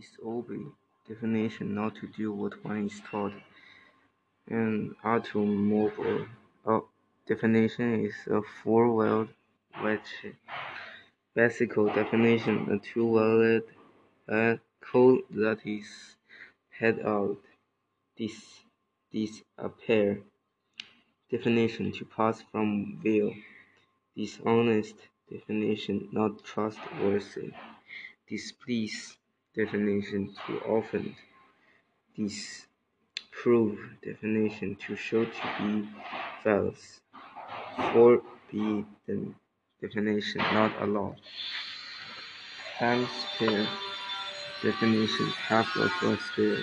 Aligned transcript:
disobey 0.00 0.64
definition 1.06 1.74
not 1.74 1.94
to 1.96 2.06
do 2.06 2.32
what 2.32 2.64
one 2.64 2.86
is 2.86 3.00
taught. 3.10 3.32
An 4.48 4.96
automobile 5.04 6.26
uh, 6.66 6.80
definition 7.26 8.06
is 8.06 8.14
a 8.26 8.40
four-wheeled 8.62 9.28
bicycle 11.36 11.86
definition, 11.86 12.56
a 12.72 12.78
two-wheeled 12.78 13.64
vehicle 14.28 15.18
that 15.30 15.60
is 15.64 16.16
head 16.70 17.00
out, 17.04 17.38
dis, 18.16 18.64
disappear. 19.12 20.22
Definition 21.30 21.92
to 21.92 22.04
pass 22.04 22.42
from 22.50 22.98
view. 23.02 23.34
Dishonest 24.16 24.96
definition 25.30 26.08
not 26.10 26.42
trustworthy. 26.42 27.52
Displease 28.28 29.16
definition 29.54 30.34
to 30.46 30.58
offend. 30.60 31.14
Disprove 32.16 33.78
definition 34.02 34.76
to 34.86 34.96
show 34.96 35.24
to 35.24 35.48
be 35.58 35.88
false. 36.42 37.00
Forbidden 37.92 39.34
definition 39.80 40.40
not 40.52 40.72
allowed. 40.80 41.20
Hemisphere 42.78 43.66
definition 44.62 45.26
half 45.48 45.74
of 45.76 45.90
a 46.02 46.18
sphere. 46.20 46.62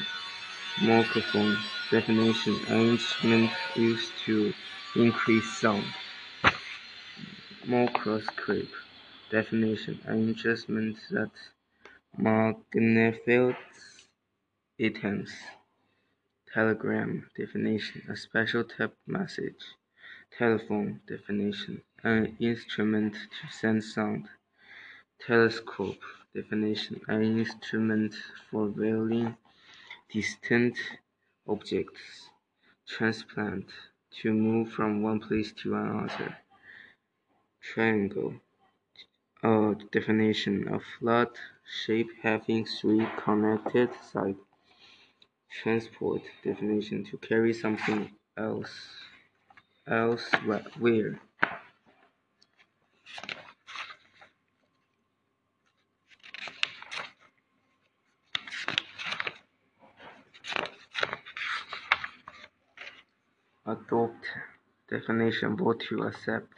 Microphone 0.81 1.57
definition 1.89 2.55
an 2.67 2.89
instrument 2.89 3.51
used 3.75 4.11
to 4.25 4.53
increase 4.95 5.57
sound. 5.57 5.83
Microscope 7.65 8.69
definition 9.31 9.99
an 10.05 10.29
instrument 10.29 10.97
that 11.09 11.31
magnifies 12.15 13.55
items. 14.79 15.31
Telegram 16.53 17.29
definition 17.35 18.03
a 18.09 18.15
special 18.15 18.63
type 18.63 18.95
message. 19.05 19.63
Telephone 20.37 21.01
definition 21.07 21.81
an 22.03 22.37
instrument 22.39 23.13
to 23.13 23.51
send 23.51 23.83
sound. 23.83 24.27
Telescope 25.19 26.01
definition 26.33 27.01
an 27.07 27.23
instrument 27.39 28.13
for 28.49 28.69
viewing 28.69 29.35
distant 30.11 30.77
objects. 31.47 32.29
Transplant 32.87 33.65
to 34.21 34.33
move 34.33 34.71
from 34.71 35.01
one 35.01 35.19
place 35.19 35.51
to 35.51 35.75
another. 35.75 36.37
Triangle 37.61 38.35
a 39.43 39.75
definition 39.91 40.67
a 40.73 40.79
flat 40.79 41.31
shape 41.67 42.09
having 42.23 42.65
three 42.65 43.05
connected 43.17 43.89
sides. 44.11 44.39
Transport 45.49 46.21
definition 46.43 47.03
to 47.05 47.17
carry 47.17 47.53
something 47.53 48.11
else 48.37 48.73
elsewhere. 49.87 51.19
Adopt 63.65 64.25
definition 64.89 65.57
vote 65.57 65.81
to 65.89 66.03
accept. 66.03 66.53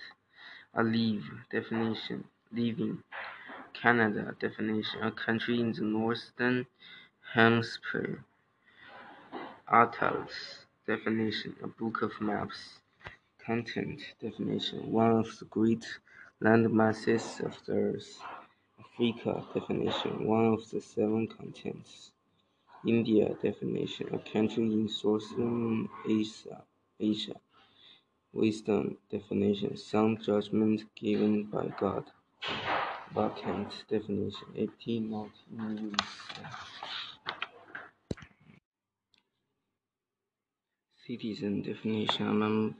A 0.75 0.83
leave 0.83 1.25
definition 1.51 2.25
leaving. 2.51 3.01
Canada 3.81 4.35
definition 4.39 5.03
a 5.03 5.11
country 5.11 5.59
in 5.61 5.73
the 5.73 5.81
northern 5.83 6.67
hemisphere. 7.33 8.25
Atlas 9.71 10.65
definition 10.87 11.55
a 11.63 11.67
book 11.67 12.01
of 12.01 12.11
maps. 12.21 12.79
Continent 13.45 14.01
definition 14.21 14.91
one 14.91 15.11
of 15.11 15.39
the 15.39 15.45
great 15.45 15.85
land 16.41 16.71
masses 16.73 17.41
of 17.41 17.55
the 17.65 17.73
earth. 17.73 18.19
Africa 18.79 19.45
definition 19.53 20.27
one 20.27 20.47
of 20.53 20.69
the 20.71 20.81
seven 20.81 21.27
continents. 21.27 22.11
India 22.87 23.35
definition 23.41 24.07
a 24.13 24.19
country 24.19 24.63
in 24.63 24.89
southern 24.89 25.89
Asia. 26.09 26.63
Asia. 26.99 27.35
Wisdom 28.33 28.97
definition 29.11 29.77
sound 29.77 30.23
judgment 30.23 30.83
given 30.95 31.45
by 31.45 31.67
God. 31.79 32.05
Vacant 33.13 33.71
definition 33.89 34.47
empty, 34.55 34.99
not 34.99 35.31
in 35.51 35.77
use. 35.77 36.15
Citizen 41.05 41.63
definition 41.63 42.27
a 42.27 42.33
mem 42.33 42.75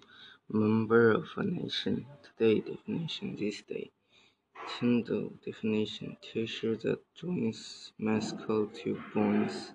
member 0.50 1.12
of 1.12 1.28
a 1.38 1.44
nation. 1.44 2.06
Today 2.24 2.60
definition 2.60 3.36
this 3.38 3.64
day. 3.64 3.90
Tendon 4.78 5.40
definition 5.44 6.16
t-shirt 6.22 6.82
that 6.84 7.02
joins 7.16 7.92
muscle 7.98 8.68
to 8.68 9.02
bones. 9.14 9.74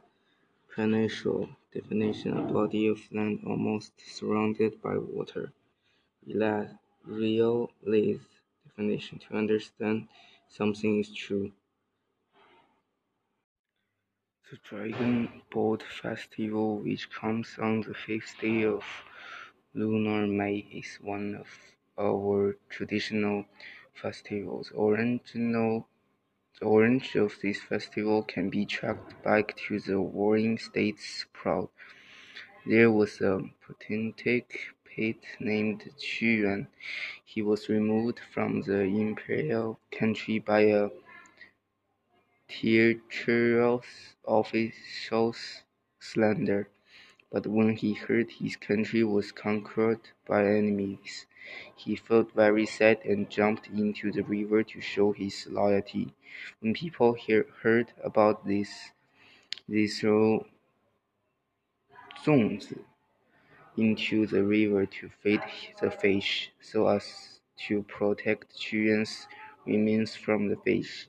Peninsula 0.72 1.48
definition 1.72 2.38
a 2.38 2.42
body 2.42 2.86
of 2.86 3.00
land 3.12 3.40
almost 3.44 3.92
surrounded 4.06 4.80
by 4.80 4.96
water. 4.98 5.52
Realize 6.24 6.70
definition 8.64 9.18
to 9.18 9.36
understand 9.36 10.08
something 10.48 11.00
is 11.00 11.12
true. 11.14 11.52
The 14.50 14.56
Dragon 14.58 15.42
Boat 15.50 15.82
Festival, 15.82 16.78
which 16.78 17.10
comes 17.10 17.58
on 17.58 17.82
the 17.82 17.92
fifth 17.94 18.40
day 18.40 18.64
of 18.64 18.84
lunar 19.74 20.26
May, 20.26 20.58
is 20.72 20.96
one 21.02 21.34
of 21.34 21.48
our 21.98 22.56
traditional 22.70 23.46
festivals. 23.94 24.72
Original 24.78 25.88
the 26.60 26.66
origin 26.66 27.20
of 27.22 27.40
this 27.42 27.60
festival 27.62 28.22
can 28.24 28.50
be 28.50 28.66
tracked 28.66 29.22
back 29.22 29.56
to 29.68 29.80
the 29.80 30.00
Warring 30.00 30.58
States 30.58 31.26
period. 31.32 31.68
There 32.66 32.90
was 32.90 33.20
a 33.20 33.40
potentate 33.66 34.52
named 35.40 35.90
Qu 35.98 36.26
Yuan. 36.26 36.68
He 37.24 37.42
was 37.42 37.68
removed 37.68 38.20
from 38.32 38.62
the 38.62 38.80
imperial 38.82 39.80
country 39.90 40.38
by 40.38 40.60
a 40.60 40.90
treacherous 42.48 44.14
official's 44.24 45.62
slander. 45.98 46.68
But 47.32 47.46
when 47.46 47.76
he 47.76 47.94
heard 47.94 48.30
his 48.30 48.56
country 48.56 49.02
was 49.02 49.32
conquered 49.32 50.00
by 50.26 50.46
enemies, 50.46 51.26
he 51.74 51.96
felt 51.96 52.32
very 52.32 52.64
sad 52.66 53.04
and 53.04 53.28
jumped 53.28 53.66
into 53.68 54.12
the 54.12 54.22
river 54.22 54.62
to 54.62 54.80
show 54.80 55.12
his 55.12 55.46
loyalty. 55.48 56.14
When 56.60 56.72
people 56.74 57.14
hear, 57.14 57.46
heard 57.62 57.92
about 58.02 58.46
this, 58.46 58.92
they 59.68 59.88
threw 59.88 60.46
stones 62.22 62.72
into 63.76 64.26
the 64.26 64.42
river 64.44 64.86
to 64.86 65.08
feed 65.22 65.40
the 65.80 65.90
fish, 65.90 66.50
so 66.60 66.88
as 66.88 67.40
to 67.66 67.82
protect 67.84 68.56
children's 68.56 69.26
remains 69.66 70.14
from 70.16 70.48
the 70.48 70.56
fish. 70.56 71.08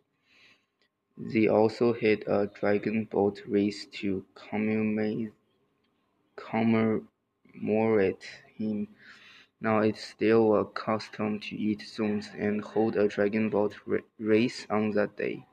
They 1.18 1.48
also 1.48 1.94
had 1.94 2.24
a 2.28 2.48
dragon 2.48 3.06
boat 3.06 3.42
race 3.48 3.86
to 4.02 4.26
commemorate 4.36 5.31
him. 8.58 8.88
Now 9.62 9.80
it's 9.80 10.03
still 10.03 10.56
a 10.56 10.66
custom 10.66 11.40
to 11.40 11.56
eat 11.56 11.82
stones 11.82 12.30
and 12.38 12.62
hold 12.62 12.97
a 12.97 13.08
dragon 13.08 13.50
boat 13.50 13.76
race 14.20 14.68
on 14.70 14.92
that 14.92 15.16
day. 15.18 15.46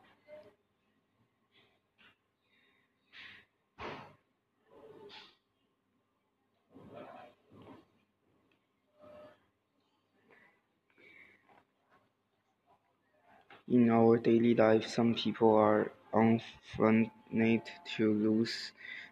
In 13.69 13.91
our 13.91 14.19
daily 14.19 14.55
life, 14.55 14.87
some 14.87 15.17
people 15.17 15.57
are 15.57 15.91
unfortunate 16.13 17.69
to 17.97 18.13
lose 18.15 18.71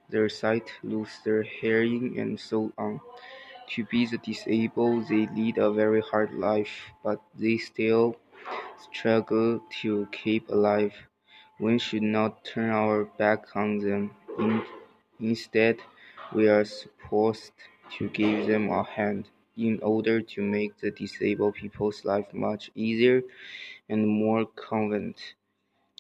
their 0.08 0.28
sight, 0.28 0.70
lose 0.84 1.18
their 1.24 1.42
hearing, 1.42 2.16
and 2.16 2.38
so 2.38 2.72
on. 2.78 3.00
To 3.70 3.84
be 3.84 4.06
the 4.06 4.18
disabled, 4.18 5.08
they 5.08 5.26
lead 5.26 5.58
a 5.58 5.72
very 5.72 6.00
hard 6.00 6.32
life, 6.32 6.92
but 7.02 7.20
they 7.36 7.58
still 7.58 8.16
struggle 8.78 9.62
to 9.82 10.06
keep 10.12 10.48
alive. 10.48 10.94
We 11.58 11.78
should 11.80 12.02
not 12.04 12.44
turn 12.44 12.70
our 12.70 13.04
back 13.06 13.56
on 13.56 13.78
them. 13.78 14.14
In, 14.38 14.62
instead, 15.20 15.78
we 16.34 16.48
are 16.48 16.64
supposed 16.64 17.52
to 17.98 18.08
give 18.08 18.46
them 18.46 18.70
a 18.70 18.84
hand 18.84 19.28
in 19.68 19.80
order 19.82 20.20
to 20.22 20.42
make 20.42 20.76
the 20.78 20.90
disabled 20.90 21.54
people's 21.54 22.04
life 22.04 22.32
much 22.34 22.70
easier 22.74 23.22
and 23.88 24.06
more 24.08 24.46
convenient. 24.46 25.34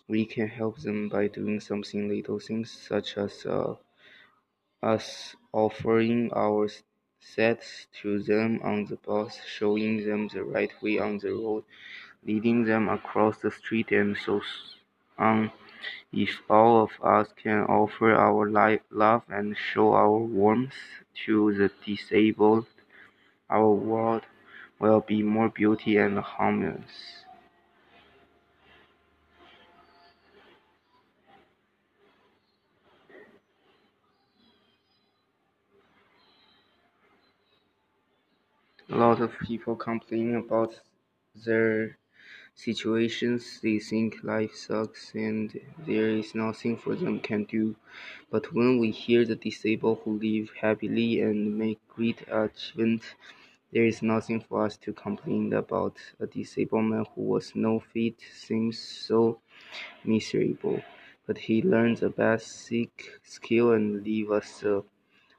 we 0.08 0.26
can 0.26 0.48
help 0.48 0.78
them 0.78 1.08
by 1.08 1.28
doing 1.28 1.60
something 1.60 2.08
little 2.08 2.38
things 2.38 2.70
such 2.70 3.16
as 3.18 3.46
uh, 3.46 3.74
us 4.82 5.34
offering 5.52 6.30
our 6.34 6.68
sets 7.18 7.86
to 8.02 8.18
them 8.22 8.60
on 8.62 8.84
the 8.86 8.96
bus, 8.96 9.38
showing 9.46 10.04
them 10.06 10.28
the 10.28 10.44
right 10.44 10.70
way 10.82 10.98
on 10.98 11.16
the 11.18 11.30
road, 11.32 11.64
leading 12.24 12.64
them 12.64 12.88
across 12.88 13.38
the 13.38 13.50
street, 13.50 13.90
and 13.92 14.16
so 14.16 14.40
on. 15.18 15.50
If 16.12 16.42
all 16.50 16.82
of 16.84 16.92
us 17.02 17.32
can 17.42 17.64
offer 17.64 18.12
our 18.14 18.50
life, 18.50 18.82
love 18.90 19.22
and 19.28 19.56
show 19.56 19.92
our 19.94 20.18
warmth 20.18 20.74
to 21.26 21.52
the 21.54 21.70
disabled, 21.86 22.66
our 23.50 23.70
world 23.72 24.24
will 24.78 25.00
be 25.00 25.22
more 25.22 25.50
beauty 25.50 25.96
and 25.98 26.18
harmonious. 26.18 27.24
A 38.90 38.94
lot 38.98 39.22
of 39.22 39.38
people 39.38 39.74
complain 39.74 40.34
about 40.34 40.82
their 41.34 41.96
situations. 42.54 43.60
They 43.60 43.78
think 43.78 44.24
life 44.24 44.54
sucks 44.54 45.14
and 45.14 45.60
there 45.78 46.10
is 46.10 46.34
nothing 46.34 46.76
for 46.76 46.96
them 46.96 47.20
can 47.20 47.44
do. 47.44 47.76
But 48.30 48.52
when 48.54 48.78
we 48.78 48.92
hear 48.92 49.24
the 49.24 49.36
disabled 49.36 50.00
who 50.04 50.18
live 50.18 50.50
happily 50.60 51.20
and 51.20 51.58
make 51.58 51.80
great 51.88 52.22
achievement, 52.28 53.14
there 53.72 53.84
is 53.84 54.02
nothing 54.02 54.40
for 54.40 54.64
us 54.66 54.76
to 54.78 54.92
complain 54.92 55.52
about. 55.52 55.96
A 56.20 56.26
disabled 56.26 56.84
man 56.84 57.04
who 57.14 57.22
was 57.22 57.54
no 57.54 57.80
fit 57.80 58.20
seems 58.34 58.78
so 58.78 59.40
miserable, 60.04 60.82
but 61.26 61.38
he 61.38 61.62
learns 61.62 62.02
a 62.02 62.10
basic 62.10 63.20
skill 63.22 63.72
and 63.72 64.02
leave 64.04 64.30
us 64.30 64.64
uh, 64.64 64.82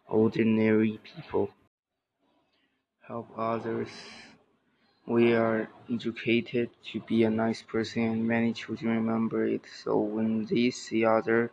ordinary 0.07 0.99
people 1.03 1.51
help 3.07 3.27
others. 3.37 3.89
We 5.05 5.33
are 5.33 5.69
educated 5.91 6.71
to 6.91 6.99
be 7.01 7.23
a 7.23 7.29
nice 7.29 7.61
person 7.61 8.01
and 8.03 8.27
many 8.27 8.51
children 8.53 8.95
remember 8.95 9.45
it. 9.45 9.65
So 9.83 9.97
when 9.99 10.45
they 10.45 10.71
see 10.71 11.05
other 11.05 11.51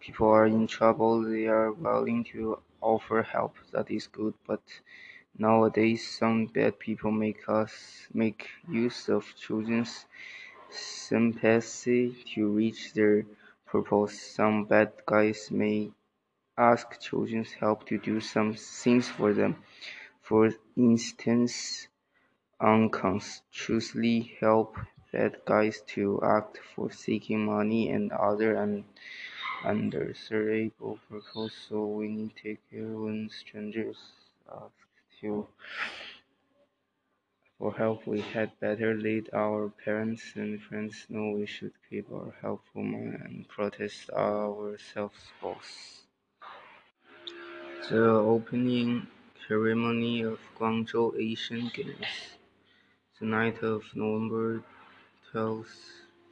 people 0.00 0.28
are 0.28 0.46
in 0.46 0.66
trouble, 0.66 1.22
they 1.22 1.46
are 1.48 1.72
willing 1.72 2.24
to 2.32 2.60
offer 2.80 3.22
help. 3.22 3.56
That 3.72 3.90
is 3.90 4.06
good. 4.06 4.34
But 4.46 4.62
nowadays 5.38 6.06
some 6.18 6.46
bad 6.46 6.78
people 6.78 7.10
make 7.10 7.48
us 7.48 7.72
make 8.12 8.48
use 8.68 9.08
of 9.08 9.24
children's 9.36 10.06
sympathy 10.70 12.16
to 12.34 12.48
reach 12.48 12.92
their 12.94 13.24
purpose. 13.66 14.20
Some 14.20 14.64
bad 14.64 14.92
guys 15.06 15.50
may 15.50 15.90
ask 16.56 17.00
children's 17.00 17.52
help 17.52 17.86
to 17.86 17.98
do 17.98 18.20
some 18.20 18.54
things 18.54 19.08
for 19.08 19.32
them. 19.32 19.56
For 20.22 20.50
instance, 20.76 21.88
unconsciously 22.60 24.36
help 24.40 24.76
bad 25.12 25.36
guys 25.44 25.82
to 25.94 26.20
act 26.22 26.58
for 26.74 26.90
seeking 26.90 27.44
money 27.46 27.90
and 27.90 28.12
other 28.12 28.54
and 28.56 28.84
undesirable 29.64 30.98
purpose. 31.08 31.54
so 31.68 31.86
we 31.86 32.08
need 32.08 32.34
to 32.36 32.42
take 32.42 32.70
care 32.70 32.92
when 33.02 33.28
strangers 33.30 33.98
ask 34.50 34.81
for 37.58 37.72
help. 37.74 38.06
We 38.06 38.20
had 38.20 38.58
better 38.58 38.94
let 38.94 39.32
our 39.32 39.68
parents 39.68 40.32
and 40.34 40.60
friends 40.60 41.06
know 41.08 41.30
we 41.30 41.46
should 41.46 41.72
keep 41.88 42.10
our 42.12 42.34
helpful 42.40 42.82
mind 42.82 43.22
and 43.24 43.48
protect 43.48 44.10
ourselves 44.10 45.32
both. 45.40 46.02
The 47.88 48.02
opening 48.02 49.06
ceremony 49.46 50.22
of 50.22 50.40
Guangzhou 50.58 51.16
Asian 51.16 51.70
Games. 51.72 52.36
The 53.20 53.26
night 53.26 53.62
of 53.62 53.84
November 53.94 54.64
12, 55.30 55.68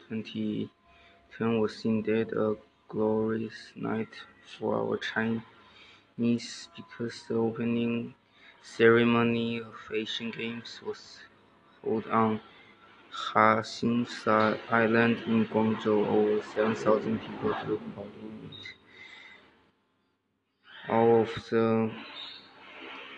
2010 0.08 1.60
was 1.60 1.84
indeed 1.84 2.32
a 2.32 2.56
glorious 2.88 3.72
night 3.76 4.14
for 4.58 4.74
our 4.74 4.98
Chinese 4.98 6.68
because 6.74 7.22
the 7.28 7.34
opening 7.34 8.14
ceremony 8.62 9.58
of 9.60 9.74
Asian 9.92 10.30
Games 10.30 10.80
was 10.84 11.18
held 11.82 12.06
on 12.08 12.40
Haxing 13.12 14.06
Island 14.70 15.18
in 15.26 15.46
Guangzhou. 15.46 16.06
Over 16.06 16.42
7,000 16.54 17.18
people 17.20 17.54
took 17.66 17.94
part 17.94 18.08
in 18.22 18.50
it. 18.50 18.56
All 20.88 21.22
of 21.22 21.34
the 21.50 21.90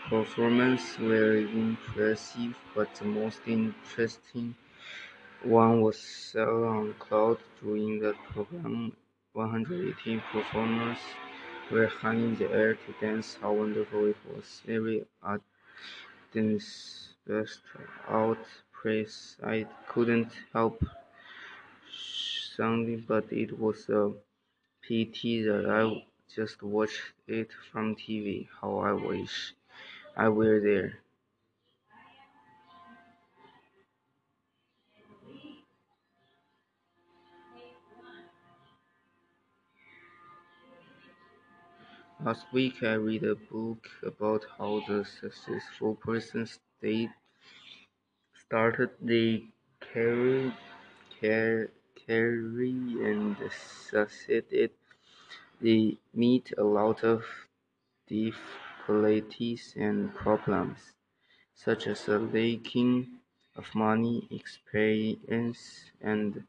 performances 0.09 0.99
were 0.99 1.37
impressive, 1.37 2.57
but 2.75 2.95
the 2.97 3.05
most 3.05 3.41
interesting 3.47 4.55
one 5.43 5.81
was 5.81 5.99
Sail 5.99 6.65
on 6.65 6.95
Cloud. 6.99 7.39
During 7.61 8.01
the 8.01 8.15
program, 8.33 8.97
118 9.33 10.21
performers 10.33 10.99
were 11.73 11.87
hung 11.87 12.19
in 12.23 12.37
the 12.37 12.51
air 12.53 12.75
to 12.75 12.95
dance. 13.01 13.39
How 13.41 13.53
wonderful 13.55 14.05
it 14.05 14.17
was! 14.29 14.61
Every 14.69 15.07
audience 15.25 17.09
burst 17.27 17.63
out 18.09 18.45
praise. 18.73 19.39
I 19.43 19.67
couldn't 19.89 20.33
help 20.53 20.85
sounding, 22.57 23.05
but 23.09 23.33
it 23.33 23.59
was 23.59 23.89
a 23.89 24.13
pity 24.83 25.43
that 25.45 25.65
I 25.71 26.05
just 26.37 26.63
watched 26.63 27.15
it 27.27 27.51
from 27.71 27.97
TV. 27.97 28.49
How 28.61 28.77
I 28.79 28.93
wish 28.93 29.55
I 30.15 30.29
were 30.29 30.61
there. 30.61 30.99
Last 42.25 42.47
week 42.53 42.85
I 42.85 42.95
read 42.95 43.25
a 43.25 43.35
book 43.35 43.89
about 44.03 44.47
how 44.57 44.81
the 44.87 45.05
successful 45.05 45.97
person 45.97 46.47
stayed, 46.47 47.11
started 48.35 48.91
their 49.01 49.41
career, 49.81 50.55
career 51.21 53.11
and 53.11 53.37
succeeded. 53.51 54.71
They 55.61 55.99
meet 56.15 56.53
a 56.59 56.65
lot 56.65 57.03
of 57.05 57.25
difficulties 58.07 59.75
and 59.77 60.15
problems, 60.15 60.79
such 61.55 61.87
as 61.89 62.09
a 62.09 62.19
lacking 62.19 63.19
of 63.57 63.75
money, 63.75 64.29
experience, 64.31 65.91
and 66.01 66.45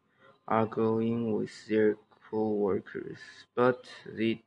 arguing 0.47 1.33
with 1.33 1.67
their 1.67 1.97
co-workers, 2.29 3.19
but 3.55 3.87
they 4.05 4.43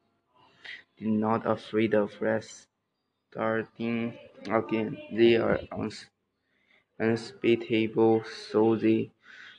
not 1.00 1.46
afraid 1.46 1.94
of 1.94 2.20
restarting 2.20 4.18
again. 4.48 4.98
They 5.12 5.36
are 5.36 5.60
unspitable, 6.98 8.22
so 8.24 8.76
they 8.76 9.10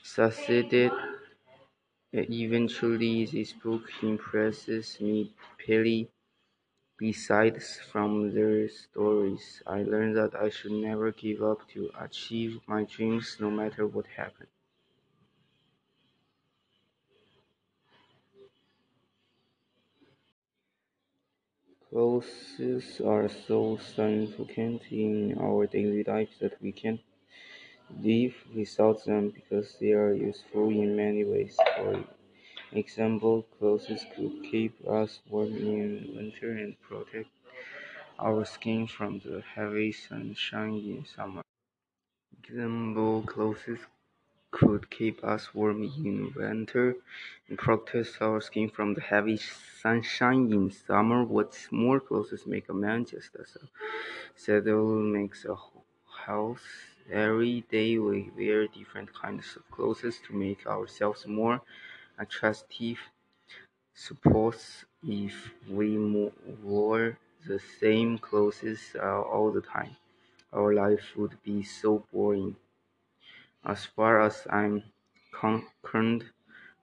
succeeded. 0.04 0.92
Eventually, 2.12 3.24
this 3.24 3.54
book 3.54 3.90
impresses 4.02 5.00
me 5.00 5.32
deeply. 5.56 6.10
Besides 6.98 7.80
from 7.80 8.34
their 8.34 8.68
stories, 8.68 9.62
I 9.66 9.84
learned 9.84 10.16
that 10.16 10.34
I 10.36 10.50
should 10.50 10.72
never 10.72 11.12
give 11.12 11.42
up 11.42 11.68
to 11.70 11.90
achieve 11.98 12.60
my 12.68 12.84
dreams 12.84 13.38
no 13.40 13.50
matter 13.50 13.86
what 13.86 14.06
happens. 14.08 14.57
Clothes 21.98 23.00
are 23.04 23.28
so 23.28 23.76
significant 23.76 24.82
in 24.92 25.36
our 25.36 25.66
daily 25.66 26.04
life 26.04 26.28
that 26.38 26.54
we 26.62 26.70
can't 26.70 27.00
live 28.00 28.36
without 28.54 29.04
them 29.04 29.30
because 29.30 29.74
they 29.80 29.90
are 29.90 30.12
useful 30.12 30.68
in 30.68 30.94
many 30.94 31.24
ways. 31.24 31.56
For 31.76 32.04
example, 32.70 33.42
clothes 33.58 34.06
could 34.14 34.44
keep 34.48 34.74
us 34.86 35.18
warm 35.28 35.56
in 35.56 36.12
winter 36.14 36.52
and 36.52 36.80
protect 36.80 37.30
our 38.20 38.44
skin 38.44 38.86
from 38.86 39.18
the 39.18 39.42
heavy 39.56 39.90
sunshine 39.90 40.78
in 40.94 41.04
summer. 41.04 41.42
Example, 42.44 43.22
clothes 43.22 43.80
could 44.50 44.90
keep 44.90 45.22
us 45.24 45.54
warm 45.54 45.82
in 45.82 46.32
winter 46.34 46.96
and 47.48 47.58
protect 47.58 48.20
our 48.20 48.40
skin 48.40 48.68
from 48.68 48.94
the 48.94 49.00
heavy 49.00 49.38
sunshine 49.82 50.52
in 50.52 50.70
summer. 50.70 51.24
What's 51.24 51.70
more, 51.70 52.00
clothes 52.00 52.46
make 52.46 52.68
a 52.68 52.74
man 52.74 53.04
just 53.04 53.36
as 53.36 53.56
a 53.56 53.66
saddle 54.36 55.00
makes 55.02 55.44
a 55.44 55.56
house. 56.26 56.66
Every 57.10 57.62
day 57.70 57.98
we 57.98 58.30
wear 58.36 58.66
different 58.68 59.12
kinds 59.14 59.56
of 59.56 59.70
clothes 59.70 60.20
to 60.26 60.32
make 60.34 60.66
ourselves 60.66 61.26
more 61.26 61.62
attractive. 62.18 62.98
Suppose 63.94 64.84
if 65.02 65.50
we 65.68 65.98
wore 66.62 67.18
the 67.46 67.60
same 67.80 68.18
clothes 68.18 68.96
uh, 68.96 69.20
all 69.22 69.50
the 69.52 69.60
time, 69.60 69.96
our 70.52 70.72
life 70.74 71.16
would 71.16 71.36
be 71.42 71.62
so 71.62 72.04
boring. 72.12 72.56
As 73.64 73.86
far 73.86 74.20
as 74.20 74.48
I'm 74.50 74.82
concerned, 75.30 76.32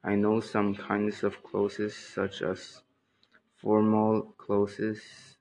I 0.06 0.16
know 0.16 0.40
some 0.40 0.74
kinds 0.74 1.22
of 1.22 1.44
clothes 1.44 1.94
such 1.94 2.42
as 2.42 2.82
formal 3.58 4.34
clothes, 4.38 5.38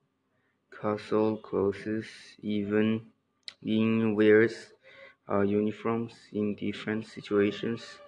casual 0.71 1.39
clothes, 1.39 2.37
even 2.43 3.13
being 3.63 4.15
wears 4.17 4.75
uh, 5.29 5.43
uniforms 5.43 6.15
in 6.33 6.55
different 6.57 7.07
situations. 7.07 7.99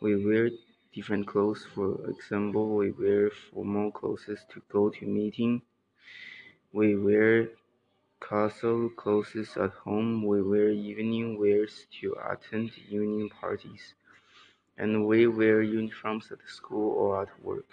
We 0.00 0.24
wear 0.24 0.50
different 0.94 1.26
clothes. 1.26 1.66
For 1.66 2.10
example, 2.10 2.76
we 2.76 2.92
wear 2.92 3.30
formal 3.30 3.92
clothes 3.92 4.26
to 4.50 4.62
go 4.70 4.90
to 4.90 5.06
meeting. 5.06 5.62
We 6.72 6.96
wear 6.96 7.50
casual 8.28 8.88
clothes 8.90 9.56
at 9.56 9.72
home. 9.72 10.24
We 10.26 10.42
wear 10.42 10.70
evening 10.70 11.38
wears 11.38 11.86
to 12.00 12.16
attend 12.30 12.72
evening 12.88 13.28
parties. 13.30 13.94
And 14.78 15.06
we 15.08 15.26
wear 15.26 15.62
uniforms 15.62 16.32
at 16.32 16.46
school 16.48 16.92
or 16.92 17.22
at 17.22 17.42
work. 17.44 17.66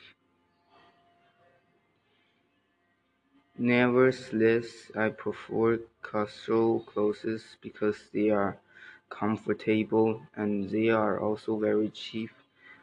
Nevertheless, 3.59 4.89
I 4.95 5.09
prefer 5.09 5.81
casual 6.01 6.79
clothes 6.79 7.57
because 7.61 8.09
they 8.11 8.31
are 8.31 8.57
comfortable 9.11 10.23
and 10.35 10.67
they 10.71 10.89
are 10.89 11.19
also 11.19 11.59
very 11.59 11.89
cheap. 11.89 12.31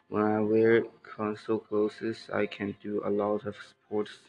When 0.07 0.23
I 0.23 0.39
wear 0.39 0.85
casual 1.03 1.59
clothes, 1.59 2.29
I 2.33 2.45
can 2.45 2.77
do 2.81 3.01
a 3.03 3.09
lot 3.09 3.45
of 3.45 3.57
sports. 3.57 4.19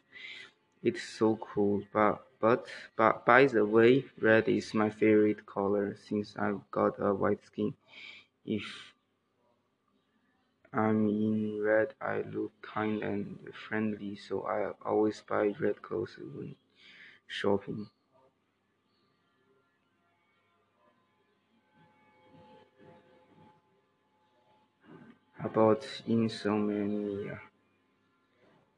It's 0.83 1.05
so 1.05 1.37
cool. 1.37 1.85
But 1.93 2.28
but 2.41 2.67
but 2.97 3.25
by 3.25 3.47
the 3.47 3.65
way, 3.65 4.05
red 4.21 4.49
is 4.49 4.75
my 4.75 4.91
favorite 4.91 5.47
color 5.47 5.97
since 5.97 6.37
I've 6.37 6.71
got 6.71 6.99
a 6.99 7.15
white 7.15 7.45
skin. 7.45 7.75
If 8.47 8.95
I'm 10.73 11.11
in 11.11 11.61
red, 11.63 11.93
I 12.01 12.23
look 12.23 12.53
kind 12.63 13.03
and 13.03 13.53
friendly, 13.53 14.17
so 14.17 14.45
I 14.47 14.71
always 14.81 15.21
buy 15.21 15.49
red 15.61 15.83
clothes 15.83 16.17
when 16.17 16.57
shopping. 17.29 17.91
About 25.43 25.85
insomnia. 26.07 27.41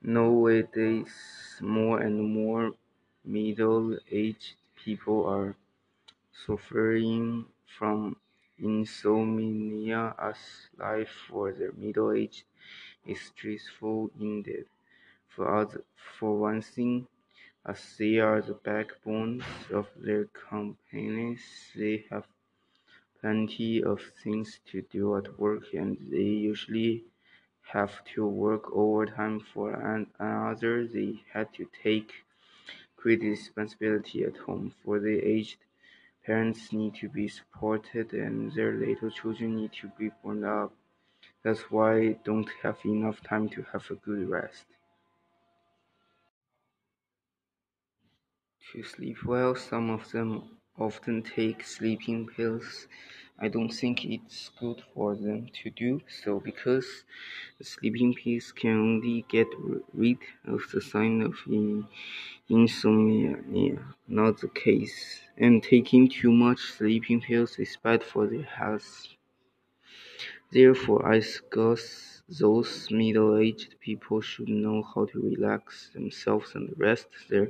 Nowadays, 0.03 1.57
more 1.63 2.01
and 2.01 2.23
more 2.35 2.75
middle-aged 3.25 4.55
people 4.77 5.27
are 5.27 5.57
suffering 6.47 7.47
from 7.79 8.17
insomnia 8.59 10.15
as 10.19 10.37
life 10.79 11.11
for 11.29 11.53
the 11.53 11.73
middle-aged 11.77 12.45
is 13.07 13.21
stressful 13.21 14.11
indeed. 14.21 14.67
For, 15.29 15.55
other, 15.55 15.85
for 16.19 16.39
one 16.39 16.63
thing, 16.63 17.07
as 17.65 17.97
they 17.99 18.19
are 18.19 18.41
the 18.43 18.55
backbones 18.55 19.45
of 19.71 19.89
their 19.97 20.27
companies, 20.27 21.41
they 21.77 22.05
have 22.11 22.27
plenty 23.21 23.83
of 23.83 24.01
things 24.25 24.61
to 24.67 24.83
do 24.83 25.17
at 25.17 25.39
work 25.39 25.73
and 25.75 25.97
they 26.11 26.31
usually 26.53 27.05
have 27.63 28.05
to 28.15 28.27
work 28.27 28.71
overtime 28.73 29.41
for 29.41 29.73
another 30.21 30.87
they 30.87 31.23
had 31.33 31.53
to 31.55 31.69
take 31.83 32.13
great 33.03 33.23
responsibility 33.23 34.25
at 34.25 34.37
home 34.37 34.75
for 34.85 35.01
the 35.01 35.19
aged 35.19 35.59
parents 36.27 36.73
need 36.73 36.95
to 36.95 37.09
be 37.09 37.27
supported 37.29 38.13
and 38.13 38.53
their 38.53 38.73
little 38.75 39.11
children 39.11 39.57
need 39.57 39.73
to 39.73 39.89
be 39.99 40.11
born 40.23 40.45
up. 40.45 40.73
That's 41.43 41.71
why 41.71 42.19
don't 42.25 42.51
have 42.63 42.79
enough 42.85 43.23
time 43.23 43.49
to 43.51 43.63
have 43.73 43.91
a 43.91 43.95
good 43.97 44.29
rest. 44.29 44.67
To 48.73 48.83
sleep 48.83 49.25
well 49.25 49.55
some 49.57 49.91
of 49.91 50.11
them 50.13 50.59
often 50.79 51.23
take 51.23 51.65
sleeping 51.65 52.27
pills 52.29 52.87
I 53.41 53.49
don't 53.49 53.71
think 53.73 54.05
it's 54.05 54.51
good 54.61 54.83
for 54.95 55.17
them 55.17 55.49
to 55.63 55.71
do 55.71 56.01
so 56.23 56.39
because 56.41 57.05
the 57.59 57.65
sleeping 57.65 58.15
pills 58.15 58.53
can 58.53 58.77
only 58.79 59.25
get 59.29 59.49
rid 59.95 60.19
of 60.45 60.61
the 60.73 60.81
sign 60.81 61.23
of 61.23 61.35
insomnia, 62.51 63.79
not 64.07 64.41
the 64.41 64.49
case. 64.49 65.23
And 65.39 65.63
taking 65.63 66.09
too 66.11 66.33
much 66.33 66.61
sleeping 66.61 67.23
pills 67.23 67.59
is 67.59 67.79
bad 67.83 68.05
for 68.05 68.27
their 68.27 68.43
health. 68.43 69.09
Therefore, 70.53 71.07
I 71.07 71.21
suggest 71.21 72.23
those 72.29 72.91
middle-aged 72.91 73.77
people 73.81 74.21
should 74.21 74.49
know 74.49 74.83
how 74.83 75.07
to 75.07 75.19
relax 75.19 75.91
themselves 75.95 76.55
and 76.55 76.73
rest 76.79 77.09
their 77.29 77.49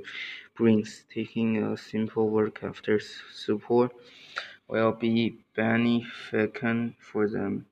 brains. 0.57 1.05
Taking 1.13 1.63
a 1.63 1.77
simple 1.77 2.29
work 2.31 2.63
after 2.63 3.01
support 3.01 3.93
will 4.71 4.93
be 4.93 5.39
beneficent 5.55 6.95
for 7.01 7.29
them. 7.29 7.67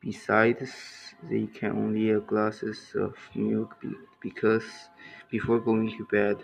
Besides, 0.00 1.14
they 1.22 1.46
can 1.46 1.72
only 1.72 2.10
a 2.10 2.20
glasses 2.20 2.94
of 2.94 3.14
milk 3.34 3.76
because 4.20 4.64
before 5.30 5.60
going 5.60 5.90
to 5.96 6.04
bed. 6.10 6.38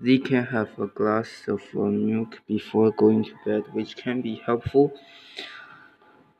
They 0.00 0.18
can 0.18 0.44
have 0.46 0.78
a 0.78 0.86
glass 0.86 1.48
of 1.48 1.62
uh, 1.74 1.80
milk 1.84 2.40
before 2.46 2.90
going 2.92 3.24
to 3.24 3.34
bed, 3.44 3.62
which 3.72 3.96
can 3.96 4.20
be 4.20 4.36
helpful 4.44 4.92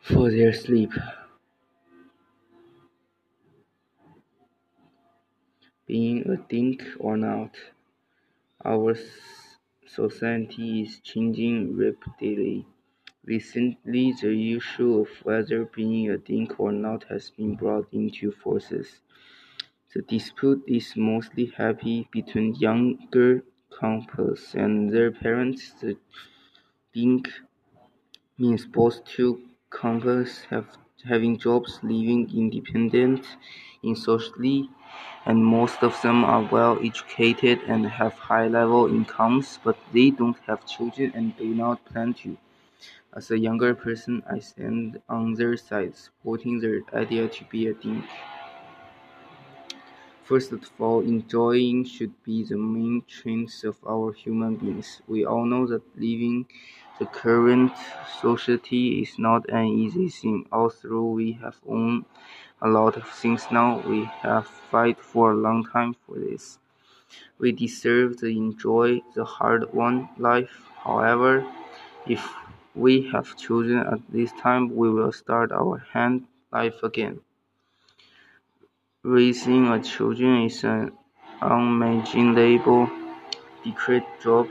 for 0.01 0.31
their 0.31 0.53
sleep. 0.53 0.93
Being 5.87 6.29
a 6.29 6.37
dink 6.37 6.83
or 6.99 7.17
not, 7.17 7.55
our 8.65 8.97
society 9.95 10.83
is 10.83 11.01
changing 11.01 11.77
rapidly. 11.77 12.67
Recently, 13.25 14.13
the 14.23 14.55
issue 14.57 15.01
of 15.01 15.09
whether 15.25 15.65
being 15.67 16.11
a 16.11 16.19
dink 16.19 16.61
or 16.61 16.73
not 16.73 17.05
has 17.05 17.31
been 17.31 17.57
brought 17.57 17.89
into 17.93 18.33
forces. 18.33 19.01
The 19.95 20.03
dispute 20.03 20.63
is 20.67 20.95
mostly 20.95 21.47
happy 21.47 22.07
between 22.13 22.55
younger 22.57 23.45
couples 23.71 24.55
and 24.55 24.93
their 24.93 25.11
parents. 25.11 25.73
The 25.81 25.97
dink 26.95 27.29
means 28.39 28.65
both 28.65 29.05
two 29.05 29.33
couples 29.71 30.43
have 30.51 30.69
having 31.05 31.37
jobs, 31.37 31.81
living 31.83 32.23
independent 32.43 33.27
in 33.83 33.97
socially, 33.97 34.71
and 35.27 35.45
most 35.45 35.83
of 35.83 36.01
them 36.03 36.25
are 36.25 36.43
well 36.43 36.79
educated 36.83 37.61
and 37.69 37.87
have 37.87 38.15
high 38.15 38.49
level 38.49 38.87
incomes, 38.87 39.59
but 39.65 39.79
they 39.93 40.11
don't 40.11 40.39
have 40.47 40.67
children 40.67 41.13
and 41.15 41.37
do 41.37 41.55
not 41.55 41.85
plan 41.87 42.15
to. 42.15 42.37
As 43.15 43.31
a 43.31 43.39
younger 43.39 43.75
person, 43.75 44.23
I 44.31 44.41
stand 44.41 45.01
on 45.09 45.35
their 45.35 45.57
side, 45.57 45.97
supporting 45.97 46.61
their 46.61 46.83
idea 46.95 47.29
to 47.29 47.45
be 47.47 47.67
a 47.69 47.75
dink. 47.75 48.05
First 50.25 50.51
of 50.51 50.69
all, 50.81 51.03
enjoying 51.03 51.85
should 51.85 52.21
be 52.25 52.43
the 52.43 52.57
main 52.57 53.03
traits 53.07 53.63
of 53.63 53.77
our 53.87 54.13
human 54.13 54.57
beings. 54.57 55.01
We 55.07 55.25
all 55.25 55.45
know 55.47 55.67
that 55.69 55.85
living 55.97 56.47
the 56.99 57.07
current 57.07 57.73
society 58.21 59.03
is 59.03 59.19
not 59.19 59.49
an 59.49 59.67
easy 59.67 60.09
thing. 60.09 60.47
Although 60.53 61.07
we 61.07 61.33
have 61.33 61.57
owned 61.69 62.05
a 62.63 62.69
lot 62.69 62.97
of 62.97 63.09
things 63.09 63.47
now, 63.51 63.81
we 63.87 64.05
have 64.23 64.47
fight 64.47 65.01
for 65.01 65.33
a 65.33 65.37
long 65.37 65.65
time 65.65 65.95
for 66.07 66.19
this. 66.19 66.59
We 67.39 67.53
deserve 67.53 68.19
to 68.19 68.27
enjoy 68.27 69.03
the 69.15 69.25
hard-won 69.25 70.09
life. 70.19 70.69
However, 70.83 71.47
if 72.07 72.25
we 72.75 73.03
have 73.13 73.37
children 73.37 73.79
at 73.79 74.01
this 74.09 74.33
time, 74.33 74.75
we 74.75 74.91
will 74.91 75.13
start 75.13 75.53
our 75.53 75.79
hand 75.93 76.27
life 76.53 76.83
again. 76.83 77.21
Raising 79.03 79.69
a 79.69 79.83
children 79.83 80.45
is 80.45 80.65
an 80.65 80.93
unimaginable, 81.43 82.89
difficult 83.65 84.05
job. 84.23 84.49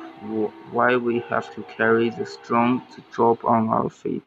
Why 0.71 0.97
we 0.97 1.19
have 1.29 1.53
to 1.55 1.63
carry 1.63 2.09
the 2.09 2.25
strong 2.25 2.81
job 3.15 3.39
on 3.45 3.69
our 3.69 3.89
feet. 3.89 4.25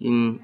In 0.00 0.40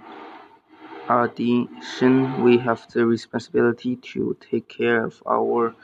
addition, 1.08 2.42
we 2.44 2.58
have 2.58 2.86
the 2.92 3.06
responsibility 3.06 3.96
to 3.96 4.36
take 4.40 4.68
care 4.68 5.02
of 5.04 5.22
our 5.26 5.74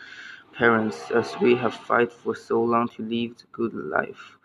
parents 0.54 1.10
as 1.10 1.38
we 1.40 1.54
have 1.56 1.74
fight 1.74 2.12
for 2.12 2.34
so 2.34 2.62
long 2.62 2.88
to 2.88 3.02
live 3.02 3.36
good 3.52 3.74
life. 3.74 4.36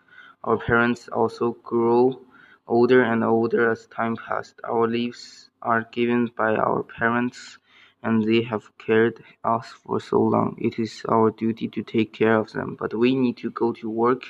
Our 0.44 0.56
parents 0.58 1.08
also 1.08 1.52
grow 1.62 2.20
older 2.68 3.02
and 3.02 3.22
older 3.24 3.70
as 3.70 3.86
time 3.88 4.16
passed. 4.16 4.60
Our 4.64 4.88
lives 4.88 5.50
are 5.62 5.82
given 5.92 6.30
by 6.36 6.54
our 6.56 6.82
parents, 6.82 7.58
and 8.06 8.22
they 8.28 8.42
have 8.52 8.66
cared 8.86 9.16
us 9.42 9.66
for 9.82 9.98
so 10.00 10.20
long. 10.34 10.56
It 10.68 10.78
is 10.78 11.02
our 11.08 11.28
duty 11.32 11.66
to 11.76 11.82
take 11.82 12.12
care 12.12 12.36
of 12.42 12.52
them, 12.52 12.76
but 12.80 12.94
we 12.94 13.10
need 13.16 13.36
to 13.38 13.50
go 13.50 13.72
to 13.80 13.90
work, 13.90 14.22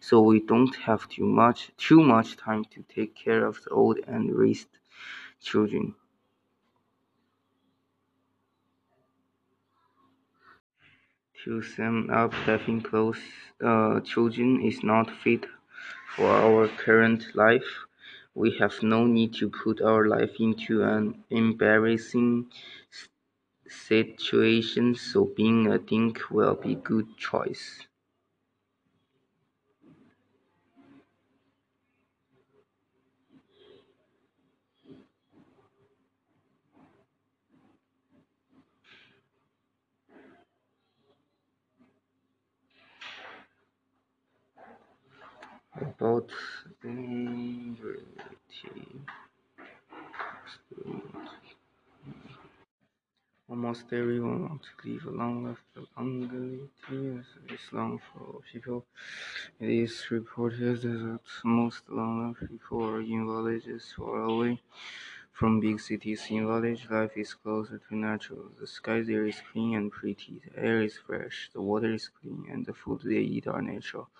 so 0.00 0.14
we 0.20 0.38
don't 0.52 0.76
have 0.88 1.02
too 1.08 1.26
much 1.42 1.60
too 1.76 2.00
much 2.14 2.28
time 2.36 2.64
to 2.74 2.80
take 2.96 3.12
care 3.26 3.44
of 3.50 3.56
the 3.64 3.70
old 3.70 3.98
and 4.06 4.24
raised 4.42 4.72
children. 5.48 5.94
To 11.44 11.62
sum 11.62 12.10
up, 12.10 12.32
having 12.50 12.80
close 12.80 13.22
uh, 13.64 14.00
children 14.00 14.60
is 14.62 14.82
not 14.82 15.10
fit 15.22 15.46
for 16.14 16.28
our 16.28 16.68
current 16.84 17.22
life. 17.34 17.70
We 18.34 18.56
have 18.60 18.82
no 18.82 19.06
need 19.06 19.32
to 19.40 19.48
put 19.48 19.80
our 19.80 20.06
life 20.06 20.34
into 20.38 20.82
an 20.82 21.24
embarrassing 21.30 22.46
situation, 23.68 24.94
so 24.94 25.24
being 25.24 25.66
a 25.66 25.78
dink 25.78 26.30
will 26.30 26.54
be 26.54 26.74
good 26.76 27.16
choice. 27.16 27.86
About 45.80 46.28
mm, 46.84 47.76
singularity. 47.78 49.00
Almost 53.48 53.92
everyone 53.92 54.42
wants 54.48 54.68
to 54.80 54.88
live 54.88 55.04
a 55.06 55.10
long 55.10 55.44
life, 55.44 55.62
but 55.74 55.86
longevity 55.96 57.24
is 57.54 57.72
long 57.72 57.98
for 57.98 58.40
people. 58.52 58.86
It 59.60 59.70
is 59.70 60.10
reported 60.10 60.82
that 60.82 61.20
most 61.44 61.88
long 61.88 62.14
life 62.28 62.48
people 62.48 62.84
are 62.84 63.00
in 63.00 63.26
villages 63.26 63.92
far 63.96 64.22
away 64.22 64.60
from 65.32 65.60
big 65.60 65.80
cities. 65.80 66.26
In 66.30 66.46
village, 66.46 66.88
life 66.90 67.16
is 67.16 67.34
closer 67.34 67.78
to 67.78 67.96
natural. 67.96 68.50
The 68.60 68.66
sky 68.66 69.02
there 69.02 69.26
is 69.26 69.40
clean 69.52 69.76
and 69.76 69.92
pretty, 69.92 70.40
the 70.44 70.58
air 70.58 70.82
is 70.82 70.98
fresh, 70.98 71.50
the 71.52 71.62
water 71.62 71.92
is 71.94 72.08
clean, 72.08 72.46
and 72.50 72.66
the 72.66 72.74
food 72.74 73.02
they 73.02 73.20
eat 73.36 73.46
are 73.48 73.62
natural. 73.62 74.10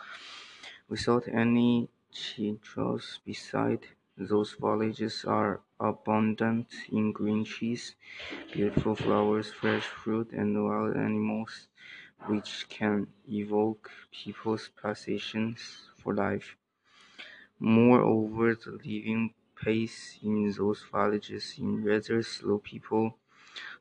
Without 0.88 1.28
any 1.28 1.88
changes 2.10 3.20
beside 3.24 3.86
those 4.16 4.52
villages 4.54 5.24
are 5.24 5.62
abundant 5.80 6.68
in 6.90 7.12
green 7.12 7.44
trees, 7.44 7.94
beautiful 8.52 8.96
flowers, 8.96 9.52
fresh 9.52 9.84
fruit, 9.86 10.32
and 10.32 10.64
wild 10.64 10.96
animals, 10.96 11.68
which 12.28 12.68
can 12.68 13.12
evoke 13.28 13.90
people's 14.12 14.68
passions 14.68 15.90
for 15.98 16.14
life. 16.14 16.56
Moreover, 17.60 18.54
the 18.54 18.70
living 18.70 19.34
pace 19.56 20.18
in 20.22 20.50
those 20.52 20.82
villages 20.90 21.58
is 21.58 21.84
rather 21.84 22.22
slow. 22.22 22.58
People 22.58 23.18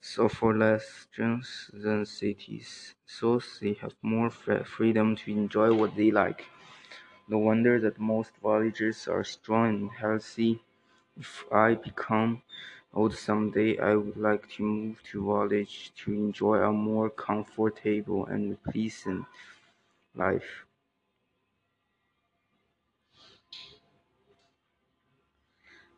suffer 0.01 0.57
less 0.57 0.87
stress 1.09 1.71
than 1.73 2.05
cities, 2.05 2.95
so 3.05 3.39
they 3.61 3.73
have 3.73 3.95
more 4.01 4.29
freedom 4.31 5.15
to 5.17 5.31
enjoy 5.31 5.73
what 5.73 5.95
they 5.95 6.11
like. 6.11 6.45
No 7.27 7.37
wonder 7.37 7.79
that 7.81 7.99
most 7.99 8.35
villagers 8.37 9.07
are 9.07 9.23
strong 9.23 9.67
and 9.69 9.91
healthy. 9.91 10.63
If 11.17 11.45
I 11.51 11.75
become 11.75 12.43
old 12.93 13.15
someday, 13.15 13.77
I 13.79 13.95
would 13.95 14.17
like 14.17 14.49
to 14.53 14.63
move 14.63 15.03
to 15.11 15.23
village 15.25 15.93
to 15.97 16.13
enjoy 16.13 16.57
a 16.63 16.71
more 16.73 17.09
comfortable 17.11 18.25
and 18.25 18.61
pleasant 18.63 19.25
life. 20.15 20.65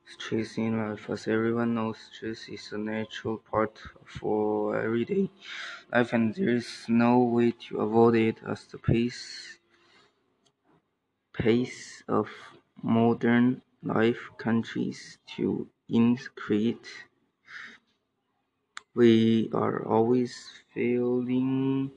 Stress 0.05 0.57
in 0.57 0.75
life. 0.75 1.07
As 1.07 1.27
everyone 1.27 1.75
knows, 1.75 1.99
stress 2.11 2.49
is 2.49 2.71
a 2.71 2.79
natural 2.79 3.37
part 3.37 3.77
for 4.05 4.75
everyday 4.75 5.29
life 5.93 6.13
and 6.13 6.33
there 6.33 6.49
is 6.49 6.85
no 6.89 7.19
way 7.19 7.51
to 7.51 7.81
avoid 7.81 8.15
it 8.15 8.37
as 8.43 8.65
the 8.65 8.79
pace 8.79 9.56
pace 11.37 12.03
of 12.07 12.29
modern 12.83 13.61
life 13.83 14.29
continues 14.37 15.19
to 15.37 15.69
increase. 15.87 17.05
We 18.93 19.49
are 19.53 19.85
always 19.85 20.61
feeling 20.73 21.91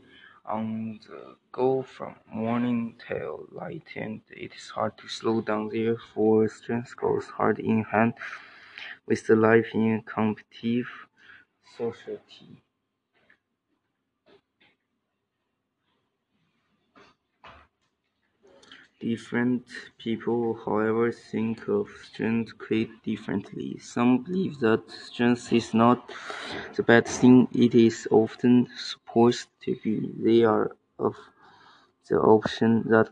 on 0.45 1.01
the 1.05 1.37
go 1.51 1.83
from 1.83 2.15
morning 2.29 2.97
till 3.05 3.49
night 3.51 3.89
and 3.97 4.23
it 4.31 4.55
is 4.55 4.71
hard 4.71 4.97
to 4.99 5.09
slow 5.09 5.41
down 5.41 5.71
therefore 5.71 6.47
strength 6.49 6.97
goes 6.97 7.27
hard 7.27 7.59
in 7.59 7.83
hand 7.83 8.15
with 9.07 9.27
the 9.27 9.37
life 9.37 9.75
in 9.75 9.95
a 9.95 10.03
competitive 10.03 10.91
society. 11.77 12.63
Different 19.01 19.67
people, 19.99 20.55
however, 20.65 21.11
think 21.11 21.67
of 21.67 21.89
strength 22.05 22.57
quite 22.57 23.03
differently. 23.03 23.79
Some 23.79 24.19
believe 24.23 24.61
that 24.61 24.89
strength 24.93 25.53
is 25.53 25.75
not 25.75 26.13
the 26.77 26.85
bad 26.85 27.09
thing 27.09 27.49
it 27.53 27.75
is 27.75 28.07
often 28.13 28.69
supposed 28.77 29.49
to 29.63 29.75
be. 29.83 30.13
They 30.17 30.45
are 30.45 30.77
of 31.01 31.17
the 32.09 32.21
option 32.21 32.83
that 32.91 33.09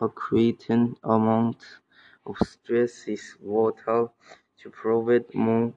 a 0.00 0.08
certain 0.30 0.96
amount 1.02 1.58
of 2.26 2.36
stress 2.46 3.08
is 3.08 3.36
vital 3.42 4.14
to 4.60 4.70
provide 4.70 5.34
more 5.34 5.74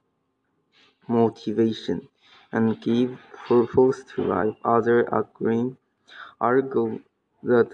motivation 1.08 2.06
and 2.52 2.80
give 2.82 3.18
purpose 3.48 4.04
to 4.04 4.22
life. 4.22 4.54
Others 4.64 5.08
agree, 5.10 5.74
argue 6.40 7.00
that 7.42 7.70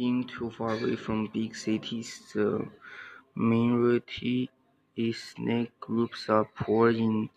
being 0.00 0.24
too 0.34 0.50
far 0.50 0.72
away 0.78 0.96
from 0.96 1.26
big 1.38 1.52
cities, 1.54 2.10
the 2.34 2.48
minority 3.34 4.50
ethnic 4.96 5.68
groups 5.80 6.28
are 6.28 6.46
poor 6.62 6.90
in 6.90 7.30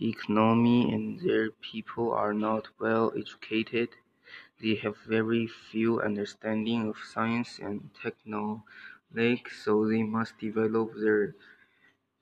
economy 0.00 0.80
and 0.94 1.20
their 1.20 1.50
people 1.70 2.12
are 2.12 2.34
not 2.34 2.64
well 2.78 3.12
educated. 3.22 3.90
They 4.60 4.74
have 4.84 4.98
very 5.16 5.46
few 5.46 6.00
understanding 6.02 6.80
of 6.90 6.96
science 6.98 7.58
and 7.60 7.90
technology, 8.02 9.42
so 9.64 9.88
they 9.88 10.02
must 10.02 10.38
develop 10.38 10.88
their 10.96 11.34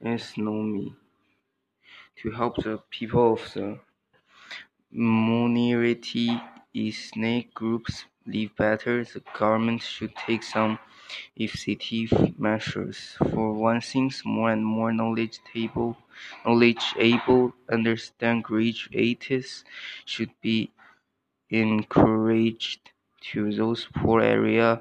economy 0.00 0.96
to 2.16 2.30
help 2.32 2.56
the 2.56 2.78
people 2.90 3.34
of 3.34 3.54
the 3.54 3.78
minority 4.90 6.30
ethnic 6.74 7.52
groups 7.52 8.06
live 8.26 8.56
better, 8.56 9.04
the 9.04 9.22
government 9.38 9.82
should 9.82 10.14
take 10.16 10.42
some 10.42 10.78
effective 11.37 12.38
measures. 12.38 13.16
For 13.18 13.52
one 13.52 13.80
thing, 13.80 14.12
more 14.24 14.50
and 14.50 14.64
more 14.64 14.92
knowledgeable, 14.92 15.96
knowledgeable, 16.44 17.54
understand 17.70 18.44
graduates 18.44 19.64
should 20.04 20.30
be 20.40 20.72
encouraged 21.50 22.90
to 23.32 23.52
those 23.52 23.88
poor 23.94 24.20
areas 24.20 24.78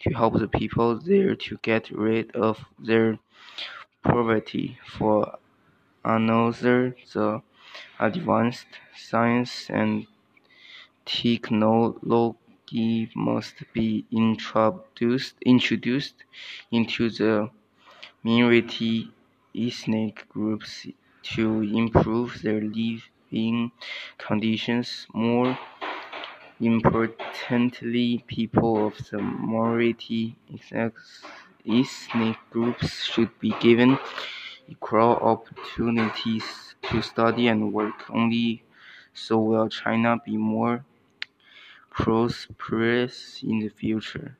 to 0.00 0.10
help 0.14 0.34
the 0.38 0.48
people 0.48 0.96
there 0.98 1.34
to 1.34 1.58
get 1.62 1.90
rid 1.90 2.34
of 2.36 2.64
their 2.78 3.18
poverty. 4.02 4.78
For 4.86 5.38
another, 6.04 6.96
the 7.12 7.42
advanced 8.00 8.66
science 8.96 9.70
and 9.70 10.06
technology 11.04 12.36
must 13.16 13.56
be 13.72 14.06
introduced 14.10 15.36
introduced 15.44 16.24
into 16.70 17.10
the 17.10 17.50
minority 18.22 19.12
ethnic 19.56 20.28
groups 20.28 20.86
to 21.22 21.62
improve 21.62 22.42
their 22.42 22.60
living 22.62 23.72
conditions. 24.18 25.06
More 25.14 25.58
importantly, 26.60 28.22
people 28.26 28.86
of 28.86 28.96
the 29.10 29.18
minority 29.18 30.36
ethnic 31.66 32.36
groups 32.50 33.04
should 33.04 33.38
be 33.40 33.52
given 33.60 33.98
equal 34.68 35.16
opportunities 35.34 36.76
to 36.82 37.02
study 37.02 37.48
and 37.48 37.72
work. 37.72 38.10
Only 38.10 38.64
so 39.14 39.38
will 39.38 39.68
China 39.68 40.18
be 40.24 40.36
more 40.36 40.84
prosperous 41.98 43.42
in 43.42 43.58
the 43.58 43.68
future. 43.68 44.38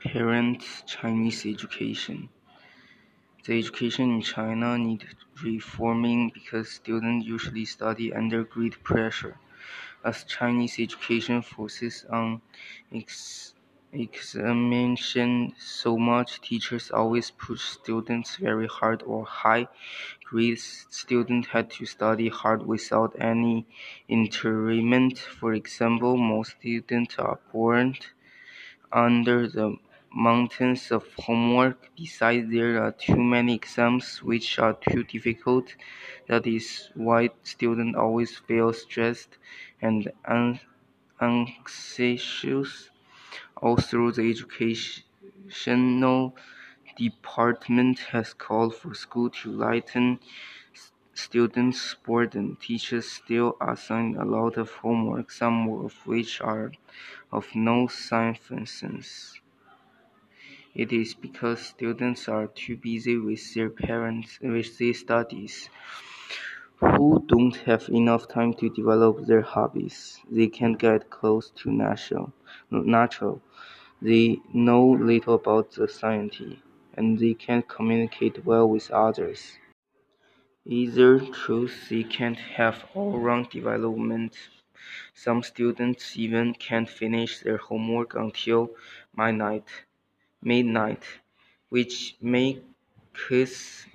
Parents 0.00 0.82
Chinese 0.86 1.44
education. 1.44 2.28
The 3.44 3.56
education 3.56 4.10
in 4.14 4.22
China 4.22 4.76
need 4.76 5.06
reforming 5.40 6.30
because 6.34 6.68
students 6.68 7.24
usually 7.24 7.64
study 7.64 8.12
under 8.12 8.42
great 8.42 8.82
pressure, 8.82 9.38
as 10.04 10.24
Chinese 10.24 10.80
education 10.80 11.42
focuses 11.42 12.04
on 12.10 12.42
examination 13.94 15.54
so 15.58 15.96
much, 15.98 16.40
teachers 16.40 16.90
always 16.90 17.30
push 17.30 17.62
students 17.62 18.36
very 18.36 18.66
hard 18.66 19.02
or 19.02 19.24
high 19.24 19.68
grades. 20.24 20.86
Students 20.90 21.48
had 21.48 21.70
to 21.72 21.86
study 21.86 22.28
hard 22.28 22.66
without 22.66 23.16
any 23.20 23.66
entertainment. 24.10 25.18
For 25.18 25.54
example, 25.54 26.16
most 26.16 26.56
students 26.60 27.18
are 27.18 27.40
born 27.52 27.96
under 28.92 29.46
the 29.48 29.76
mountains 30.14 30.90
of 30.90 31.04
homework. 31.18 31.90
Besides, 31.96 32.50
there 32.50 32.82
are 32.82 32.92
too 32.92 33.22
many 33.22 33.54
exams 33.54 34.22
which 34.22 34.58
are 34.58 34.74
too 34.90 35.04
difficult. 35.04 35.74
That 36.28 36.46
is 36.46 36.90
why 36.94 37.30
students 37.42 37.98
always 37.98 38.36
feel 38.38 38.72
stressed 38.72 39.36
and 39.82 40.10
anxious. 41.20 42.90
Also, 43.56 44.10
the 44.10 44.28
educational 44.30 46.36
department 46.96 47.98
has 48.12 48.34
called 48.34 48.74
for 48.76 48.94
school 48.94 49.30
to 49.30 49.50
lighten 49.52 50.20
students' 51.14 51.94
burden. 51.94 52.54
Teachers 52.56 53.10
still 53.10 53.56
assign 53.60 54.14
a 54.16 54.24
lot 54.24 54.56
of 54.56 54.70
homework, 54.70 55.30
some 55.32 55.68
of 55.68 56.06
which 56.06 56.40
are 56.40 56.70
of 57.32 57.54
no 57.54 57.86
significance. 57.88 59.40
It 60.74 60.92
is 60.92 61.14
because 61.14 61.60
students 61.60 62.28
are 62.28 62.48
too 62.48 62.76
busy 62.76 63.16
with 63.16 63.54
their 63.54 63.70
parents 63.70 64.38
with 64.42 64.76
their 64.78 64.92
studies 64.92 65.70
who 66.78 67.24
don't 67.26 67.56
have 67.68 67.88
enough 67.88 68.28
time 68.28 68.54
to 68.54 68.70
develop 68.70 69.26
their 69.26 69.42
hobbies. 69.42 70.20
They 70.30 70.46
can't 70.46 70.78
get 70.78 71.10
close 71.10 71.50
to 71.50 71.72
natural. 71.72 72.32
Natural. 72.70 73.40
They 74.02 74.40
know 74.52 74.86
little 74.86 75.34
about 75.34 75.72
the 75.72 75.88
society, 75.88 76.62
and 76.94 77.18
they 77.18 77.34
can't 77.34 77.68
communicate 77.68 78.44
well 78.44 78.68
with 78.68 78.90
others. 78.90 79.58
Either 80.66 81.20
truth 81.20 81.88
they 81.88 82.02
can't 82.02 82.38
have 82.38 82.84
all-round 82.94 83.48
development. 83.50 84.36
Some 85.14 85.42
students 85.42 86.16
even 86.16 86.54
can't 86.54 86.88
finish 86.88 87.40
their 87.40 87.56
homework 87.56 88.14
until 88.14 88.70
midnight 89.16 89.64
midnight, 90.42 91.02
which 91.70 92.16
makes 92.20 92.60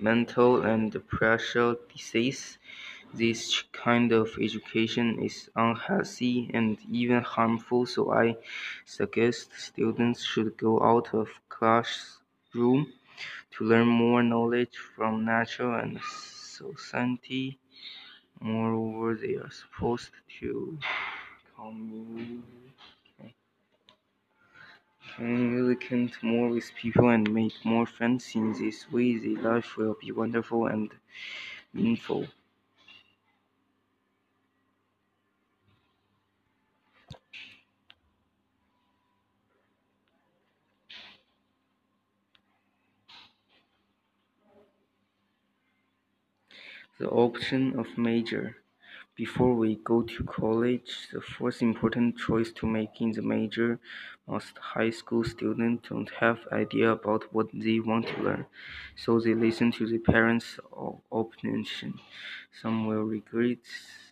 mental 0.00 0.62
and 0.62 0.92
pressure 1.08 1.76
disease. 1.94 2.58
This 3.12 3.62
kind 3.72 4.12
of 4.12 4.36
education 4.40 5.22
is 5.22 5.50
unhealthy 5.54 6.50
and 6.54 6.78
even 6.90 7.22
harmful, 7.22 7.86
so 7.86 8.12
I 8.12 8.36
suggest 8.84 9.52
students 9.56 10.24
should 10.24 10.56
go 10.56 10.80
out 10.82 11.12
of 11.14 11.28
classroom 11.48 12.92
to 13.52 13.64
learn 13.64 13.88
more 13.88 14.22
knowledge 14.22 14.76
from 14.76 15.24
nature 15.24 15.74
and 15.74 16.00
society. 16.02 17.58
Moreover, 18.40 19.14
they 19.14 19.34
are 19.36 19.50
supposed 19.50 20.10
to 20.40 20.78
communicate 25.16 26.22
more 26.22 26.48
with 26.48 26.72
people 26.74 27.08
and 27.10 27.32
make 27.34 27.64
more 27.64 27.86
friends. 27.86 28.34
In 28.34 28.52
this 28.52 28.90
way, 28.90 29.18
their 29.18 29.42
life 29.42 29.76
will 29.76 29.96
be 30.00 30.12
wonderful 30.12 30.66
and 30.66 30.90
meaningful. 31.74 32.28
The 47.00 47.08
option 47.08 47.78
of 47.78 47.96
major. 47.96 48.58
Before 49.16 49.54
we 49.54 49.76
go 49.76 50.02
to 50.02 50.24
college, 50.24 51.08
the 51.10 51.22
first 51.22 51.62
important 51.62 52.18
choice 52.18 52.52
to 52.52 52.66
make 52.66 53.00
in 53.00 53.12
the 53.12 53.22
major, 53.22 53.80
most 54.26 54.58
high 54.58 54.90
school 54.90 55.24
students 55.24 55.88
don't 55.88 56.10
have 56.20 56.46
idea 56.52 56.92
about 56.92 57.32
what 57.32 57.48
they 57.54 57.80
want 57.80 58.06
to 58.08 58.22
learn, 58.22 58.44
so 58.96 59.18
they 59.18 59.32
listen 59.32 59.72
to 59.72 59.86
their 59.86 59.98
parents' 60.14 60.60
opinion. 61.10 61.64
Some 62.60 62.86
will 62.86 63.04
regret 63.04 63.64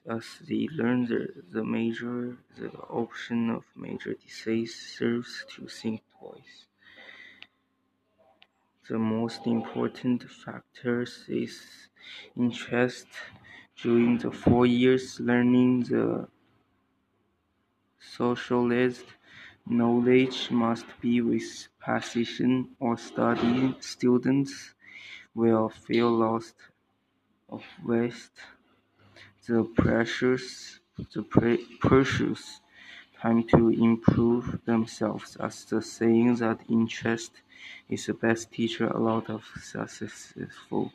as 0.09 0.25
they 0.49 0.67
learn 0.73 1.05
the, 1.05 1.29
the 1.51 1.65
major, 1.65 2.39
the 2.57 2.71
option 2.89 3.51
of 3.51 3.65
major 3.77 4.15
disease 4.15 4.75
serves 4.75 5.45
to 5.57 5.69
think 5.69 6.01
twice. 6.19 6.65
The 8.89 8.99
most 8.99 9.47
important 9.47 10.23
factors 10.31 11.27
is 11.29 11.88
interest 12.37 13.07
during 13.83 14.19
the 14.19 14.31
four 14.31 14.67
years 14.67 15.21
learning 15.21 15.83
the 15.85 16.29
socialized 18.01 19.07
knowledge 19.67 20.51
must 20.51 20.87
be 21.01 21.21
with 21.21 21.69
passion 21.81 22.75
or 22.81 22.97
study. 22.97 23.75
Students 23.81 24.75
will 25.35 25.69
feel 25.69 26.11
lost 26.11 26.55
of 27.49 27.65
waste 27.85 28.33
the 29.47 29.65
precious 29.65 30.81
the 31.15 31.23
pre 31.23 31.57
precious 31.81 32.61
time 33.21 33.43
to 33.45 33.71
improve 33.71 34.61
themselves 34.65 35.37
as 35.37 35.65
the 35.65 35.81
saying 35.83 36.37
that 36.37 36.61
interest 36.69 37.33
is 37.89 38.07
the 38.07 38.15
best 38.15 38.53
teacher 38.53 38.87
a 38.89 38.99
lot 38.99 39.29
of 39.31 39.43
successful 39.63 40.93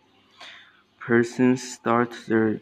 persons 1.05 1.61
start 1.75 2.11
their 2.27 2.59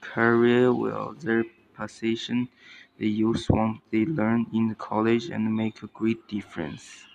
career 0.00 0.72
with 0.74 1.22
their 1.22 1.44
passion. 1.74 2.48
They 2.98 3.06
use 3.06 3.46
what 3.48 3.78
they 3.90 4.06
learn 4.06 4.46
in 4.52 4.74
college 4.76 5.30
and 5.30 5.56
make 5.56 5.82
a 5.82 5.88
great 5.88 6.28
difference. 6.28 7.06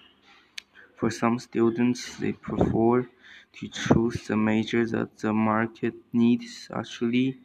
For 0.98 1.10
some 1.10 1.40
students, 1.40 2.18
they 2.18 2.34
prefer 2.34 3.10
to 3.54 3.68
choose 3.70 4.28
the 4.28 4.36
major 4.36 4.86
that 4.86 5.18
the 5.18 5.32
market 5.32 5.94
needs. 6.12 6.68
Actually, 6.74 7.40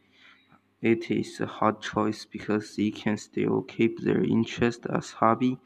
it 0.81 1.11
is 1.11 1.39
a 1.39 1.47
hard 1.47 1.81
choice 1.81 2.25
because 2.25 2.75
they 2.75 2.91
can 2.91 3.17
still 3.17 3.63
keep 3.63 3.99
their 4.01 4.23
interest 4.23 4.85
as 4.87 5.11
hobby 5.13 5.59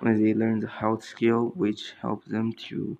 when 0.00 0.22
they 0.22 0.34
learn 0.34 0.60
the 0.60 0.68
hard 0.68 1.02
skill, 1.02 1.50
which 1.56 1.92
helps 2.02 2.28
them 2.28 2.52
to 2.68 2.98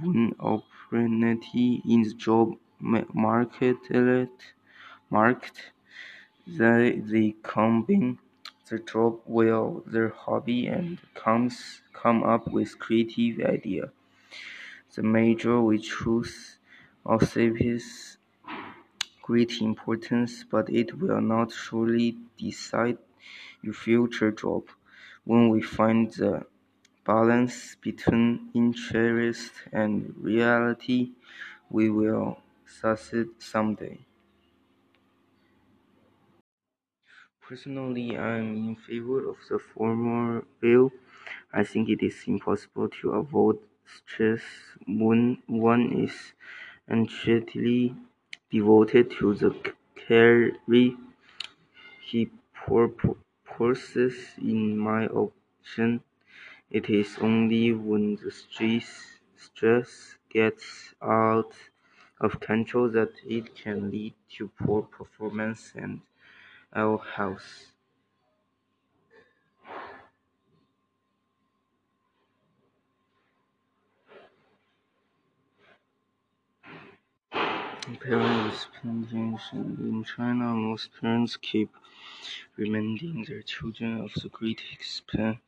win 0.00 0.34
opportunity 0.40 1.82
in 1.88 2.02
the 2.02 2.14
job 2.14 2.58
market 2.84 3.78
market 5.10 5.50
they, 6.46 7.34
combine 7.42 8.18
the 8.68 8.78
job 8.78 9.20
with 9.26 9.90
their 9.92 10.10
hobby 10.10 10.66
and 10.66 10.98
comes 11.14 11.82
come 11.92 12.22
up 12.22 12.48
with 12.48 12.78
creative 12.78 13.40
idea. 13.40 13.90
The 14.94 15.02
major 15.02 15.60
we 15.60 15.78
choose 15.78 16.58
also 17.04 17.40
is 17.40 18.18
great 19.22 19.60
importance, 19.60 20.44
but 20.44 20.68
it 20.68 20.98
will 20.98 21.20
not 21.20 21.52
surely 21.52 22.18
decide 22.38 22.98
your 23.62 23.74
future 23.74 24.30
job. 24.32 24.64
When 25.24 25.48
we 25.48 25.62
find 25.62 26.12
the 26.12 26.46
balance 27.04 27.76
between 27.80 28.50
interest 28.54 29.52
and 29.72 30.14
reality, 30.18 31.12
we 31.70 31.90
will 31.90 32.38
succeed 32.66 33.28
someday. 33.42 33.98
Personally, 37.40 38.16
I 38.18 38.38
am 38.38 38.56
in 38.56 38.74
favor 38.74 39.28
of 39.28 39.36
the 39.48 39.60
former 39.60 40.44
view. 40.60 40.90
I 41.52 41.62
think 41.62 41.88
it 41.88 42.02
is 42.02 42.24
impossible 42.26 42.88
to 43.00 43.10
avoid 43.12 43.60
stress 43.86 44.42
when 44.88 45.40
one 45.46 45.92
is 45.92 46.32
entirely 46.88 47.94
devoted 48.50 49.12
to 49.20 49.34
the 49.34 49.52
career 49.94 50.96
he 52.08 52.30
purposes. 52.54 54.16
In 54.38 54.78
my 54.78 55.04
opinion, 55.06 56.02
it 56.70 56.90
is 56.90 57.18
only 57.20 57.72
when 57.72 58.16
the 58.16 58.30
stress, 58.30 59.20
stress 59.36 60.16
gets 60.30 60.94
out 61.02 61.54
of 62.20 62.40
control 62.40 62.88
that 62.90 63.12
it 63.24 63.54
can 63.54 63.90
lead 63.90 64.14
to 64.30 64.48
poor 64.48 64.82
performance 64.82 65.72
and 65.74 66.00
ill 66.76 66.98
health. 66.98 67.72
Parents 78.00 78.54
expectations 78.54 79.42
in 79.52 80.04
China, 80.04 80.54
most 80.54 80.90
parents 81.00 81.36
keep 81.36 81.70
reminding 82.56 83.24
their 83.24 83.42
children 83.42 84.00
of 84.00 84.12
the 84.14 84.28
great 84.28 84.62
expe 84.74 85.38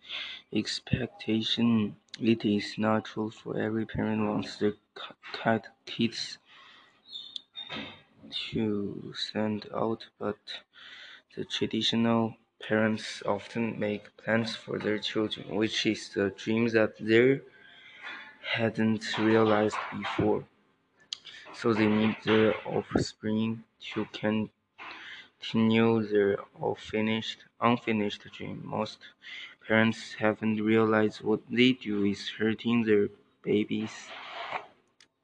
expectation. 0.52 1.96
It 2.20 2.44
is 2.44 2.78
natural 2.78 3.30
for 3.30 3.58
every 3.58 3.86
parent 3.86 4.26
wants 4.28 4.56
their 4.58 4.74
cat 5.32 5.68
kids 5.86 6.38
to 8.50 9.12
stand 9.16 9.68
out, 9.74 10.08
but 10.18 10.38
the 11.36 11.44
traditional 11.44 12.36
parents 12.60 13.22
often 13.24 13.78
make 13.78 14.16
plans 14.16 14.56
for 14.56 14.78
their 14.80 14.98
children, 14.98 15.54
which 15.54 15.86
is 15.86 16.10
the 16.14 16.30
dream 16.30 16.68
that 16.70 16.98
they 16.98 17.40
hadn't 18.54 19.18
realized 19.18 19.76
before 19.98 20.46
so 21.52 21.72
they 21.74 21.86
need 21.88 22.16
their 22.24 22.54
offspring 22.68 23.64
to 23.80 24.04
continue 25.40 26.02
their 26.06 26.38
unfinished, 26.60 27.44
unfinished 27.60 28.22
dream. 28.32 28.60
Most 28.64 28.98
parents 29.66 30.14
haven't 30.14 30.62
realized 30.62 31.22
what 31.22 31.40
they 31.50 31.72
do 31.72 32.04
is 32.04 32.28
hurting 32.30 32.84
their 32.84 33.08
babies. 33.42 34.08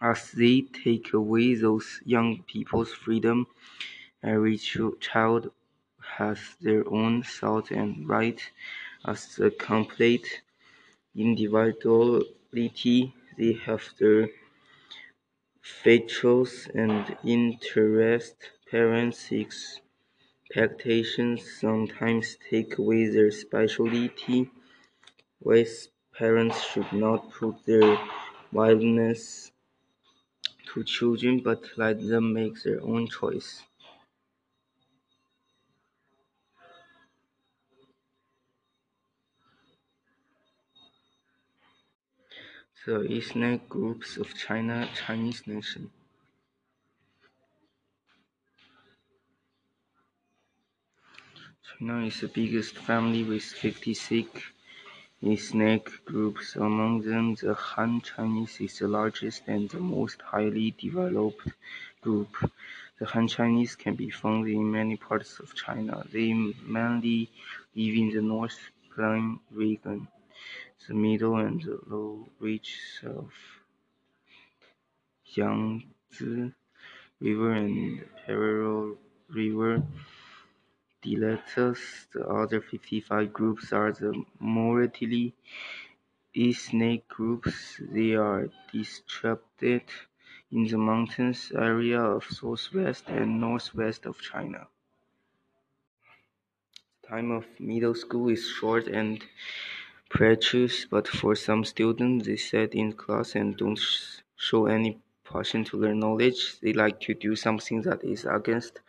As 0.02 0.32
they 0.32 0.60
take 0.60 1.14
away 1.14 1.54
those 1.54 2.02
young 2.04 2.42
people's 2.42 2.92
freedom, 2.92 3.46
every 4.22 4.58
child 4.58 5.52
has 6.18 6.56
their 6.60 6.86
own 6.90 7.22
thought 7.22 7.70
and 7.70 8.08
right 8.08 8.40
as 9.06 9.38
a 9.38 9.50
complete 9.50 10.42
individuality. 11.16 13.14
They 13.38 13.52
have 13.64 13.84
their 13.98 14.28
Features 15.82 16.68
and 16.72 17.16
interests 17.24 18.50
Parents' 18.70 19.32
expectations 20.50 21.52
sometimes 21.60 22.36
take 22.50 22.78
away 22.78 23.06
their 23.08 23.30
speciality, 23.32 24.50
Ways 25.42 25.90
parents 26.12 26.62
should 26.64 26.92
not 26.92 27.30
put 27.32 27.64
their 27.66 27.98
wildness 28.52 29.51
to 30.72 30.85
children 30.85 31.40
but 31.40 31.62
let 31.76 32.00
them 32.06 32.32
make 32.32 32.62
their 32.62 32.80
own 32.82 33.06
choice. 33.08 33.62
The 42.85 43.06
ethnic 43.08 43.68
groups 43.68 44.16
of 44.16 44.35
China 44.35 44.88
Chinese 44.94 45.46
nation. 45.46 45.90
China 51.78 52.04
is 52.06 52.20
the 52.20 52.28
biggest 52.28 52.76
family 52.76 53.24
with 53.24 53.42
56 53.42 54.42
Snake 55.22 56.04
groups, 56.04 56.56
among 56.56 57.02
them 57.02 57.37
the 57.37 57.54
Han 57.54 58.00
Chinese 58.00 58.61
is 58.61 58.80
the 58.80 58.88
largest 58.88 59.42
and 59.46 59.70
the 59.70 59.78
most 59.78 60.20
highly 60.20 60.72
developed 60.72 61.46
group. 62.00 62.35
The 62.98 63.06
Han 63.06 63.28
Chinese 63.28 63.76
can 63.76 63.94
be 63.94 64.11
found 64.11 64.48
in 64.48 64.72
many 64.72 64.96
parts 64.96 65.38
of 65.38 65.54
China. 65.54 66.04
They 66.12 66.32
mainly 66.32 67.30
live 67.76 67.94
in 67.94 68.11
the 68.11 68.20
North 68.20 68.58
Plain 68.92 69.38
region, 69.52 70.08
the 70.88 70.94
middle 70.94 71.37
and 71.37 71.62
the 71.62 71.78
low 71.87 72.28
reaches 72.40 73.00
of 73.04 73.32
Yangtze 75.24 76.52
River 77.20 77.52
and 77.52 78.04
Pearl 78.26 78.96
River 79.30 79.82
deltas. 81.02 82.06
The 82.12 82.26
other 82.26 82.60
fifty-five 82.60 83.32
groups 83.32 83.72
are 83.72 83.92
the 83.92 84.24
moderately 84.40 85.34
ethnic 86.34 87.08
groups. 87.08 87.80
They 87.80 88.14
are 88.14 88.48
distributed 88.72 89.84
in 90.50 90.66
the 90.66 90.78
mountains 90.78 91.52
area 91.54 92.00
of 92.00 92.24
southwest 92.24 93.04
and 93.08 93.40
northwest 93.40 94.06
of 94.06 94.20
China. 94.20 94.68
The 97.02 97.08
time 97.08 97.30
of 97.30 97.46
middle 97.60 97.94
school 97.94 98.28
is 98.30 98.48
short 98.48 98.86
and 98.86 99.24
precious, 100.08 100.86
but 100.86 101.08
for 101.08 101.34
some 101.34 101.64
students, 101.64 102.26
they 102.26 102.36
sit 102.36 102.74
in 102.74 102.92
class 102.92 103.34
and 103.34 103.56
don't 103.56 103.80
show 104.36 104.66
any 104.66 104.98
passion 105.32 105.64
to 105.64 105.76
learn 105.76 105.98
knowledge. 106.00 106.60
They 106.60 106.72
like 106.72 107.00
to 107.00 107.14
do 107.14 107.34
something 107.36 107.82
that 107.82 108.04
is 108.04 108.24
against 108.24 108.80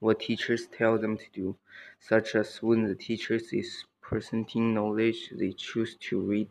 what 0.00 0.20
teachers 0.20 0.66
tell 0.66 0.98
them 0.98 1.16
to 1.18 1.26
do, 1.32 1.56
such 1.98 2.34
as 2.34 2.62
when 2.62 2.84
the 2.84 2.94
teacher 2.94 3.38
is 3.52 3.84
presenting 4.00 4.74
knowledge, 4.74 5.30
they 5.30 5.52
choose 5.52 5.96
to 6.08 6.20
read 6.20 6.48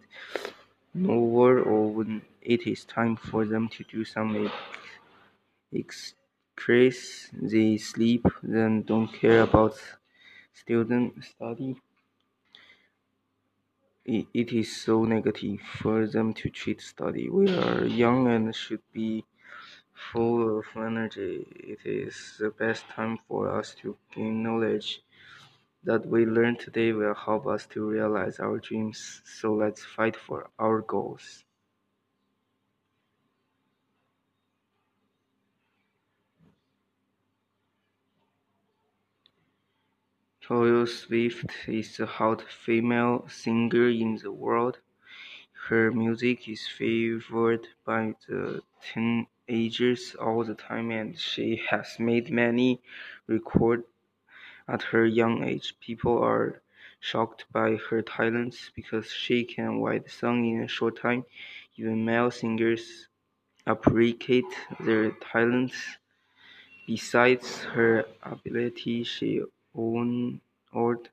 novel, 0.94 1.64
or 1.72 1.92
when 1.92 2.22
it 2.42 2.68
is 2.68 2.86
time 2.86 3.16
for 3.16 3.46
them 3.46 3.68
to 3.70 3.84
do 3.84 4.06
some 4.06 4.52
exercise, 5.74 7.30
they 7.34 7.78
sleep, 7.78 8.26
then 8.44 8.84
don't 8.84 9.12
care 9.12 9.42
about 9.42 9.76
student 10.54 11.24
study 11.24 11.76
it 14.06 14.52
is 14.54 14.76
so 14.76 15.04
negative 15.04 15.60
for 15.62 16.08
them 16.08 16.34
to 16.34 16.50
cheat 16.50 16.82
study. 16.82 17.30
We 17.30 17.56
are 17.56 17.86
young 17.86 18.28
and 18.28 18.56
should 18.56 18.82
be 18.92 19.24
full 20.12 20.60
of 20.60 20.66
energy. 20.76 21.46
It 21.56 21.86
is 21.86 22.38
the 22.40 22.50
best 22.52 22.88
time 22.88 23.20
for 23.28 23.50
us 23.50 23.76
to 23.82 23.98
gain 24.16 24.44
knowledge 24.44 25.04
that 25.84 26.06
we 26.06 26.26
learn 26.26 26.58
today 26.58 26.94
will 26.94 27.16
help 27.16 27.48
us 27.48 27.68
to 27.68 27.90
realize 27.90 28.40
our 28.40 28.60
dreams. 28.60 29.22
So 29.26 29.54
let's 29.54 29.86
fight 29.86 30.16
for 30.16 30.50
our 30.60 30.82
goals. 30.82 31.46
Taylor 40.42 40.86
Swift 40.86 41.46
is 41.70 41.96
the 41.96 42.06
hot 42.06 42.42
female 42.42 43.26
singer 43.30 43.88
in 43.88 44.18
the 44.18 44.34
world. 44.34 44.80
Her 45.70 45.92
music 45.92 46.50
is 46.50 46.68
favored 46.68 47.68
by 47.86 48.16
the 48.28 48.64
teenagers 49.50 50.16
all 50.22 50.44
the 50.44 50.54
time 50.54 50.92
and 50.92 51.18
she 51.18 51.62
has 51.70 51.98
made 52.00 52.30
many 52.30 52.80
records 53.28 53.84
at 54.68 54.84
her 54.84 55.06
young 55.06 55.44
age. 55.44 55.76
People 55.80 56.22
are 56.22 56.62
shocked 57.00 57.46
by 57.52 57.76
her 57.90 58.02
talents 58.02 58.70
because 58.76 59.10
she 59.12 59.44
can 59.44 59.82
write 59.82 60.06
a 60.06 60.10
song 60.10 60.46
in 60.46 60.62
a 60.62 60.68
short 60.68 61.02
time. 61.02 61.26
Even 61.78 62.06
male 62.06 62.30
singers 62.30 63.08
appreciate 63.66 64.54
their 64.82 65.12
talents. 65.32 65.76
Besides 66.86 67.62
her 67.76 68.06
ability, 68.24 69.04
she 69.04 69.42
owed 69.76 71.10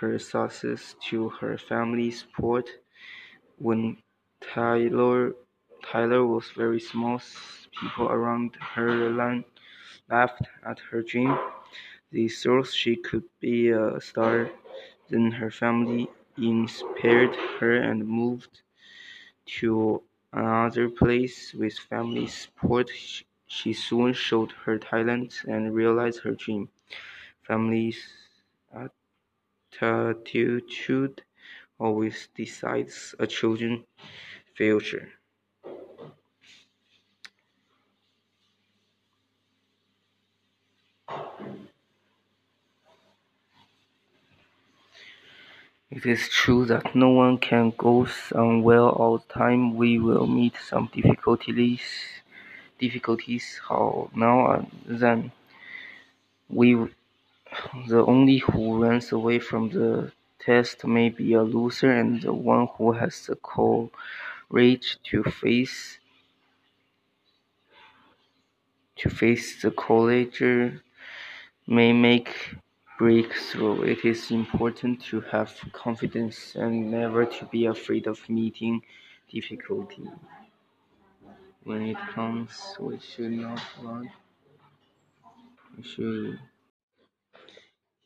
her 0.00 0.18
success 0.18 0.94
to 1.08 1.28
her 1.40 1.58
family's 1.58 2.20
support. 2.20 2.68
When 3.58 3.98
Taylor 4.40 5.34
was 5.94 6.50
very 6.56 6.80
small, 6.80 7.20
people 7.80 8.08
around 8.08 8.56
her 8.56 9.10
laughed 10.08 10.46
at 10.64 10.78
her 10.90 11.02
dream. 11.02 11.36
They 12.12 12.28
thought 12.28 12.66
she 12.66 12.96
could 12.96 13.24
be 13.40 13.70
a 13.70 14.00
star. 14.00 14.50
Then 15.08 15.30
her 15.32 15.50
family 15.50 16.08
inspired 16.36 17.34
her 17.58 17.74
and 17.76 18.06
moved 18.06 18.62
to 19.60 20.02
another 20.32 20.88
place 20.88 21.52
with 21.54 21.78
family 21.78 22.26
support. 22.26 22.90
She 23.46 23.72
soon 23.72 24.12
showed 24.12 24.52
her 24.64 24.78
talent 24.78 25.44
and 25.46 25.74
realized 25.74 26.20
her 26.20 26.34
dream. 26.34 26.70
Family's 27.42 28.02
attitude 29.80 31.22
always 31.78 32.28
decides 32.34 33.14
a 33.18 33.26
children's 33.26 33.84
future. 34.54 35.12
It 45.94 46.06
is 46.06 46.26
true 46.26 46.64
that 46.72 46.94
no 46.94 47.10
one 47.10 47.36
can 47.36 47.74
go 47.76 48.06
on 48.34 48.62
well 48.62 48.88
all 48.88 49.18
the 49.18 49.30
time. 49.34 49.74
We 49.74 49.98
will 49.98 50.26
meet 50.26 50.54
some 50.56 50.88
difficulties, 50.90 51.82
difficulties 52.78 53.60
how 53.68 54.08
now 54.14 54.52
and 54.52 54.70
then. 54.86 55.32
We 56.48 56.88
the 57.86 58.06
only 58.06 58.38
who 58.38 58.82
runs 58.82 59.12
away 59.12 59.38
from 59.38 59.68
the 59.68 60.12
test 60.38 60.86
may 60.86 61.10
be 61.10 61.34
a 61.34 61.42
loser 61.42 61.90
and 61.92 62.22
the 62.22 62.32
one 62.32 62.68
who 62.78 62.92
has 62.92 63.26
the 63.26 63.36
courage 63.36 64.96
to 65.10 65.22
face 65.24 65.98
to 68.96 69.10
face 69.10 69.60
the 69.60 69.70
college 69.70 70.42
may 71.66 71.92
make 71.92 72.30
breakthrough. 73.02 73.82
It 73.82 74.04
is 74.04 74.30
important 74.30 75.02
to 75.10 75.22
have 75.22 75.52
confidence 75.72 76.54
and 76.54 76.88
never 76.88 77.26
to 77.26 77.44
be 77.46 77.66
afraid 77.66 78.06
of 78.06 78.28
meeting 78.28 78.80
difficulty. 79.28 80.08
When 81.64 81.82
it 81.82 81.96
comes, 82.14 82.76
we 82.78 83.00
should 83.00 83.32
not 83.32 83.60
run. 83.82 84.08
We 85.76 85.82
should. 85.82 86.38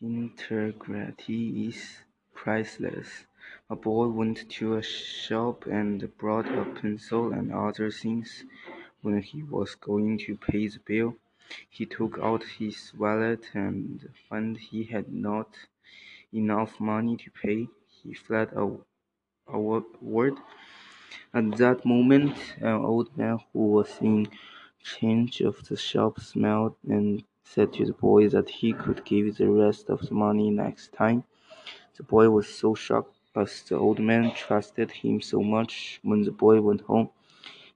Integrity 0.01 1.69
is 1.69 1.99
priceless. 2.33 3.27
A 3.69 3.77
boy 3.77 4.07
went 4.07 4.49
to 4.49 4.77
a 4.77 4.83
shop 4.83 5.67
and 5.67 6.11
brought 6.17 6.47
a 6.47 6.65
pencil 6.81 7.35
and 7.35 7.53
other 7.53 7.91
things. 7.91 8.45
When 9.03 9.21
he 9.21 9.43
was 9.43 9.75
going 9.75 10.17
to 10.21 10.39
pay 10.39 10.69
the 10.69 10.81
bill, 10.87 11.17
he 11.71 11.87
took 11.87 12.19
out 12.19 12.43
his 12.59 12.93
wallet 12.99 13.51
and 13.55 14.09
found 14.29 14.57
he 14.59 14.85
had 14.85 15.13
not 15.13 15.51
enough 16.33 16.81
money 16.81 17.17
to 17.17 17.31
pay. 17.31 17.69
He 17.89 18.15
fled 18.15 18.53
word. 20.01 20.37
At 21.35 21.57
that 21.59 21.85
moment, 21.85 22.37
an 22.61 22.75
old 22.93 23.17
man 23.17 23.39
who 23.53 23.67
was 23.77 23.99
in 24.01 24.29
charge 24.83 25.41
of 25.41 25.67
the 25.69 25.77
shop 25.77 26.21
smiled 26.21 26.77
and 26.89 27.25
said 27.45 27.73
to 27.75 27.85
the 27.85 27.93
boy 27.93 28.29
that 28.29 28.49
he 28.51 28.73
could 28.73 29.05
give 29.05 29.37
the 29.37 29.49
rest 29.51 29.91
of 29.91 30.01
the 30.09 30.15
money 30.15 30.51
next 30.51 30.93
time. 30.93 31.25
The 31.97 32.05
boy 32.05 32.31
was 32.31 32.49
so 32.49 32.75
shocked, 32.75 33.17
but 33.35 33.49
the 33.69 33.77
old 33.77 33.99
man 34.01 34.33
trusted 34.35 34.91
him 34.91 35.21
so 35.21 35.41
much. 35.43 36.01
When 36.03 36.23
the 36.23 36.33
boy 36.33 36.61
went 36.61 36.83
home, 36.83 37.11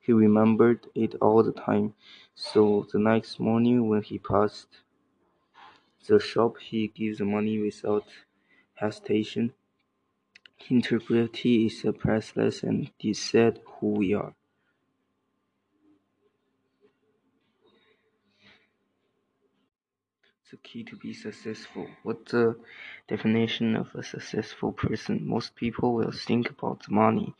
he 0.01 0.13
remembered 0.13 0.87
it 0.95 1.15
all 1.21 1.43
the 1.43 1.53
time. 1.53 1.95
So 2.35 2.87
the 2.93 2.99
next 2.99 3.39
morning, 3.39 3.89
when 3.89 4.03
he 4.03 4.19
passed 4.19 4.69
the 6.07 6.19
shop, 6.19 6.59
he 6.59 6.89
gave 6.89 7.19
the 7.19 7.25
money 7.25 7.59
without 7.61 8.07
hesitation. 8.75 9.53
Integrity 10.69 11.67
is 11.67 11.85
priceless 11.99 12.63
and 12.63 12.91
decide 12.99 13.61
who 13.67 13.89
we 13.89 14.15
are. 14.15 14.35
The 20.51 20.57
key 20.57 20.83
to 20.85 20.97
be 20.97 21.13
successful. 21.15 21.89
What's 22.03 22.33
the 22.33 22.59
definition 23.07 23.77
of 23.77 23.95
a 23.95 24.03
successful 24.03 24.73
person? 24.73 25.25
Most 25.25 25.55
people 25.55 25.95
will 25.95 26.11
think 26.11 26.51
about 26.51 26.83
the 26.83 26.93
money. 26.93 27.35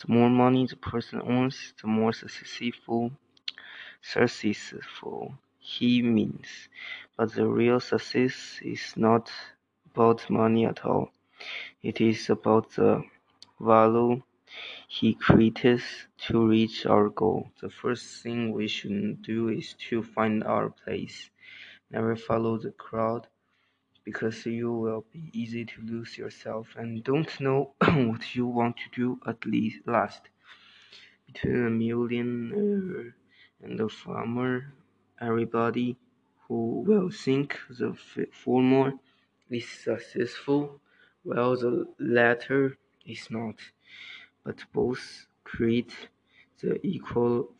The 0.00 0.12
more 0.12 0.28
money 0.28 0.66
the 0.66 0.74
person 0.74 1.22
owns, 1.22 1.74
the 1.80 1.86
more 1.86 2.12
successful 2.12 3.12
successful 4.02 5.38
he 5.58 6.02
means. 6.02 6.68
But 7.16 7.32
the 7.32 7.48
real 7.48 7.80
success 7.80 8.60
is 8.62 8.94
not 8.96 9.30
about 9.92 10.30
money 10.30 10.64
at 10.66 10.84
all. 10.84 11.10
It 11.82 12.00
is 12.00 12.30
about 12.30 12.70
the 12.72 13.04
value 13.60 14.22
he 14.88 15.14
creates 15.14 16.06
to 16.28 16.46
reach 16.46 16.86
our 16.86 17.08
goal. 17.08 17.50
The 17.60 17.70
first 17.70 18.22
thing 18.22 18.52
we 18.52 18.68
should 18.68 19.22
do 19.22 19.48
is 19.48 19.74
to 19.88 20.02
find 20.02 20.44
our 20.44 20.70
place. 20.70 21.30
Never 21.90 22.16
follow 22.16 22.58
the 22.58 22.72
crowd 22.72 23.26
because 24.04 24.46
you 24.46 24.72
will 24.72 25.04
be 25.12 25.30
easy 25.32 25.64
to 25.64 25.80
lose 25.82 26.16
yourself 26.16 26.68
and 26.76 27.02
don't 27.02 27.40
know 27.40 27.72
what 27.80 28.34
you 28.36 28.46
want 28.46 28.76
to 28.76 28.88
do 28.94 29.20
at 29.26 29.44
least 29.44 29.78
last. 29.86 30.22
Between 31.26 31.66
a 31.66 31.70
millionaire 31.70 33.08
uh, 33.08 33.10
and 33.62 33.78
the 33.78 33.88
farmer, 33.88 34.72
everybody 35.20 35.96
who 36.48 36.80
will 36.86 37.10
think 37.10 37.58
the 37.70 37.94
former 38.32 38.92
is 39.50 39.68
successful, 39.68 40.80
while 41.22 41.56
the 41.56 41.86
latter 41.98 42.78
is 43.04 43.30
not. 43.30 43.56
But 44.44 44.64
both 44.72 45.26
create 45.44 46.08
the 46.60 46.80
equal 46.86 47.54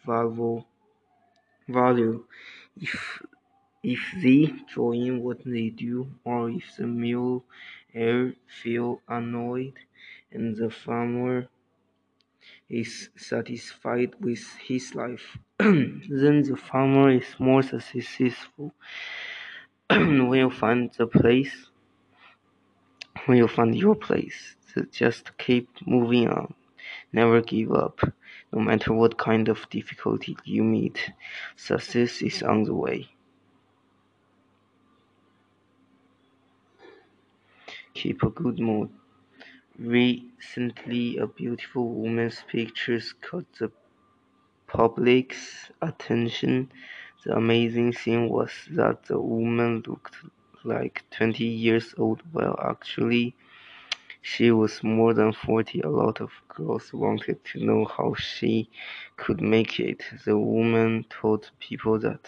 value. 1.68 2.24
If 2.76 3.22
if 3.82 4.02
they 4.24 4.40
join 4.76 5.22
what 5.22 5.40
they 5.44 5.68
do, 5.70 5.96
or 6.24 6.50
if 6.50 6.76
the 6.76 6.86
mule 6.86 7.44
air 7.94 8.34
feel 8.46 9.02
annoyed 9.08 9.74
and 10.32 10.56
the 10.56 10.70
farmer 10.70 11.48
is 12.68 13.10
satisfied 13.16 14.14
with 14.20 14.44
his 14.66 14.94
life, 14.94 15.38
then 15.58 16.42
the 16.42 16.56
farmer 16.56 17.10
is 17.10 17.34
more 17.38 17.62
successful. 17.62 18.72
when 19.90 20.34
you 20.34 20.50
find 20.50 20.90
the 20.98 21.06
place, 21.06 21.68
when 23.26 23.38
you 23.38 23.48
find 23.48 23.74
your 23.74 23.94
place, 23.94 24.56
just 24.90 25.36
keep 25.38 25.68
moving 25.86 26.28
on. 26.28 26.52
Never 27.12 27.40
give 27.40 27.72
up. 27.72 28.00
No 28.52 28.60
matter 28.60 28.92
what 28.92 29.16
kind 29.16 29.48
of 29.48 29.68
difficulty 29.70 30.36
you 30.44 30.62
meet, 30.62 31.12
success 31.56 32.22
is 32.22 32.42
on 32.42 32.64
the 32.64 32.74
way. 32.74 33.08
Keep 37.94 38.22
a 38.22 38.30
good 38.30 38.60
mood. 38.60 38.90
Recently, 39.78 41.18
a 41.18 41.26
beautiful 41.26 41.88
woman's 41.88 42.42
pictures 42.48 43.12
caught 43.12 43.46
the 43.58 43.70
public's 44.66 45.70
attention. 45.82 46.72
The 47.24 47.36
amazing 47.36 47.92
thing 47.92 48.28
was 48.30 48.50
that 48.70 49.04
the 49.04 49.20
woman 49.20 49.82
looked 49.86 50.16
like 50.64 51.04
20 51.10 51.44
years 51.44 51.94
old, 51.98 52.22
while 52.32 52.58
actually 52.62 53.34
she 54.22 54.50
was 54.50 54.82
more 54.82 55.14
than 55.14 55.32
40. 55.32 55.80
A 55.82 55.90
lot 55.90 56.20
of 56.20 56.30
girls 56.48 56.92
wanted 56.92 57.44
to 57.52 57.64
know 57.64 57.84
how 57.84 58.14
she 58.14 58.70
could 59.16 59.40
make 59.42 59.78
it. 59.78 60.02
The 60.24 60.38
woman 60.38 61.04
told 61.10 61.50
people 61.60 61.98
that 62.00 62.26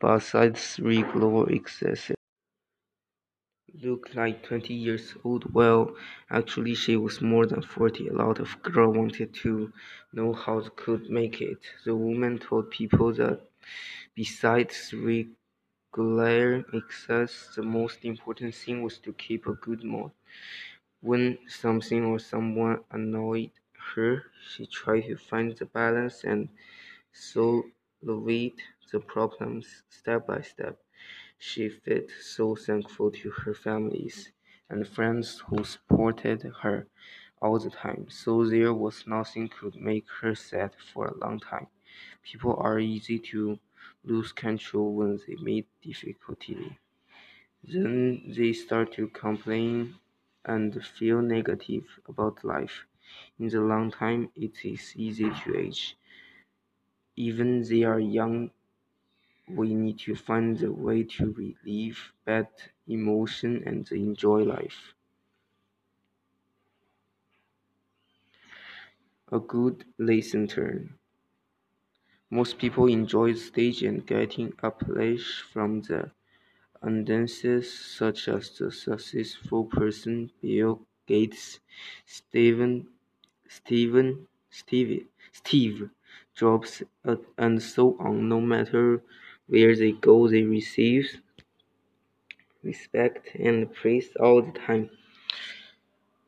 besides 0.00 0.78
regular 0.80 1.50
exercise, 1.52 2.14
looked 3.82 4.14
like 4.14 4.42
20 4.42 4.74
years 4.74 5.14
old. 5.24 5.52
Well, 5.54 5.96
actually, 6.30 6.74
she 6.74 6.96
was 6.96 7.20
more 7.20 7.46
than 7.46 7.62
40. 7.62 8.08
A 8.08 8.12
lot 8.12 8.38
of 8.40 8.62
girls 8.62 8.96
wanted 8.96 9.34
to 9.42 9.72
know 10.12 10.32
how 10.32 10.60
they 10.60 10.70
could 10.76 11.10
make 11.10 11.40
it. 11.42 11.58
The 11.84 11.94
woman 11.96 12.38
told 12.38 12.70
people 12.70 13.12
that 13.14 13.48
besides 14.14 14.94
regular 14.94 16.64
exercise, 16.74 17.50
the 17.56 17.62
most 17.62 18.04
important 18.04 18.54
thing 18.54 18.82
was 18.82 18.98
to 19.00 19.12
keep 19.14 19.46
a 19.46 19.54
good 19.54 19.82
mood. 19.84 20.12
When 21.02 21.38
something 21.48 22.04
or 22.04 22.18
someone 22.20 22.84
annoyed 22.90 23.52
her, 23.94 24.24
she 24.50 24.66
tried 24.66 25.02
to 25.08 25.16
find 25.16 25.56
the 25.56 25.66
balance 25.66 26.24
and 26.24 26.50
solve 27.12 27.66
the 28.02 29.00
problems 29.06 29.84
step 29.90 30.26
by 30.28 30.42
step. 30.42 30.83
She 31.46 31.68
felt 31.68 32.10
so 32.22 32.56
thankful 32.56 33.10
to 33.20 33.30
her 33.30 33.52
families 33.52 34.32
and 34.70 34.88
friends 34.88 35.40
who 35.46 35.62
supported 35.62 36.40
her 36.62 36.88
all 37.42 37.58
the 37.58 37.68
time, 37.68 38.08
so 38.08 38.46
there 38.46 38.72
was 38.72 39.06
nothing 39.06 39.48
could 39.48 39.76
make 39.76 40.06
her 40.22 40.34
sad 40.34 40.74
for 40.74 41.06
a 41.08 41.18
long 41.18 41.38
time. 41.40 41.66
People 42.22 42.56
are 42.56 42.78
easy 42.80 43.18
to 43.32 43.58
lose 44.04 44.32
control 44.32 44.94
when 44.94 45.20
they 45.26 45.36
meet 45.36 45.68
difficulty. 45.82 46.78
Then 47.64 48.32
they 48.36 48.52
start 48.52 48.92
to 48.94 49.08
complain 49.08 49.96
and 50.44 50.84
feel 50.86 51.20
negative 51.22 52.00
about 52.08 52.44
life. 52.44 52.86
In 53.38 53.48
the 53.50 53.60
long 53.60 53.90
time, 53.90 54.30
it 54.36 54.64
is 54.64 54.94
easy 54.96 55.30
to 55.30 55.58
age. 55.58 55.96
Even 57.16 57.62
they 57.68 57.82
are 57.82 57.98
young 57.98 58.52
we 59.48 59.74
need 59.74 59.98
to 60.00 60.14
find 60.14 60.62
a 60.62 60.72
way 60.72 61.02
to 61.04 61.32
relieve 61.32 62.12
bad 62.24 62.48
emotion 62.86 63.62
and 63.66 63.90
enjoy 63.92 64.42
life. 64.44 64.94
A 69.30 69.38
good 69.38 69.84
turn. 70.48 70.98
Most 72.28 72.58
people 72.58 72.86
enjoy 72.86 73.32
the 73.32 73.38
stage 73.38 73.82
and 73.82 74.06
getting 74.06 74.52
applause 74.62 75.24
from 75.50 75.80
the 75.80 76.12
audiences, 76.82 77.72
such 77.72 78.28
as 78.28 78.58
the 78.58 78.72
successful 78.72 79.66
person 79.66 80.32
Bill 80.42 80.86
Gates, 81.06 81.60
Steven, 82.06 82.88
Steven, 83.48 84.28
Steve, 84.50 85.08
Steve 85.32 85.90
Jobs, 86.34 86.82
and 87.38 87.62
so 87.62 87.96
on. 87.98 88.28
No 88.28 88.40
matter 88.40 89.02
where 89.48 89.76
they 89.76 89.92
go, 89.92 90.28
they 90.28 90.42
receive 90.42 91.20
respect 92.64 93.28
and 93.36 93.72
praise 93.72 94.08
all 94.18 94.42
the 94.42 94.50
time. 94.58 94.90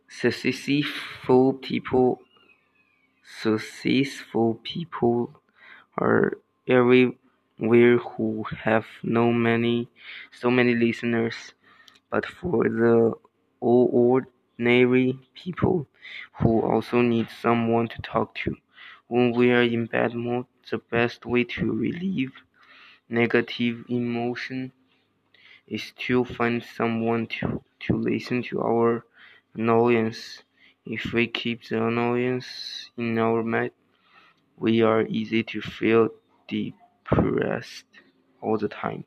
Successful 0.09 1.53
people, 1.53 2.21
successful 3.43 4.55
people 4.63 5.41
are 5.99 6.39
everywhere 6.69 7.99
who 7.99 8.45
have 8.65 8.87
no 9.03 9.33
many 9.33 9.89
so 10.33 10.51
many 10.51 10.75
listeners, 10.75 11.55
but 12.11 12.27
for 12.27 12.65
the 12.65 13.15
ordinary 13.61 15.19
people 15.35 15.87
who 16.41 16.63
also 16.63 17.03
need 17.03 17.29
someone 17.43 17.89
to 17.89 18.03
talk 18.03 18.35
to. 18.37 18.57
When 19.09 19.33
we 19.33 19.53
are 19.53 19.63
in 19.63 19.87
bad 19.87 20.15
mood, 20.15 20.47
the 20.71 20.79
best 20.79 21.27
way 21.27 21.45
to 21.45 21.73
relieve 21.73 22.33
negative 23.09 23.85
emotion 23.89 24.73
is 25.67 25.93
to 25.99 26.25
find 26.25 26.63
someone 26.63 27.27
to, 27.27 27.63
to 27.81 27.97
listen 27.97 28.43
to 28.43 28.61
our 28.61 29.05
annoyance. 29.55 30.43
If 30.85 31.13
we 31.13 31.27
keep 31.27 31.65
the 31.69 31.87
annoyance 31.87 32.91
in 32.97 33.19
our 33.19 33.43
mind, 33.43 33.73
we 34.57 34.83
are 34.83 35.03
easy 35.07 35.43
to 35.45 35.61
feel 35.61 36.09
depressed 36.49 37.87
all 38.41 38.59
the 38.59 38.69
time. 38.69 39.05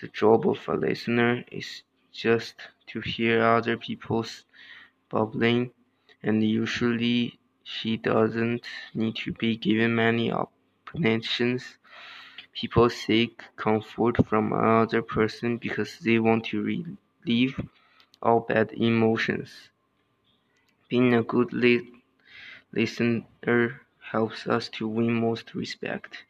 The 0.00 0.08
job 0.08 0.48
of 0.48 0.66
a 0.68 0.74
listener 0.74 1.44
is 1.50 1.82
just 2.12 2.54
to 2.88 3.00
hear 3.00 3.42
other 3.42 3.76
people's 3.76 4.44
bubbling, 5.10 5.72
and 6.22 6.42
usually 6.42 7.38
she 7.62 7.96
doesn't 7.96 8.66
need 8.94 9.16
to 9.16 9.32
be 9.32 9.56
given 9.56 9.94
many 9.94 10.32
explanations. 10.32 11.78
People 12.56 12.90
seek 12.90 13.44
comfort 13.54 14.26
from 14.26 14.52
another 14.52 15.00
person 15.00 15.58
because 15.58 16.00
they 16.00 16.18
want 16.18 16.46
to 16.46 16.60
relieve 16.60 17.60
all 18.22 18.40
bad 18.40 18.72
emotions. 18.72 19.70
Being 20.88 21.14
a 21.14 21.22
good 21.22 21.52
li- 21.52 22.02
listener 22.72 23.80
helps 24.12 24.46
us 24.46 24.68
to 24.70 24.88
win 24.88 25.12
most 25.14 25.54
respect. 25.54 26.24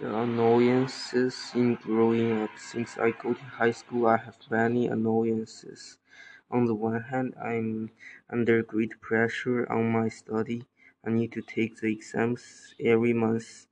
The 0.00 0.16
annoyances 0.16 1.50
in 1.54 1.74
growing 1.74 2.40
up. 2.42 2.50
Since 2.56 2.98
I 2.98 3.10
go 3.10 3.34
to 3.34 3.42
high 3.42 3.72
school, 3.72 4.06
I 4.06 4.16
have 4.16 4.38
many 4.48 4.86
annoyances. 4.86 5.98
On 6.50 6.66
the 6.66 6.74
one 6.74 7.02
hand, 7.02 7.34
I'm 7.42 7.90
under 8.30 8.62
great 8.62 9.00
pressure 9.00 9.70
on 9.70 9.90
my 9.90 10.08
study. 10.08 10.64
I 11.04 11.10
need 11.10 11.32
to 11.32 11.42
take 11.42 11.80
the 11.80 11.92
exams 11.92 12.74
every 12.80 13.12
month. 13.12 13.66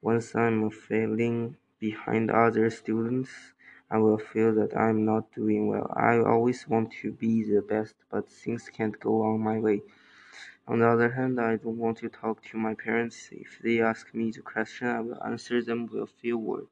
Once 0.00 0.34
I'm 0.34 0.70
failing 0.70 1.56
behind 1.78 2.30
other 2.30 2.70
students, 2.70 3.30
I 3.90 3.98
will 3.98 4.18
feel 4.18 4.54
that 4.54 4.76
I'm 4.76 5.04
not 5.04 5.32
doing 5.32 5.68
well. 5.68 5.92
I 5.94 6.18
always 6.20 6.66
want 6.66 6.92
to 7.02 7.12
be 7.12 7.44
the 7.44 7.60
best, 7.62 7.94
but 8.10 8.28
things 8.30 8.70
can't 8.70 8.98
go 8.98 9.22
on 9.22 9.40
my 9.40 9.58
way. 9.58 9.82
On 10.68 10.78
the 10.80 10.88
other 10.88 11.10
hand, 11.10 11.40
I 11.40 11.56
don't 11.56 11.78
want 11.78 11.98
to 11.98 12.08
talk 12.08 12.42
to 12.44 12.58
my 12.58 12.74
parents. 12.74 13.30
If 13.32 13.58
they 13.62 13.80
ask 13.80 14.14
me 14.14 14.30
the 14.30 14.42
question, 14.42 14.86
I 14.86 15.00
will 15.00 15.22
answer 15.24 15.62
them 15.62 15.86
with 15.86 16.02
a 16.02 16.06
few 16.06 16.38
words. 16.38 16.68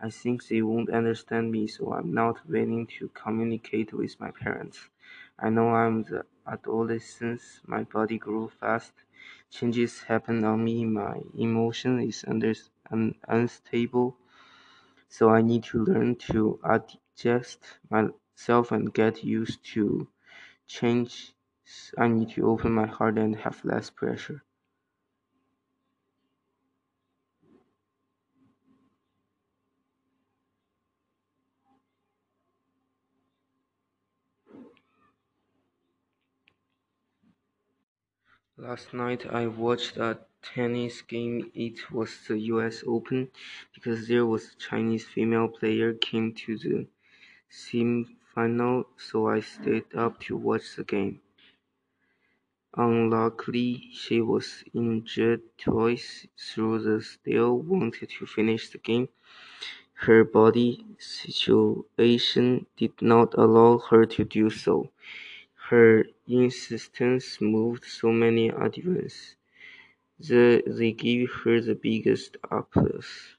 I 0.00 0.10
think 0.10 0.46
they 0.46 0.62
won't 0.62 0.90
understand 0.90 1.50
me, 1.52 1.66
so 1.66 1.92
I'm 1.92 2.12
not 2.14 2.46
willing 2.48 2.86
to 2.98 3.08
communicate 3.08 3.92
with 3.92 4.20
my 4.20 4.30
parents. 4.30 4.88
I 5.38 5.50
know 5.50 5.70
I'm 5.70 6.04
the 6.04 6.26
adolescent, 6.46 7.42
my 7.66 7.82
body 7.84 8.18
grew 8.18 8.48
fast, 8.50 8.94
changes 9.50 10.02
happen 10.04 10.44
on 10.44 10.64
me, 10.64 10.84
my 10.84 11.22
emotion 11.36 12.00
is 12.00 12.24
under, 12.28 12.54
un, 12.92 13.16
unstable, 13.28 14.16
so 15.08 15.30
I 15.30 15.40
need 15.42 15.64
to 15.64 15.82
learn 15.84 16.16
to 16.30 16.60
adjust 16.64 17.78
myself 17.90 18.70
and 18.72 18.92
get 18.92 19.24
used 19.24 19.64
to 19.74 20.08
change 20.66 21.33
I 21.98 22.08
need 22.08 22.30
to 22.30 22.48
open 22.50 22.72
my 22.72 22.86
heart 22.86 23.18
and 23.18 23.36
have 23.36 23.64
less 23.64 23.90
pressure. 23.90 24.42
Last 38.56 38.92
night 38.92 39.26
I 39.26 39.46
watched 39.46 39.96
a 39.96 40.18
tennis 40.42 41.02
game. 41.02 41.52
It 41.54 41.92
was 41.92 42.26
the 42.26 42.36
US 42.36 42.82
Open 42.84 43.30
because 43.72 44.08
there 44.08 44.26
was 44.26 44.52
a 44.52 44.56
Chinese 44.56 45.06
female 45.06 45.46
player 45.46 45.94
came 45.94 46.34
to 46.34 46.58
the 46.58 46.88
semi-final, 47.48 48.88
so 48.96 49.28
I 49.28 49.40
stayed 49.40 49.94
up 49.94 50.20
to 50.22 50.36
watch 50.36 50.76
the 50.76 50.84
game. 50.84 51.20
Unluckily, 52.76 53.88
she 53.92 54.20
was 54.20 54.62
injured 54.74 55.42
twice 55.58 56.26
through 56.38 56.78
the 56.80 57.02
still 57.02 57.58
wanted 57.58 58.10
to 58.10 58.26
finish 58.26 58.68
the 58.68 58.76
game. 58.78 59.08
Her 59.94 60.24
body 60.24 60.86
situation 60.98 62.66
did 62.76 63.02
not 63.02 63.34
allow 63.34 63.78
her 63.78 64.06
to 64.06 64.24
do 64.24 64.50
so. 64.50 64.90
Her 65.70 66.06
insistence 66.26 67.40
moved 67.40 67.84
so 67.84 68.12
many 68.12 68.50
audiences 68.50 69.36
that 70.18 70.64
they 70.66 70.92
gave 70.92 71.30
her 71.44 71.60
the 71.60 71.76
biggest 71.76 72.36
applause. 72.50 73.36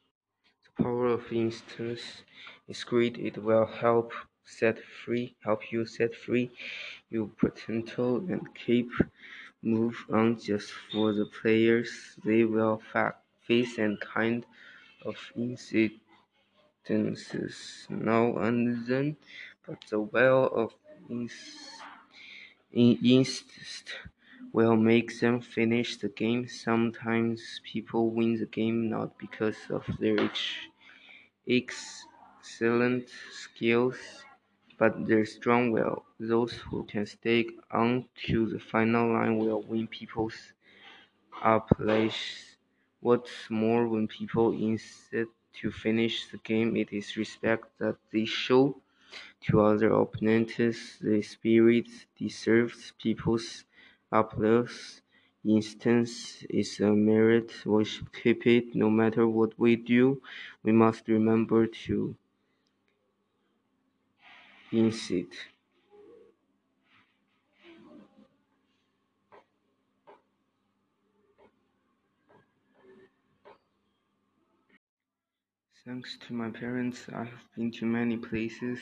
The 0.66 0.84
power 0.84 1.08
of 1.08 1.32
insistence 1.32 2.24
is 2.68 2.84
great. 2.84 3.18
It 3.18 3.40
will 3.40 3.66
help 3.66 4.14
set 4.44 4.80
free, 4.84 5.36
help 5.44 5.72
you 5.72 5.86
set 5.88 6.14
free 6.16 6.52
potential 7.24 8.18
and 8.18 8.54
keep 8.54 8.90
move 9.62 10.06
on 10.12 10.38
just 10.40 10.72
for 10.92 11.14
the 11.14 11.26
players. 11.26 12.18
They 12.24 12.44
will 12.44 12.82
face 13.48 13.78
and 13.78 14.00
kind 14.00 14.46
of 15.06 15.16
incidences 15.38 16.00
now 17.90 18.38
and 18.38 18.86
then, 18.86 19.18
but 19.66 19.80
the 19.90 20.00
well 20.00 20.46
of 20.46 20.74
instinct 22.72 23.96
will 24.52 24.76
make 24.76 25.20
them 25.20 25.42
finish 25.42 25.98
the 25.98 26.10
game. 26.10 26.48
Sometimes 26.48 27.62
people 27.64 28.10
win 28.12 28.38
the 28.38 28.46
game 28.46 28.90
not 28.90 29.18
because 29.18 29.58
of 29.70 29.84
their 30.00 30.30
excellent 31.48 33.10
skills, 33.32 33.98
but 34.78 35.08
their 35.08 35.26
strong 35.26 35.72
will. 35.72 36.06
Those 36.20 36.54
who 36.54 36.84
can 36.86 37.06
stay 37.06 37.48
on 37.72 38.08
to 38.28 38.48
the 38.48 38.60
final 38.60 39.12
line 39.14 39.38
will 39.38 39.62
win 39.64 39.88
people's 39.88 40.54
applause. 41.44 42.58
What's 43.00 43.50
more, 43.50 43.88
when 43.88 44.08
people 44.08 44.52
insist 44.52 45.32
to 45.62 45.72
finish 45.72 46.28
the 46.32 46.38
game, 46.40 46.76
it 46.76 46.92
is 46.92 47.16
respect 47.16 47.66
that 47.80 47.98
they 48.12 48.26
show 48.26 48.82
to 49.46 49.62
other 49.62 49.92
opponents. 49.94 51.00
The 51.00 51.22
spirit 51.22 51.88
deserves 52.18 52.94
people's 53.02 53.66
applause. 54.12 55.02
Instance 55.46 56.44
is 56.50 56.80
a 56.80 56.92
merit. 56.92 57.52
We 57.66 57.86
should 57.86 58.12
keep 58.14 58.48
it 58.48 58.76
no 58.76 58.90
matter 58.90 59.28
what 59.28 59.58
we 59.60 59.76
do. 59.78 60.22
We 60.64 60.72
must 60.74 61.08
remember 61.08 61.68
to 61.86 62.16
insist. 64.80 65.34
Thanks 75.86 76.18
to 76.18 76.34
my 76.34 76.50
parents, 76.50 77.08
I 77.10 77.24
have 77.26 77.44
been 77.56 77.72
to 77.74 77.86
many 77.86 78.18
places. 78.18 78.80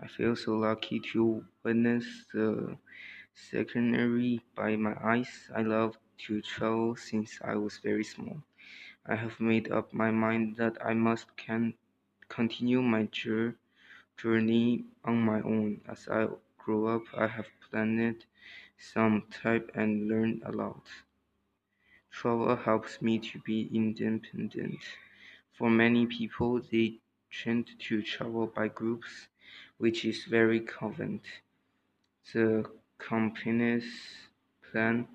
I 0.00 0.08
feel 0.08 0.34
so 0.34 0.56
lucky 0.58 1.00
to 1.12 1.46
witness 1.62 2.26
the 2.32 2.76
scenery 3.34 4.42
by 4.54 4.76
my 4.76 4.96
eyes. 5.02 5.50
I 5.54 5.62
love 5.62 5.98
to 6.26 6.42
travel 6.42 6.96
since 6.96 7.40
I 7.42 7.54
was 7.56 7.78
very 7.78 8.04
small. 8.04 8.42
I 9.06 9.16
have 9.16 9.40
made 9.40 9.72
up 9.72 9.92
my 9.94 10.10
mind 10.10 10.56
that 10.56 10.78
I 10.84 10.94
must 10.94 11.36
can 11.36 11.74
continue 12.28 12.82
my 12.82 13.04
journey 13.06 13.56
on 14.22 15.20
my 15.24 15.40
own. 15.42 15.80
As 15.88 16.08
I 16.08 16.28
grow 16.58 16.86
up, 16.86 17.02
I 17.14 17.26
have 17.26 17.48
planned 17.60 18.26
some 18.78 19.26
type 19.30 19.70
and 19.74 20.08
learned 20.08 20.42
a 20.44 20.52
lot. 20.52 20.86
Travel 22.10 22.56
helps 22.56 23.02
me 23.02 23.18
to 23.18 23.38
be 23.40 23.68
independent. 23.70 24.78
For 25.52 25.68
many 25.68 26.06
people, 26.06 26.62
they 26.62 27.00
tend 27.30 27.78
to 27.78 28.02
travel 28.02 28.46
by 28.46 28.68
groups, 28.68 29.28
which 29.76 30.04
is 30.06 30.24
very 30.24 30.60
common. 30.60 31.20
The 32.34 32.70
companies 32.98 34.28
plan 34.60 35.08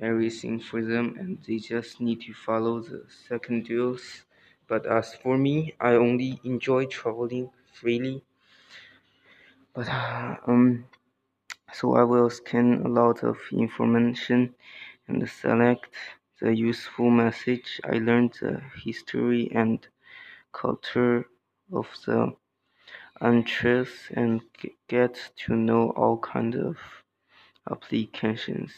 everything 0.00 0.60
for 0.60 0.82
them 0.84 1.16
and 1.18 1.42
they 1.44 1.58
just 1.58 2.00
need 2.00 2.22
to 2.22 2.34
follow 2.34 2.80
the 2.80 3.06
schedules. 3.10 4.24
But 4.66 4.86
as 4.86 5.14
for 5.16 5.38
me, 5.38 5.74
I 5.80 5.94
only 5.94 6.40
enjoy 6.44 6.86
traveling 6.86 7.50
freely. 7.80 8.22
But 9.72 9.88
um, 10.46 10.84
so 11.72 11.94
I 11.94 12.04
will 12.04 12.30
scan 12.30 12.82
a 12.84 12.88
lot 12.88 13.24
of 13.24 13.38
information 13.52 14.54
and 15.08 15.28
select 15.30 15.94
the 16.40 16.54
useful 16.56 17.10
message. 17.10 17.80
I 17.84 17.98
learned 17.98 18.34
the 18.40 18.62
history 18.84 19.50
and 19.52 19.86
culture 20.52 21.28
of 21.72 21.88
the 22.06 22.36
countries 23.18 24.10
and 24.14 24.42
get 24.88 25.32
to 25.46 25.54
know 25.56 25.90
all 25.92 26.18
kinds 26.18 26.56
of 26.56 26.78
applications. 27.70 28.72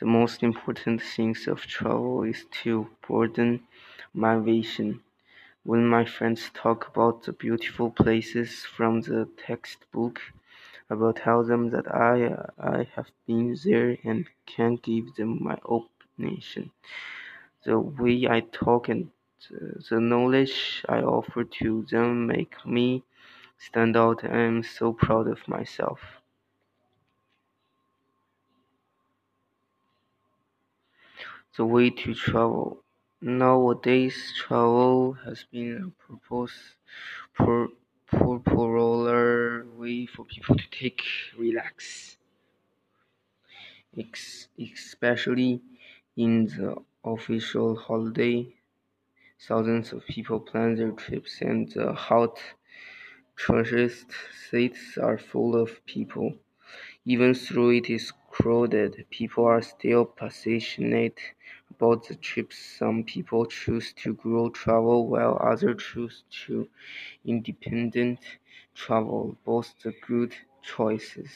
The 0.00 0.06
most 0.06 0.42
important 0.42 1.00
things 1.02 1.48
of 1.48 1.62
travel 1.62 2.24
is 2.24 2.44
to 2.62 2.90
broaden 3.00 3.66
my 4.12 4.38
vision. 4.38 5.02
When 5.64 5.88
my 5.88 6.04
friends 6.04 6.50
talk 6.54 6.86
about 6.86 7.24
the 7.24 7.32
beautiful 7.32 7.90
places 7.90 8.64
from 8.64 9.00
the 9.00 9.28
textbook, 9.36 10.20
about 10.90 11.16
tell 11.16 11.44
them 11.44 11.70
that 11.70 11.86
I 11.92 12.46
I 12.58 12.84
have 12.96 13.10
been 13.26 13.56
there 13.64 13.98
and 14.04 14.28
can 14.46 14.76
give 14.76 15.14
them 15.16 15.42
my 15.42 15.58
opinion. 15.64 16.70
The 17.64 17.80
way 17.80 18.28
I 18.28 18.40
talk 18.40 18.88
and 18.88 19.10
the 19.90 20.00
knowledge 20.00 20.84
I 20.88 21.02
offer 21.02 21.44
to 21.44 21.82
them 21.90 22.26
make 22.28 22.66
me 22.66 23.04
stand 23.58 23.96
out. 23.96 24.24
I 24.24 24.40
am 24.40 24.62
so 24.62 24.92
proud 24.92 25.28
of 25.28 25.48
myself. 25.48 26.00
The 31.56 31.64
way 31.64 31.88
to 31.88 32.14
travel. 32.14 32.81
Nowadays, 33.24 34.34
travel 34.36 35.12
has 35.24 35.44
been 35.44 35.94
a 35.94 37.68
popular 38.10 39.64
way 39.76 40.06
for 40.06 40.24
people 40.24 40.56
to 40.56 40.64
take 40.72 41.02
relax, 41.38 42.16
especially 44.58 45.62
in 46.16 46.46
the 46.46 46.74
official 47.04 47.76
holiday. 47.76 48.52
Thousands 49.38 49.92
of 49.92 50.04
people 50.06 50.40
plan 50.40 50.74
their 50.74 50.90
trips, 50.90 51.42
and 51.42 51.70
the 51.70 51.92
hot 51.92 52.36
tourist 53.36 54.06
sites 54.50 54.98
are 54.98 55.16
full 55.16 55.54
of 55.54 55.86
people. 55.86 56.34
Even 57.04 57.36
though 57.52 57.70
it 57.70 57.88
is 57.88 58.12
crowded, 58.30 59.06
people 59.10 59.44
are 59.44 59.62
still 59.62 60.04
passionate 60.06 61.20
about 61.72 62.06
the 62.08 62.14
trips. 62.16 62.58
Some 62.78 63.04
people 63.04 63.46
choose 63.46 63.92
to 64.02 64.14
grow 64.14 64.50
travel 64.50 65.06
while 65.08 65.38
others 65.40 65.82
choose 65.82 66.24
to 66.46 66.68
independent 67.24 68.20
travel. 68.74 69.36
Both 69.44 69.74
the 69.82 69.92
good 70.06 70.34
choices. 70.62 71.30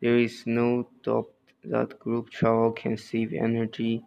There 0.00 0.18
is 0.18 0.46
no 0.46 0.88
doubt 1.02 1.30
that 1.64 1.98
group 1.98 2.30
travel 2.30 2.72
can 2.72 2.96
save 2.96 3.32
energy 3.32 4.04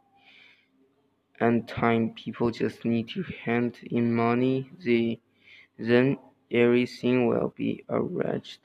and 1.39 1.67
time. 1.67 2.13
People 2.13 2.51
just 2.51 2.85
need 2.85 3.09
to 3.09 3.23
hand 3.45 3.79
in 3.89 4.13
money. 4.13 4.69
They, 4.85 5.19
then 5.77 6.17
everything 6.51 7.27
will 7.27 7.53
be 7.55 7.83
arranged. 7.89 8.59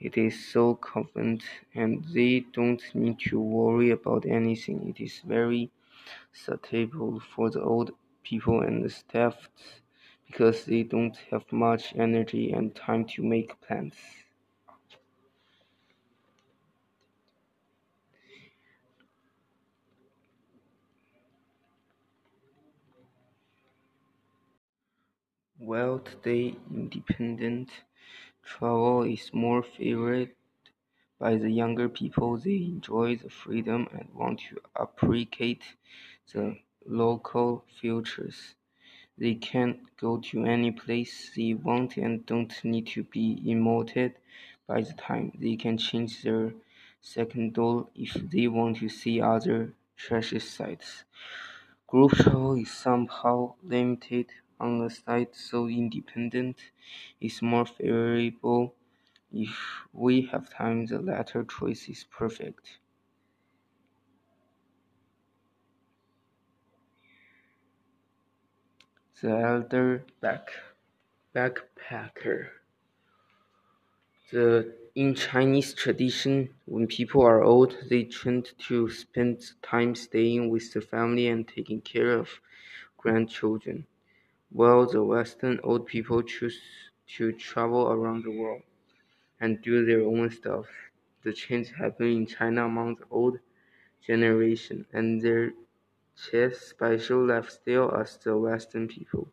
It 0.00 0.16
is 0.16 0.46
so 0.52 0.76
convenient 0.76 1.44
and 1.74 2.04
they 2.14 2.40
don't 2.52 2.82
need 2.94 3.18
to 3.30 3.40
worry 3.40 3.90
about 3.90 4.26
anything. 4.26 4.88
It 4.88 5.02
is 5.02 5.20
very 5.20 5.70
suitable 6.32 7.20
for 7.20 7.50
the 7.50 7.62
old 7.62 7.92
people 8.22 8.60
and 8.62 8.84
the 8.84 8.90
staff 8.90 9.48
because 10.26 10.64
they 10.64 10.82
don't 10.82 11.16
have 11.30 11.50
much 11.52 11.94
energy 11.96 12.52
and 12.52 12.74
time 12.74 13.04
to 13.04 13.22
make 13.22 13.60
plans. 13.60 13.94
Well, 25.60 26.00
today 26.00 26.56
independent 26.74 27.70
travel 28.42 29.04
is 29.04 29.32
more 29.32 29.62
favored 29.62 30.34
by 31.20 31.36
the 31.36 31.50
younger 31.50 31.88
people. 31.88 32.38
They 32.38 32.56
enjoy 32.56 33.16
the 33.16 33.30
freedom 33.30 33.86
and 33.92 34.08
want 34.14 34.40
to 34.48 34.60
appreciate 34.74 35.62
the 36.32 36.58
local 36.86 37.64
features. 37.80 38.56
They 39.18 39.34
can 39.34 39.86
go 40.00 40.18
to 40.30 40.44
any 40.46 40.72
place 40.72 41.30
they 41.36 41.54
want 41.54 41.96
and 41.98 42.26
don't 42.26 42.54
need 42.64 42.88
to 42.88 43.04
be 43.04 43.26
emoted 43.46 44.14
by 44.66 44.80
the 44.80 44.94
time. 44.94 45.32
They 45.38 45.56
can 45.56 45.78
change 45.78 46.22
their 46.22 46.54
second 47.00 47.52
schedule 47.52 47.90
if 47.94 48.14
they 48.14 48.48
want 48.48 48.78
to 48.78 48.88
see 48.88 49.20
other 49.20 49.74
treasure 49.96 50.40
sites. 50.40 51.04
Group 51.86 52.12
travel 52.12 52.54
is 52.54 52.70
somehow 52.70 53.54
limited 53.62 54.28
on 54.58 54.78
the 54.78 54.90
side, 54.90 55.34
so 55.34 55.68
independent 55.68 56.56
is 57.20 57.42
more 57.42 57.66
favorable. 57.66 58.74
If 59.32 59.86
we 59.92 60.22
have 60.32 60.50
time, 60.50 60.86
the 60.86 60.98
latter 61.00 61.44
choice 61.44 61.88
is 61.88 62.04
perfect. 62.04 62.78
The 69.22 69.30
elder 69.30 70.04
back 70.20 70.50
backpacker. 71.32 72.50
The 74.32 74.74
in 74.96 75.14
Chinese 75.14 75.74
tradition, 75.74 76.54
when 76.64 76.88
people 76.88 77.22
are 77.22 77.42
old, 77.44 77.76
they 77.88 78.04
tend 78.04 78.52
to 78.66 78.90
spend 78.90 79.52
time 79.62 79.94
staying 79.94 80.50
with 80.50 80.72
the 80.72 80.80
family 80.80 81.28
and 81.28 81.46
taking 81.46 81.80
care 81.82 82.18
of 82.18 82.40
grandchildren, 82.96 83.86
while 84.50 84.86
the 84.86 85.04
Western 85.04 85.60
old 85.62 85.86
people 85.86 86.22
choose 86.22 86.60
to 87.16 87.32
travel 87.32 87.92
around 87.92 88.24
the 88.24 88.32
world 88.32 88.62
and 89.40 89.62
do 89.62 89.84
their 89.84 90.02
own 90.02 90.30
stuff. 90.30 90.68
The 91.22 91.32
change 91.32 91.72
happened 91.72 92.10
in 92.12 92.26
China 92.26 92.66
among 92.66 92.96
the 92.96 93.06
old 93.10 93.40
generation, 94.02 94.86
and 94.92 95.22
their 95.22 95.54
chase 96.16 96.60
special 96.60 97.26
lifestyle 97.26 97.94
as 97.94 98.18
the 98.18 98.38
Western 98.38 98.88
people. 98.88 99.32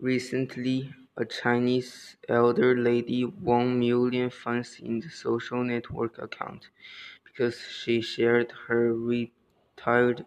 Recently, 0.00 0.92
a 1.16 1.24
Chinese 1.24 2.16
elder 2.28 2.76
lady 2.76 3.24
won 3.24 3.78
million 3.78 4.28
fans 4.28 4.80
in 4.80 4.98
the 4.98 5.08
social 5.10 5.62
network 5.62 6.18
account 6.18 6.70
because 7.24 7.60
she 7.60 8.00
shared 8.00 8.52
her 8.68 8.94
retired 8.94 10.26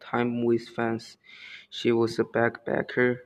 time 0.00 0.44
with 0.44 0.68
fans. 0.68 1.18
She 1.70 1.92
was 1.92 2.18
a 2.18 2.24
backpacker 2.24 3.22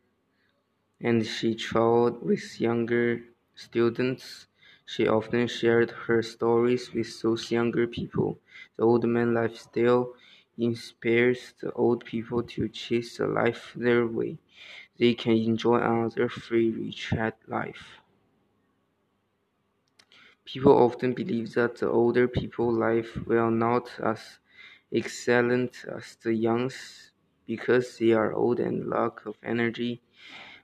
and 1.00 1.26
she 1.26 1.56
traveled 1.56 2.22
with 2.22 2.60
younger 2.60 3.24
students. 3.58 4.46
She 4.86 5.08
often 5.08 5.48
shared 5.48 5.90
her 6.06 6.22
stories 6.22 6.92
with 6.94 7.20
those 7.22 7.50
younger 7.50 7.86
people. 7.86 8.38
The 8.76 8.84
old 8.84 9.04
man 9.04 9.34
lifestyle 9.34 10.14
inspires 10.56 11.54
the 11.60 11.72
old 11.72 12.04
people 12.04 12.42
to 12.44 12.68
chase 12.68 13.20
a 13.20 13.26
life 13.26 13.72
their 13.76 14.06
way. 14.06 14.38
They 14.98 15.14
can 15.14 15.36
enjoy 15.36 15.78
another 15.78 16.28
free 16.28 16.70
retreat 16.70 17.34
life. 17.48 18.00
People 20.44 20.72
often 20.72 21.12
believe 21.14 21.54
that 21.54 21.76
the 21.76 21.88
older 21.88 22.26
people 22.26 22.72
life 22.72 23.16
will 23.26 23.50
not 23.50 23.90
as 24.00 24.38
excellent 24.92 25.84
as 25.86 26.16
the 26.16 26.34
youngs 26.34 27.12
because 27.46 27.98
they 27.98 28.12
are 28.12 28.32
old 28.32 28.58
and 28.60 28.88
lack 28.88 29.26
of 29.26 29.36
energy, 29.42 30.02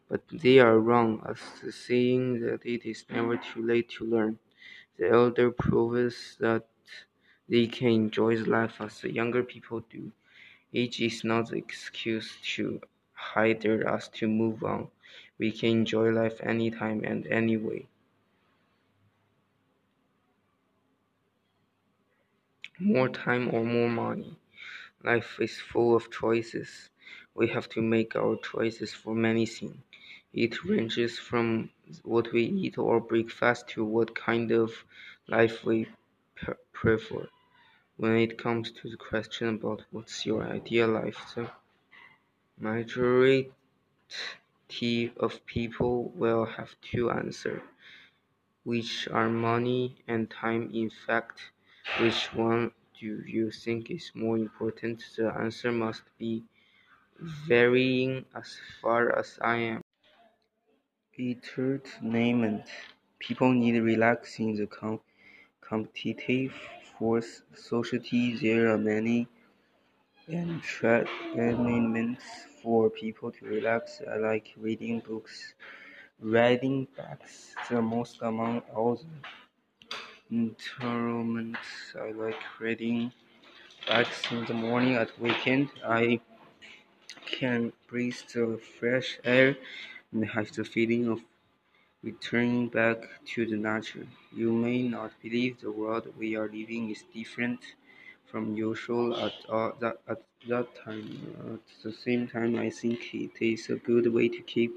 but 0.09 0.23
they 0.29 0.59
are 0.59 0.79
wrong 0.81 1.23
as 1.29 1.41
the 1.63 1.73
saying 1.73 2.41
that 2.41 2.65
it 2.67 2.85
is 2.87 3.05
never 3.11 3.37
too 3.37 3.63
late 3.63 3.89
to 3.91 4.05
learn. 4.05 4.39
The 4.99 5.09
elder 5.11 5.51
proves 5.53 6.37
that 6.41 6.69
they 7.49 7.67
can 7.69 7.89
enjoy 7.91 8.37
life 8.43 8.81
as 8.81 9.01
the 9.01 9.13
younger 9.13 9.43
people 9.45 9.81
do. 9.81 10.13
Age 10.75 11.01
is 11.03 11.25
not 11.25 11.51
the 11.51 11.57
excuse 11.59 12.39
to 12.57 12.83
hinder 13.35 13.89
us 13.89 14.09
to 14.11 14.29
move 14.29 14.65
on. 14.65 14.91
We 15.39 15.53
can 15.53 15.71
enjoy 15.71 16.11
life 16.13 16.41
anytime 16.43 17.05
and 17.05 17.27
anyway. 17.29 17.89
More 22.79 23.09
time 23.09 23.53
or 23.53 23.65
more 23.65 23.89
money. 23.89 24.39
Life 25.03 25.41
is 25.41 25.61
full 25.61 25.97
of 25.97 26.11
choices. 26.11 26.91
We 27.35 27.49
have 27.49 27.69
to 27.71 27.83
make 27.83 28.17
our 28.17 28.37
choices 28.37 28.93
for 28.93 29.15
many 29.15 29.47
things. 29.47 29.77
It 30.33 30.65
ranges 30.65 31.19
from 31.19 31.71
what 32.03 32.33
we 32.33 32.45
eat 32.45 32.79
or 32.79 33.01
breakfast 33.01 33.69
to 33.71 33.85
what 33.85 34.15
kind 34.15 34.51
of 34.53 34.85
life 35.29 35.65
we 35.65 35.89
prefer. 36.73 37.29
When 37.97 38.17
it 38.17 38.39
comes 38.39 38.73
to 38.73 38.91
the 38.91 38.97
question 38.97 39.49
about 39.49 39.85
what's 39.91 40.27
your 40.27 40.45
ideal 40.45 40.89
life, 40.89 41.21
the 41.35 41.51
majority 42.59 43.53
of 45.17 45.47
people 45.47 46.11
will 46.17 46.45
have 46.45 46.75
two 46.81 47.11
answers, 47.11 47.63
which 48.65 49.07
are 49.09 49.29
money 49.31 49.95
and 50.09 50.29
time. 50.29 50.69
In 50.75 50.91
fact, 50.91 51.53
which 52.01 52.33
one 52.35 52.73
do 52.99 53.23
you 53.27 53.51
think 53.53 53.91
is 53.91 54.11
more 54.15 54.37
important? 54.37 55.05
The 55.17 55.33
answer 55.33 55.71
must 55.71 56.03
be 56.19 56.43
Mm-hmm. 57.23 57.49
varying 57.49 58.25
as 58.35 58.57
far 58.83 59.17
as 59.17 59.39
I 59.41 59.57
am. 59.57 59.81
Entertainment. 61.17 62.65
People 63.21 63.53
need 63.53 63.79
relaxing 63.81 64.57
the 64.57 64.67
com 64.67 65.01
competitive 65.61 66.53
force 66.99 67.43
society. 67.55 68.37
There 68.37 68.71
are 68.73 68.79
many 68.79 69.29
entertainments 70.29 72.25
for 72.63 72.91
people 72.91 73.31
to 73.31 73.47
relax. 73.47 74.03
I 74.11 74.17
like 74.17 74.53
reading 74.57 75.01
books. 75.01 75.55
Riding 76.21 76.89
bikes, 76.97 77.55
the 77.71 77.81
most 77.83 78.23
among 78.23 78.61
all 78.75 78.97
the 78.97 79.07
entertainments. 80.33 81.95
I 82.01 82.11
like 82.11 82.41
riding 82.61 83.13
bikes 83.87 84.31
in 84.33 84.45
the 84.47 84.55
morning 84.55 84.95
at 84.97 85.17
weekend. 85.21 85.71
I 85.85 86.21
can 87.27 87.73
breathe 87.89 88.21
the 88.35 88.59
fresh 88.79 89.19
air 89.25 89.57
and 90.13 90.25
have 90.27 90.53
the 90.53 90.65
feeling 90.65 91.09
of 91.09 91.21
returning 92.03 92.69
back 92.69 92.99
to 93.27 93.47
the 93.47 93.57
nature. 93.57 94.07
You 94.33 94.53
may 94.53 94.83
not 94.89 95.13
believe 95.23 95.61
the 95.61 95.73
world 95.73 96.07
we 96.17 96.37
are 96.37 96.49
living 96.49 96.91
is 96.91 97.03
different 97.13 97.61
from 98.27 98.55
usual 98.57 99.17
at, 99.17 99.35
uh, 99.49 99.73
that, 99.81 99.99
at 100.09 100.23
that 100.49 100.75
time. 100.77 101.09
At 101.55 101.83
the 101.83 101.93
same 101.93 102.29
time, 102.29 102.57
I 102.57 102.71
think 102.71 103.15
it 103.15 103.37
is 103.41 103.71
a 103.71 103.77
good 103.77 104.07
way 104.13 104.29
to 104.29 104.43
keep 104.43 104.73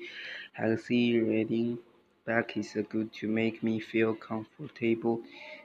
healthy. 0.53 1.19
Reading 1.19 1.79
back 2.25 2.57
is 2.57 2.75
a 2.75 2.83
good 2.83 3.13
to 3.19 3.27
make 3.27 3.63
me 3.63 3.79
feel 3.79 4.15
comfortable 4.15 5.21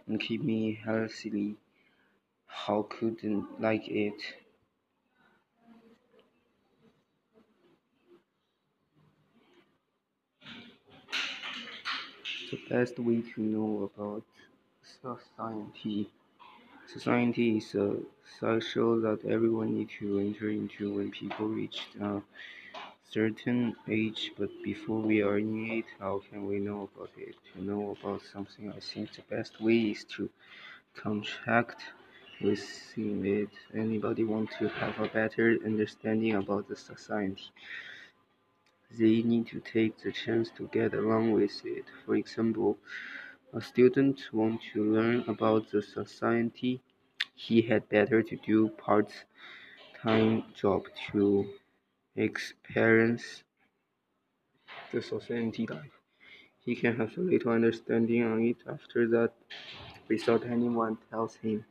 and 0.07 0.21
keep 0.21 0.43
me 0.43 0.75
healthy. 0.85 1.57
How 2.47 2.85
couldn't 2.85 3.61
like 3.61 3.89
it? 3.89 4.21
The 12.53 12.61
best 12.71 13.01
way 13.01 13.21
to 13.35 13.41
know 13.41 13.91
about 13.93 14.23
society. 15.03 16.09
Society 16.87 17.59
is 17.59 17.75
a 17.75 17.99
cycle 18.41 19.01
that 19.03 19.25
everyone 19.25 19.75
needs 19.77 19.93
to 20.01 20.21
enter 20.21 20.49
into 20.51 20.95
when 20.97 21.11
people 21.11 21.49
reach 21.49 21.89
a 22.01 22.23
certain 23.11 23.77
age, 23.89 24.33
but 24.39 24.51
before 24.63 25.01
we 25.01 25.23
are 25.23 25.39
in 25.39 25.67
it, 25.79 25.87
how 25.99 26.23
can 26.31 26.47
we 26.47 26.59
know 26.61 26.89
about 26.95 27.11
it? 27.19 27.37
To 27.55 27.63
know 27.65 27.97
about 28.01 28.23
something, 28.23 28.71
I 28.71 28.81
think 28.81 29.13
the 29.13 29.23
best 29.35 29.61
way 29.61 29.93
is 29.93 30.05
to 30.17 30.31
contact 30.95 31.83
with 32.41 32.65
it. 32.99 33.51
Anybody 33.75 34.25
want 34.25 34.51
to 34.59 34.69
have 34.69 35.01
a 35.01 35.09
better 35.09 35.59
understanding 35.65 36.35
about 36.37 36.69
the 36.69 36.77
society? 36.77 37.51
They 38.99 39.23
need 39.23 39.47
to 39.49 39.61
take 39.61 39.99
the 39.99 40.13
chance 40.13 40.51
to 40.57 40.69
get 40.69 40.95
along 40.95 41.33
with 41.33 41.65
it. 41.65 41.87
For 42.05 42.15
example, 42.15 42.79
a 43.53 43.61
student 43.61 44.21
wants 44.33 44.65
to 44.73 44.85
learn 44.85 45.25
about 45.29 45.71
the 45.71 45.83
society. 45.83 46.81
He 47.35 47.63
had 47.63 47.89
better 47.89 48.23
to 48.23 48.37
do 48.37 48.69
part-time 48.69 50.45
job 50.55 50.85
to 51.13 51.55
experience 52.17 53.45
the 54.93 55.03
society 55.03 55.67
life. 55.67 55.99
He 56.65 56.77
can 56.77 56.97
have 56.97 57.17
a 57.19 57.21
little 57.21 57.53
understanding 57.53 58.23
on 58.25 58.45
it 58.45 58.59
after 58.69 59.09
that 59.09 59.33
without 60.09 60.45
anyone 60.47 60.99
tells 61.11 61.37
him. 61.37 61.65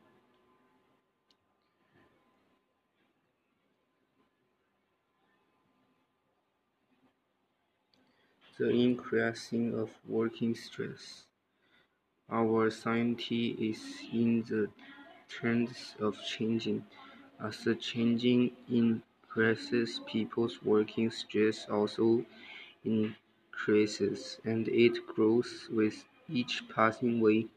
The 8.62 8.70
increasing 8.70 9.74
of 9.74 9.90
working 10.08 10.54
stress. 10.54 11.26
Our 12.30 12.70
society 12.72 13.52
is 13.70 13.82
in 14.14 14.44
the 14.44 14.72
trends 15.28 15.96
of 16.00 16.18
changing. 16.24 16.86
As 17.40 17.64
the 17.64 17.76
changing 17.76 18.56
increases, 18.70 20.02
people's 20.08 20.64
working 20.64 21.12
stress 21.12 21.68
also 21.70 22.26
increases, 22.84 24.40
and 24.46 24.68
it 24.68 25.08
grows 25.08 25.68
with 25.70 26.06
each 26.30 26.64
passing 26.70 27.20
way. 27.20 27.48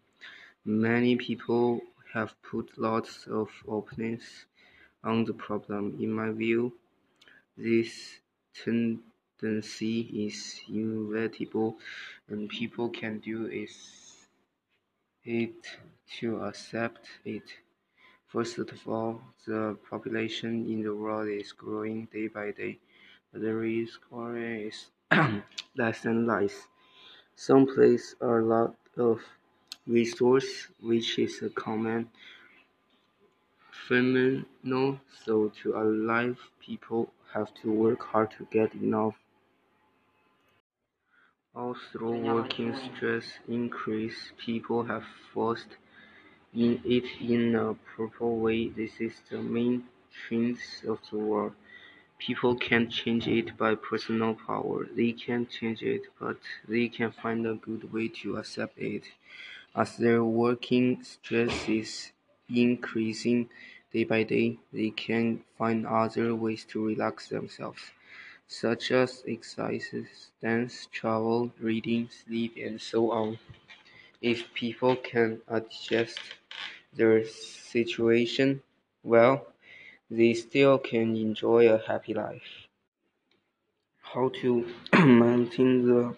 Many 0.65 1.17
people 1.17 1.83
have 2.13 2.41
put 2.43 2.79
lots 2.79 3.27
of 3.27 3.51
openness 3.69 4.47
on 5.05 5.25
the 5.25 5.35
problem. 5.35 5.99
In 6.01 6.13
my 6.13 6.31
view, 6.33 6.79
this 7.57 8.21
tendency 9.45 10.01
is 10.27 10.63
inevitable, 10.69 11.77
and 12.29 12.49
people 12.49 12.89
can 12.89 13.19
do 13.19 13.47
is 13.47 14.27
it 15.25 15.79
to 16.19 16.39
accept 16.45 17.07
it. 17.27 17.43
First 18.29 18.59
of 18.59 18.89
all, 18.89 19.21
the 19.47 19.77
population 19.91 20.65
in 20.67 20.83
the 20.83 20.95
world 20.95 21.29
is 21.29 21.53
growing 21.53 22.07
day 22.07 22.29
by 22.29 22.53
day, 22.53 22.79
the 23.33 23.55
risk 23.55 24.01
is 24.13 24.87
less 25.77 26.05
and 26.07 26.27
less. 26.27 26.67
Some 27.37 27.67
place 27.67 28.17
a 28.21 28.27
lot 28.27 28.77
of 28.97 29.21
resource, 29.87 30.69
which 30.81 31.19
is 31.19 31.43
a 31.43 31.51
common 31.51 32.11
phenomenon. 33.87 35.01
So 35.25 35.51
to 35.63 35.77
alive, 35.77 36.39
people 36.61 37.13
have 37.35 37.53
to 37.63 37.71
work 37.71 38.03
hard 38.03 38.31
to 38.39 38.47
get 38.51 38.75
enough. 38.75 39.17
Although 41.57 42.19
working 42.35 42.75
stress 42.77 43.39
increase, 43.49 44.33
people 44.37 44.83
have 44.85 45.05
forced 45.33 45.77
in 46.55 46.81
it 46.85 47.05
in 47.21 47.55
a 47.55 47.75
proper 47.75 48.27
way. 48.27 48.69
This 48.69 49.01
is 49.01 49.21
the 49.31 49.41
main 49.43 49.89
trend 50.13 50.59
of 50.87 51.01
the 51.11 51.19
world. 51.19 51.55
People 52.19 52.57
can't 52.57 52.91
change 52.91 53.29
it 53.29 53.57
by 53.57 53.75
personal 53.77 54.35
power. 54.35 54.87
They 54.87 55.13
can't 55.13 55.49
change 55.51 55.83
it, 55.83 56.03
but 56.19 56.39
they 56.69 56.89
can 56.89 57.13
find 57.13 57.47
a 57.47 57.55
good 57.55 57.93
way 57.93 58.09
to 58.23 58.37
accept 58.39 58.79
it. 58.79 59.05
As 59.75 59.97
their 59.97 60.25
working 60.25 61.03
stress 61.05 61.69
is 61.69 62.13
increasing 62.49 63.49
day 63.93 64.05
by 64.05 64.25
day, 64.25 64.59
they 64.73 64.91
can 64.91 65.45
find 65.59 65.87
other 65.87 66.35
ways 66.35 66.65
to 66.67 66.85
relax 66.85 67.29
themselves, 67.29 67.93
such 68.49 68.91
as 68.93 69.23
exercises, 69.27 70.31
dance, 70.41 70.89
travel, 70.93 71.53
reading, 71.61 72.09
sleep, 72.09 72.57
and 72.57 72.81
so 72.81 73.11
on. 73.11 73.39
If 74.21 74.53
people 74.55 74.97
can 74.97 75.43
adjust 75.49 76.19
their 76.93 77.27
situation 77.27 78.63
well, 79.03 79.47
they 80.11 80.35
still 80.35 80.79
can 80.79 81.17
enjoy 81.17 81.69
a 81.69 81.79
happy 81.79 82.15
life. 82.15 82.69
How 84.03 84.31
to 84.41 84.67
maintain 84.93 85.87
the 85.87 86.17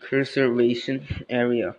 conservation 0.00 1.06
area. 1.28 1.76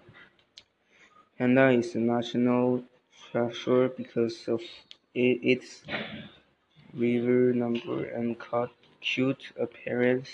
Panda 1.37 1.69
is 1.71 1.95
a 1.95 1.99
national 1.99 2.83
treasure 3.31 3.89
because 3.89 4.47
of 4.47 4.61
its 5.13 5.83
river 6.93 7.53
number 7.53 8.05
and 8.05 8.37
cute 9.01 9.51
appearance. 9.59 10.29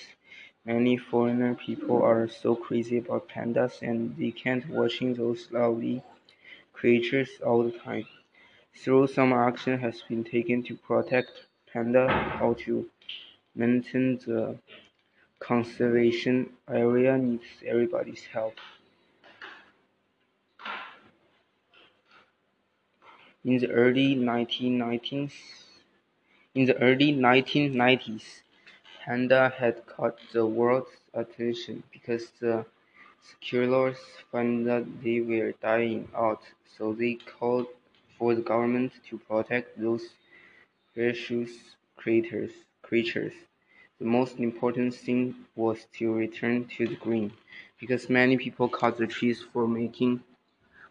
Many 0.65 0.97
foreigner 0.97 1.55
people 1.55 2.03
are 2.03 2.27
so 2.27 2.55
crazy 2.55 2.97
about 2.99 3.29
pandas 3.29 3.81
and 3.81 4.15
they 4.17 4.31
can't 4.31 4.69
watching 4.69 5.15
those 5.15 5.49
lovely 5.51 6.03
creatures 6.73 7.29
all 7.45 7.63
the 7.63 7.71
time. 7.79 8.07
Through 8.75 9.07
some 9.07 9.33
action 9.33 9.79
has 9.79 10.01
been 10.03 10.23
taken 10.23 10.63
to 10.63 10.75
protect 10.75 11.31
panda 11.73 12.39
or 12.41 12.55
to 12.65 12.89
maintain 13.55 14.17
the 14.19 14.59
conservation 15.39 16.51
area 16.69 17.17
needs 17.17 17.45
everybody's 17.65 18.25
help. 18.25 18.55
In 23.43 23.57
the 23.57 23.69
early 23.71 24.15
1990s, 24.15 25.33
in 26.53 26.65
the 26.65 26.77
early 26.77 27.11
1990s, 27.13 28.41
Panda 29.07 29.47
had 29.57 29.85
caught 29.85 30.19
the 30.33 30.45
world's 30.45 30.91
attention 31.13 31.81
because 31.93 32.29
the 32.41 32.65
Settlers 33.21 33.97
found 34.33 34.67
that 34.67 35.01
they 35.01 35.21
were 35.21 35.53
dying 35.61 36.09
out, 36.13 36.41
so 36.77 36.91
they 36.91 37.13
called 37.13 37.67
for 38.17 38.35
the 38.35 38.41
government 38.41 38.91
to 39.09 39.17
protect 39.17 39.79
those 39.79 40.09
precious 40.93 41.51
creatures. 41.95 42.51
The 43.99 44.05
most 44.05 44.39
important 44.39 44.93
thing 44.93 45.45
was 45.55 45.85
to 45.99 46.13
return 46.13 46.65
to 46.75 46.85
the 46.85 46.97
green, 46.97 47.31
because 47.79 48.09
many 48.09 48.35
people 48.35 48.67
cut 48.67 48.97
the 48.97 49.07
trees 49.07 49.41
for 49.53 49.69
making 49.69 50.21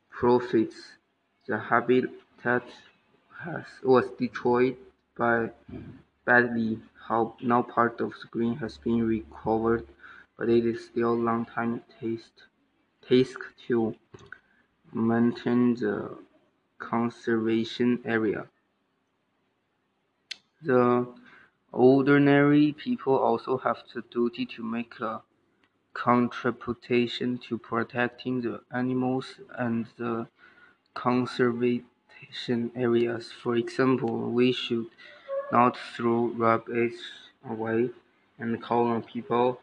profits. 0.09 0.77
The 1.47 1.59
habitat 1.59 2.64
was 3.83 4.11
destroyed 4.19 4.79
by 5.19 5.51
badly. 6.25 6.81
How 7.09 7.36
now 7.40 7.62
part 7.62 8.00
of 8.00 8.12
the 8.20 8.28
green 8.30 8.57
has 8.57 8.78
been 8.78 9.07
recovered, 9.07 9.86
but 10.36 10.48
it 10.48 10.66
is 10.66 10.86
still 10.86 11.14
a 11.14 11.24
long 11.28 11.46
time 11.46 11.82
task 13.09 13.40
to 13.68 13.96
maintain 14.92 15.74
the 15.76 16.18
conservation 16.78 18.02
area. 18.04 18.48
The 20.61 21.14
ordinary 21.72 22.72
people 22.74 23.16
also 23.16 23.57
have 23.57 23.84
the 23.94 24.02
duty 24.02 24.44
to 24.44 24.62
make 24.62 25.00
a 25.00 25.22
contribution 25.94 27.38
to 27.38 27.59
protecting 27.59 28.42
the 28.42 28.62
animals 28.70 29.40
and 29.50 29.86
the 29.98 30.28
conservation 30.94 32.72
areas. 32.76 33.32
For 33.32 33.57
example, 33.57 34.32
we 34.32 34.52
should 34.52 34.88
not 35.53 35.76
throw 35.76 36.26
rubbish 36.28 36.94
away 37.49 37.90
and 38.38 38.62
call 38.62 38.86
on 38.86 39.03
people 39.03 39.61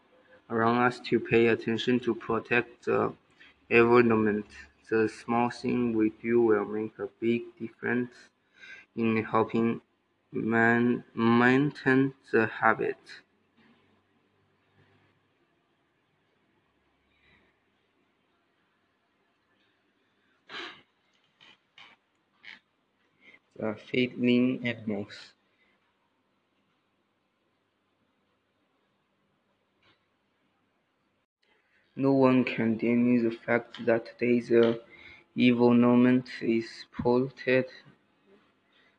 around 0.49 0.77
us 0.79 0.99
to 0.99 1.19
pay 1.19 1.47
attention 1.47 1.99
to 2.01 2.13
protect 2.15 2.85
the 2.85 3.13
environment. 3.69 4.45
The 4.89 5.09
small 5.09 5.49
thing 5.49 5.93
we 5.93 6.09
do 6.21 6.41
will 6.41 6.65
make 6.65 6.99
a 6.99 7.09
big 7.19 7.43
difference 7.59 8.13
in 8.95 9.23
helping 9.23 9.81
man 10.31 11.03
maintain 11.15 12.13
the 12.31 12.47
habit. 12.47 12.97
The 23.55 23.73
feeding 23.73 24.63
animals. 24.67 25.33
No 31.95 32.13
one 32.13 32.43
can 32.43 32.77
deny 32.77 33.19
the 33.21 33.31
fact 33.31 33.83
that 33.85 34.05
today's 34.05 34.51
uh, 34.51 34.77
environment 35.35 36.27
is 36.41 36.85
polluted 36.91 37.65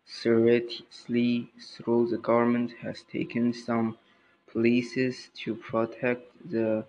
seriously, 0.07 1.51
though 1.85 2.07
the 2.07 2.17
government 2.17 2.73
has 2.81 3.03
taken 3.03 3.53
some 3.53 3.99
policies 4.53 5.31
to 5.35 5.55
protect 5.55 6.23
the 6.51 6.87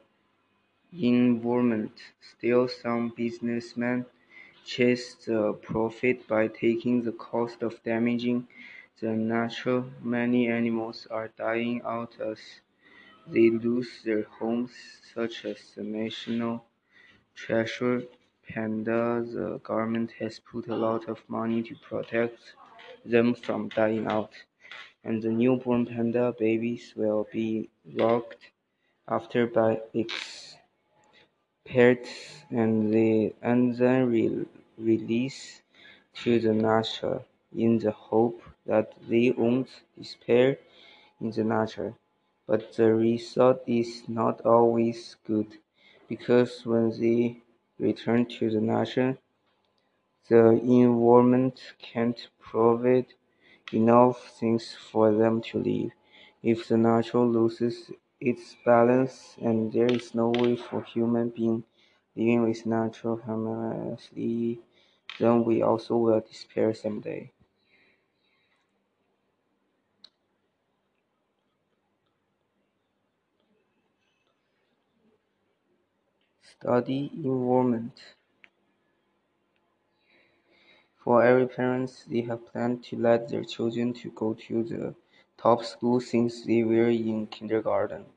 environment. 0.94 1.94
Still, 2.22 2.68
some 2.68 3.10
businessmen 3.10 4.06
chase 4.66 5.16
the 5.26 5.54
profit 5.54 6.28
by 6.28 6.48
taking 6.48 7.04
the 7.04 7.12
cost 7.12 7.62
of 7.64 7.84
damaging 7.84 8.48
the 9.02 9.12
nature. 9.14 9.84
Many 10.02 10.48
animals 10.48 11.08
are 11.12 11.28
dying 11.38 11.82
out 11.84 12.20
as 12.20 12.40
they 13.28 13.50
lose 13.50 14.02
their 14.04 14.24
homes, 14.24 14.72
such 15.14 15.46
as 15.46 15.72
the 15.76 15.84
national 15.84 16.66
treasure 17.36 18.04
panda. 18.48 19.24
The 19.26 19.60
government 19.64 20.12
has 20.20 20.40
put 20.40 20.68
a 20.68 20.76
lot 20.76 21.08
of 21.10 21.20
money 21.30 21.64
to 21.64 21.76
protect 21.76 22.40
them 23.06 23.36
from 23.36 23.70
dying 23.70 24.08
out, 24.08 24.34
and 25.04 25.22
the 25.22 25.30
newborn 25.30 25.86
panda 25.86 26.34
babies 26.38 26.94
will 26.96 27.28
be 27.32 27.70
looked 27.86 28.52
after 29.08 29.48
by 29.48 29.82
experts 29.94 30.60
and 32.50 32.94
they 32.94 33.34
then 33.42 34.48
released 34.78 35.62
to 36.14 36.40
the 36.40 36.54
nature 36.54 37.22
in 37.56 37.80
the 37.80 37.92
hope 37.92 38.42
that 38.66 38.94
they 39.10 39.32
won't 39.32 39.70
disappear 39.98 40.58
in 41.22 41.32
the 41.32 41.44
nature. 41.44 41.94
But 42.48 42.74
the 42.74 42.94
result 42.96 43.64
is 43.68 44.10
not 44.10 44.42
always 44.46 45.16
good, 45.28 45.60
because 46.08 46.66
when 46.66 46.90
they 47.00 47.44
return 47.80 48.26
to 48.40 48.50
the 48.50 48.62
nature, 48.62 49.20
the 50.30 50.50
environment 50.50 51.74
can't 51.80 52.28
provide 52.40 53.08
enough 53.74 54.30
things 54.40 54.76
for 54.76 55.12
them 55.14 55.42
to 55.42 55.58
live. 55.60 55.92
If 56.44 56.68
the 56.68 56.78
nature 56.78 57.20
loses 57.22 57.92
its 58.20 58.56
balance 58.66 59.36
and 59.42 59.72
there 59.74 59.88
is 59.92 60.16
no 60.16 60.30
way 60.30 60.58
for 60.58 60.84
human 60.84 61.30
being 61.30 61.64
living 62.16 62.44
with 62.44 62.66
nature 62.66 63.16
harmoniously, 63.18 64.62
then 65.20 65.46
we 65.46 65.62
also 65.62 65.98
will 65.98 66.22
disappear 66.22 66.74
someday. 66.74 67.32
Study 76.66 77.12
environment. 77.24 77.94
For 80.98 81.24
every 81.24 81.48
parents, 81.48 82.04
they 82.04 82.20
have 82.24 82.48
planned 82.48 82.84
to 82.86 82.98
let 82.98 83.30
their 83.30 83.46
children 83.46 83.94
to 83.94 84.12
go 84.12 84.34
to 84.34 84.62
the 84.62 84.96
top 85.38 85.64
school 85.64 86.02
since 86.02 86.44
they 86.44 86.64
were 86.64 86.90
in 86.90 87.28
kindergarten. 87.28 88.08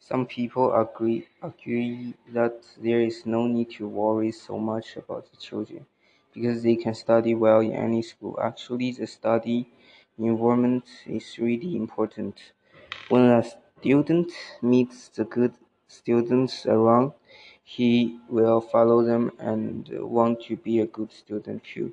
Some 0.00 0.26
people 0.26 0.74
agree, 0.74 1.28
agree 1.42 2.14
that 2.28 2.64
there 2.78 3.00
is 3.00 3.26
no 3.26 3.46
need 3.46 3.70
to 3.72 3.88
worry 3.88 4.32
so 4.32 4.58
much 4.58 4.96
about 4.96 5.30
the 5.30 5.38
children 5.38 5.86
because 6.34 6.62
they 6.62 6.76
can 6.76 6.94
study 6.94 7.34
well 7.34 7.60
in 7.60 7.72
any 7.72 8.02
school. 8.02 8.38
Actually, 8.42 8.92
the 8.92 9.06
study 9.06 9.70
environment 10.18 10.84
is 11.06 11.38
really 11.38 11.76
important. 11.76 12.52
When 13.08 13.24
a 13.30 13.44
student 13.80 14.32
meets 14.62 15.08
the 15.10 15.24
good 15.26 15.54
students 15.88 16.66
around, 16.66 17.12
he 17.76 18.18
will 18.28 18.60
follow 18.60 19.00
them 19.04 19.30
and 19.38 19.88
want 20.18 20.42
to 20.42 20.56
be 20.56 20.80
a 20.80 20.86
good 20.86 21.12
student 21.12 21.62
too. 21.62 21.92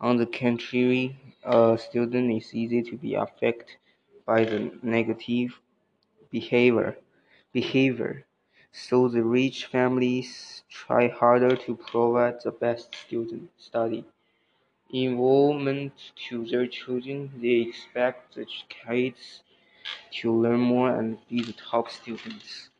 On 0.00 0.16
the 0.16 0.24
contrary, 0.24 1.16
a 1.44 1.76
student 1.76 2.32
is 2.32 2.54
easy 2.54 2.82
to 2.82 2.96
be 2.96 3.14
affected 3.14 3.76
by 4.24 4.44
the 4.44 4.72
negative 4.82 5.60
behavior. 6.30 6.96
behavior. 7.52 8.24
So 8.72 9.08
the 9.08 9.22
rich 9.22 9.66
families 9.66 10.62
try 10.70 11.08
harder 11.08 11.56
to 11.56 11.76
provide 11.76 12.40
the 12.42 12.52
best 12.52 12.94
student 12.94 13.50
study 13.58 14.04
involvement 14.90 15.92
to 16.28 16.46
their 16.46 16.66
children. 16.66 17.30
They 17.42 17.56
expect 17.68 18.34
the 18.34 18.46
kids 18.70 19.42
to 20.20 20.32
learn 20.32 20.60
more 20.60 20.90
and 20.98 21.18
be 21.28 21.42
the 21.42 21.52
top 21.52 21.90
students. 21.90 22.70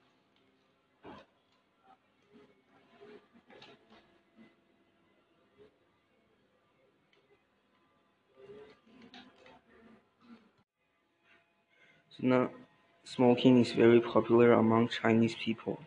Smoking 13.05 13.61
is 13.61 13.73
very 13.73 14.01
popular 14.01 14.53
among 14.53 14.89
Chinese 14.89 15.35
people. 15.37 15.79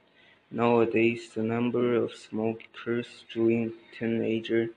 Nowadays, 0.50 1.30
the 1.34 1.44
number 1.44 1.96
of 1.96 2.14
smokers 2.14 3.26
during 3.34 3.74
teenager 3.98 4.70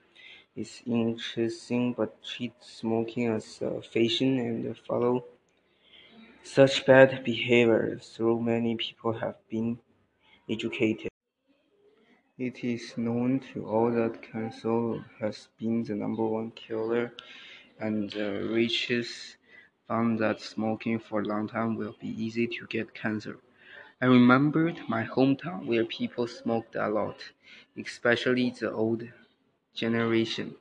is 0.56 0.82
increasing, 0.86 1.92
but 1.92 2.22
treat 2.22 2.52
smoking 2.60 3.28
as 3.28 3.60
a 3.62 3.82
fashion 3.82 4.38
and 4.38 4.76
follow 4.78 5.24
such 6.42 6.84
bad 6.86 7.24
behavior, 7.24 7.98
so 8.02 8.38
many 8.38 8.76
people 8.76 9.12
have 9.12 9.36
been 9.48 9.78
educated. 10.48 11.08
It 12.36 12.62
is 12.64 12.98
known 12.98 13.40
to 13.52 13.66
all 13.66 13.90
that 13.92 14.20
cancer 14.22 15.04
has 15.20 15.48
been 15.58 15.84
the 15.84 15.94
number 15.94 16.26
one 16.26 16.50
killer, 16.50 17.14
and 17.80 18.10
the 18.10 18.46
richest 18.52 19.36
found 19.88 20.18
that 20.18 20.40
smoking 20.40 20.98
for 20.98 21.20
a 21.20 21.24
long 21.24 21.48
time 21.48 21.76
will 21.76 21.96
be 22.00 22.08
easy 22.08 22.46
to 22.46 22.66
get 22.68 22.94
cancer. 22.94 23.38
I 24.00 24.06
remembered 24.06 24.82
my 24.88 25.04
hometown 25.04 25.66
where 25.66 25.84
people 25.84 26.26
smoked 26.26 26.76
a 26.76 26.88
lot, 26.88 27.32
especially 27.76 28.50
the 28.50 28.72
old 28.72 29.04
generation, 29.74 30.56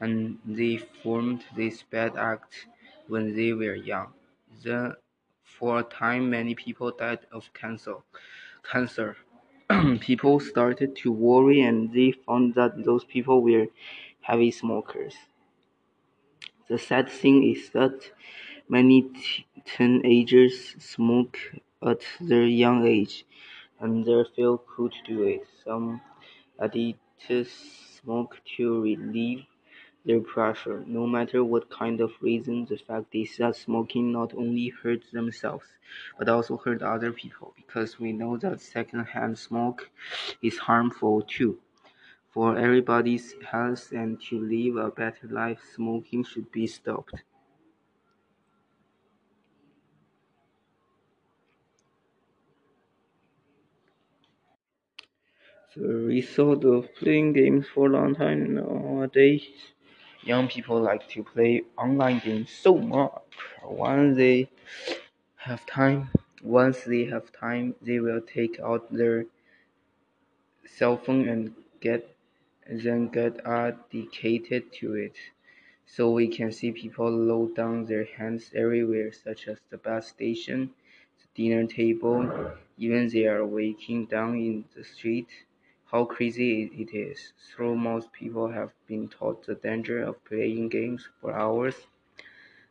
and 0.00 0.38
they 0.44 0.76
formed 0.78 1.44
this 1.56 1.82
bad 1.82 2.16
act 2.16 2.66
when 3.08 3.34
they 3.36 3.52
were 3.52 3.74
young. 3.74 4.14
The, 4.62 4.98
for 5.42 5.80
a 5.80 5.82
time, 5.84 6.30
many 6.30 6.54
people 6.54 6.90
died 6.92 7.26
of 7.32 7.52
cancer. 7.54 7.96
Cancer. 8.62 9.16
people 10.00 10.40
started 10.40 10.96
to 10.96 11.12
worry 11.12 11.60
and 11.62 11.92
they 11.92 12.12
found 12.12 12.54
that 12.54 12.84
those 12.84 13.04
people 13.04 13.42
were 13.42 13.66
heavy 14.22 14.50
smokers. 14.50 15.14
The 16.68 16.78
sad 16.78 17.08
thing 17.10 17.42
is 17.42 17.70
that 17.70 18.12
many 18.68 19.10
teenagers 19.64 20.74
smoke 20.78 21.38
at 21.82 22.02
their 22.20 22.46
young 22.46 22.86
age 22.86 23.24
and 23.80 24.04
they 24.04 24.24
feel 24.36 24.58
cool 24.58 24.90
to 24.90 25.02
do 25.06 25.22
it. 25.24 25.46
Some 25.64 26.00
addicts 26.60 27.50
smoke 28.02 28.40
to 28.56 28.82
relieve 28.82 29.46
their 30.04 30.20
pressure. 30.20 30.84
No 30.86 31.06
matter 31.06 31.44
what 31.44 31.70
kind 31.70 32.00
of 32.00 32.12
reason, 32.20 32.66
the 32.66 32.76
fact 32.78 33.14
is 33.14 33.36
that 33.38 33.56
smoking 33.56 34.12
not 34.12 34.34
only 34.34 34.68
hurts 34.68 35.10
themselves, 35.12 35.66
but 36.18 36.28
also 36.28 36.56
hurt 36.56 36.82
other 36.82 37.12
people 37.12 37.54
because 37.56 37.98
we 38.00 38.12
know 38.12 38.36
that 38.38 38.60
secondhand 38.60 39.38
smoke 39.38 39.90
is 40.42 40.58
harmful 40.58 41.22
too. 41.22 41.58
For 42.30 42.56
everybody's 42.56 43.34
health 43.42 43.92
and 43.92 44.20
to 44.30 44.40
live 44.40 44.76
a 44.76 44.90
better 44.90 45.28
life, 45.28 45.60
smoking 45.74 46.24
should 46.24 46.50
be 46.52 46.66
stopped. 46.66 47.24
Result 55.80 56.64
of 56.64 56.94
playing 56.96 57.32
games 57.32 57.66
for 57.72 57.86
a 57.86 57.90
long 57.90 58.14
time 58.14 58.54
nowadays, 58.54 59.46
young 60.22 60.48
people 60.48 60.80
like 60.80 61.08
to 61.10 61.22
play 61.22 61.62
online 61.76 62.20
games 62.24 62.50
so 62.50 62.76
much. 62.76 63.12
Once 63.64 64.16
they 64.16 64.48
have 65.36 65.64
time, 65.66 66.10
once 66.42 66.84
they 66.84 67.04
have 67.04 67.30
time, 67.32 67.74
they 67.82 68.00
will 68.00 68.20
take 68.20 68.58
out 68.60 68.92
their 68.92 69.26
cell 70.66 70.96
phone 70.96 71.28
and 71.28 71.54
get 71.80 72.14
then 72.70 73.08
get 73.08 73.40
addicted 73.46 74.72
to 74.72 74.94
it. 74.94 75.16
So 75.86 76.10
we 76.10 76.28
can 76.28 76.52
see 76.52 76.70
people 76.72 77.10
load 77.10 77.56
down 77.56 77.86
their 77.86 78.04
hands 78.04 78.50
everywhere, 78.54 79.10
such 79.12 79.48
as 79.48 79.58
the 79.70 79.78
bus 79.78 80.08
station, 80.08 80.70
the 81.20 81.28
dinner 81.42 81.66
table, 81.66 82.52
even 82.76 83.08
they 83.08 83.26
are 83.26 83.46
waking 83.46 84.06
down 84.06 84.34
in 84.36 84.64
the 84.76 84.84
street. 84.84 85.28
How 85.90 86.04
crazy 86.04 86.64
it 86.66 86.94
is. 86.94 87.32
So 87.38 87.74
most 87.74 88.12
people 88.12 88.48
have 88.52 88.72
been 88.86 89.08
taught 89.08 89.44
the 89.46 89.56
danger 89.56 90.02
of 90.02 90.24
playing 90.24 90.68
games 90.68 91.08
for 91.20 91.32
hours. 91.32 91.88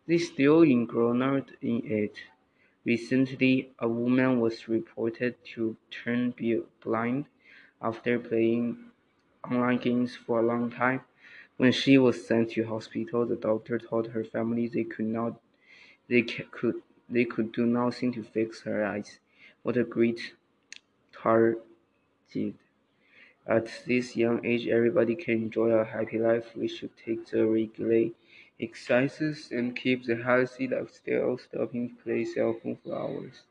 They 0.08 0.18
still 0.18 0.64
engrossed 0.64 1.52
in 1.62 1.86
it. 1.86 2.18
Recently, 2.86 3.72
a 3.80 3.88
woman 3.88 4.40
was 4.40 4.68
reported 4.68 5.36
to 5.56 5.78
turn 5.92 6.34
blind 6.82 7.26
after 7.82 8.18
playing 8.20 8.92
online 9.44 9.78
games 9.78 10.16
for 10.16 10.40
a 10.40 10.46
long 10.46 10.72
time. 10.72 11.02
When 11.58 11.72
she 11.72 11.98
was 11.98 12.26
sent 12.28 12.52
to 12.52 12.64
hospital, 12.66 13.26
the 13.26 13.36
doctor 13.36 13.80
told 13.80 14.10
her 14.10 14.24
family 14.24 14.68
they 14.68 14.84
could 14.86 15.06
not 15.08 15.40
they 16.10 16.24
could 16.24 16.84
they 17.10 17.26
could 17.26 17.52
do 17.54 17.66
nothing 17.66 18.14
to 18.14 18.24
fix 18.24 18.62
her 18.64 18.86
eyes. 18.86 19.20
What 19.64 19.78
a 19.78 19.84
great 19.84 20.36
target. 21.14 21.64
At 23.48 23.82
this 23.88 24.16
young 24.16 24.46
age, 24.46 24.68
everybody 24.68 25.16
can 25.16 25.42
enjoy 25.46 25.72
a 25.72 25.84
happy 25.84 26.20
life. 26.20 26.56
We 26.56 26.68
should 26.68 26.96
take 26.96 27.26
the 27.26 27.48
regular 27.48 28.12
exercises 28.60 29.52
and 29.52 29.76
keep 29.76 30.04
the 30.06 30.18
healthy 30.18 30.68
lifestyle, 30.68 31.40
stopping 31.40 31.90
to 31.98 32.04
play 32.04 32.26
cell 32.26 32.54
phone 32.54 32.76
for 32.76 32.96
hours. 32.96 33.42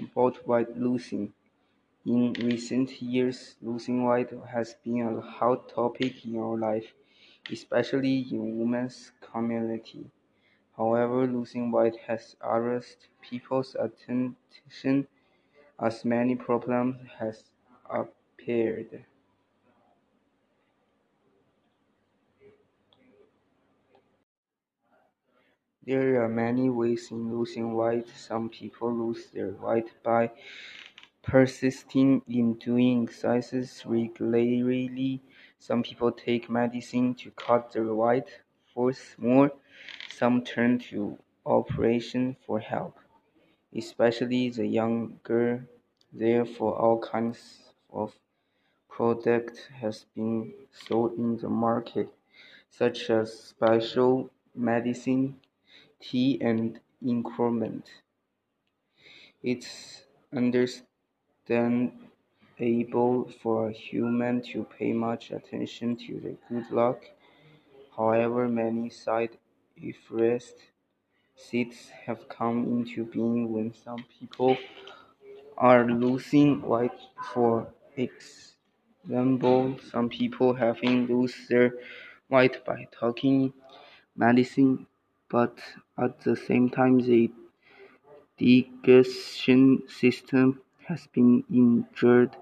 About 0.00 0.48
weight 0.48 0.74
losing. 0.74 1.34
In 2.06 2.32
recent 2.34 3.02
years, 3.02 3.56
losing 3.62 4.04
weight 4.04 4.30
has 4.30 4.74
been 4.84 5.02
a 5.02 5.20
hot 5.20 5.68
topic 5.68 6.26
in 6.26 6.38
our 6.38 6.56
life 6.58 6.94
especially 7.50 8.20
in 8.30 8.58
women's 8.58 9.12
community. 9.20 10.10
However, 10.76 11.26
losing 11.26 11.70
weight 11.72 11.96
has 12.08 12.36
aroused 12.42 13.08
people's 13.22 13.74
attention 13.76 15.08
as 15.80 16.04
many 16.04 16.36
problems 16.36 17.08
has 17.18 17.50
appeared. 17.90 19.06
There 25.82 26.22
are 26.22 26.28
many 26.28 26.68
ways 26.68 27.10
in 27.10 27.32
losing 27.34 27.72
weight. 27.72 28.08
Some 28.08 28.50
people 28.50 28.92
lose 28.92 29.30
their 29.30 29.52
weight 29.52 29.90
by 30.02 30.32
persisting 31.22 32.22
in 32.28 32.54
doing 32.54 33.04
exercises 33.04 33.84
regularly. 33.86 35.22
Some 35.66 35.82
people 35.82 36.12
take 36.12 36.48
medicine 36.48 37.16
to 37.16 37.32
cut 37.32 37.72
their 37.72 37.92
weight. 37.92 38.28
more, 39.18 39.50
some 40.08 40.44
turn 40.44 40.78
to 40.90 41.18
operation 41.44 42.36
for 42.46 42.60
help, 42.60 42.96
especially 43.74 44.48
the 44.50 44.64
younger. 44.64 45.66
Therefore, 46.12 46.76
all 46.78 47.00
kinds 47.00 47.72
of 47.92 48.14
product 48.88 49.68
has 49.80 50.06
been 50.14 50.54
sold 50.70 51.18
in 51.18 51.36
the 51.38 51.48
market, 51.48 52.10
such 52.70 53.10
as 53.10 53.36
special 53.36 54.30
medicine, 54.54 55.40
tea, 55.98 56.38
and 56.40 56.78
increment. 57.02 57.90
It's 59.42 60.04
understandable 60.32 62.05
able 62.58 63.28
for 63.42 63.68
a 63.68 63.72
human 63.72 64.40
to 64.42 64.64
pay 64.64 64.92
much 64.92 65.30
attention 65.30 65.96
to 65.96 66.20
the 66.20 66.36
good 66.48 66.70
luck. 66.70 67.02
However, 67.96 68.48
many 68.48 68.90
side 68.90 69.38
effects 69.76 70.54
have 72.06 72.28
come 72.28 72.64
into 72.64 73.04
being 73.04 73.52
when 73.52 73.74
some 73.74 74.04
people 74.18 74.56
are 75.56 75.84
losing 75.84 76.62
weight. 76.62 76.92
For 77.32 77.68
example, 77.96 79.78
some 79.90 80.08
people 80.08 80.54
having 80.54 81.06
lose 81.06 81.34
their 81.48 81.74
weight 82.28 82.64
by 82.64 82.88
taking 83.00 83.52
medicine, 84.16 84.86
but 85.28 85.58
at 85.98 86.20
the 86.22 86.36
same 86.36 86.70
time, 86.70 87.00
the 87.00 87.30
digestion 88.38 89.82
system 89.88 90.60
has 90.86 91.06
been 91.08 91.44
injured 91.50 92.36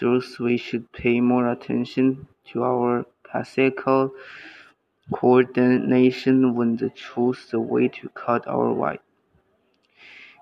Thus 0.00 0.40
we 0.40 0.56
should 0.56 0.90
pay 0.92 1.20
more 1.20 1.48
attention 1.48 2.26
to 2.46 2.64
our 2.64 3.06
physical 3.30 4.12
coordination 5.12 6.54
when 6.54 6.76
we 6.76 6.90
choose 6.90 7.46
the 7.50 7.60
way 7.60 7.88
to 7.88 8.08
cut 8.08 8.48
our 8.48 8.72
weight. 8.72 9.00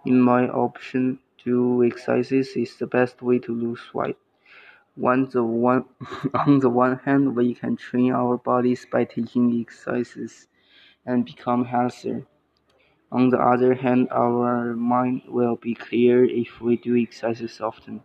In 0.06 0.20
my 0.20 0.44
opinion, 0.44 1.18
do 1.44 1.84
exercises 1.84 2.56
is 2.56 2.76
the 2.76 2.86
best 2.86 3.20
way 3.20 3.38
to 3.40 3.52
lose 3.52 3.92
weight. 3.92 4.16
One, 4.94 5.28
the 5.28 5.42
one, 5.42 5.84
on 6.34 6.60
the 6.60 6.70
one 6.70 6.98
hand, 7.00 7.34
we 7.34 7.54
can 7.54 7.76
train 7.76 8.12
our 8.12 8.38
bodies 8.38 8.86
by 8.90 9.04
taking 9.04 9.60
exercises 9.60 10.46
and 11.04 11.24
become 11.24 11.64
healthier. 11.64 12.26
On 13.10 13.28
the 13.28 13.38
other 13.38 13.74
hand, 13.74 14.08
our 14.10 14.74
mind 14.74 15.22
will 15.28 15.56
be 15.56 15.74
clear 15.74 16.24
if 16.24 16.60
we 16.60 16.76
do 16.76 16.96
exercises 16.96 17.60
often. 17.60 18.02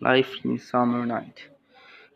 Life 0.00 0.44
in 0.44 0.58
summer 0.58 1.06
night. 1.06 1.48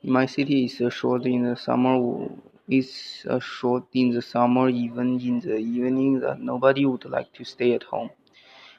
My 0.02 0.26
city, 0.26 0.64
is 0.66 0.94
short 0.94 1.26
in 1.26 1.44
the 1.44 1.56
summer. 1.56 2.28
It's 2.68 3.26
short 3.40 3.84
in 3.92 4.10
the 4.10 4.22
summer, 4.22 4.68
even 4.68 5.20
in 5.20 5.40
the 5.40 5.56
evening, 5.56 6.20
that 6.20 6.40
nobody 6.40 6.86
would 6.86 7.04
like 7.04 7.32
to 7.34 7.44
stay 7.44 7.74
at 7.74 7.84
home. 7.84 8.10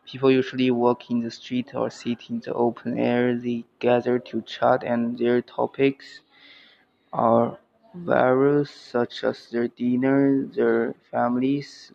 People 0.05 0.31
usually 0.31 0.71
walk 0.71 1.11
in 1.11 1.21
the 1.21 1.31
street 1.31 1.75
or 1.75 1.89
sit 1.89 2.29
in 2.29 2.39
the 2.41 2.53
open 2.53 2.97
air. 2.99 3.35
They 3.37 3.65
gather 3.79 4.19
to 4.19 4.41
chat, 4.43 4.83
and 4.83 5.17
their 5.17 5.41
topics 5.41 6.21
are 7.13 7.59
various, 7.93 8.71
such 8.71 9.23
as 9.23 9.49
their 9.51 9.67
dinner, 9.67 10.45
their 10.45 10.93
families, 11.11 11.91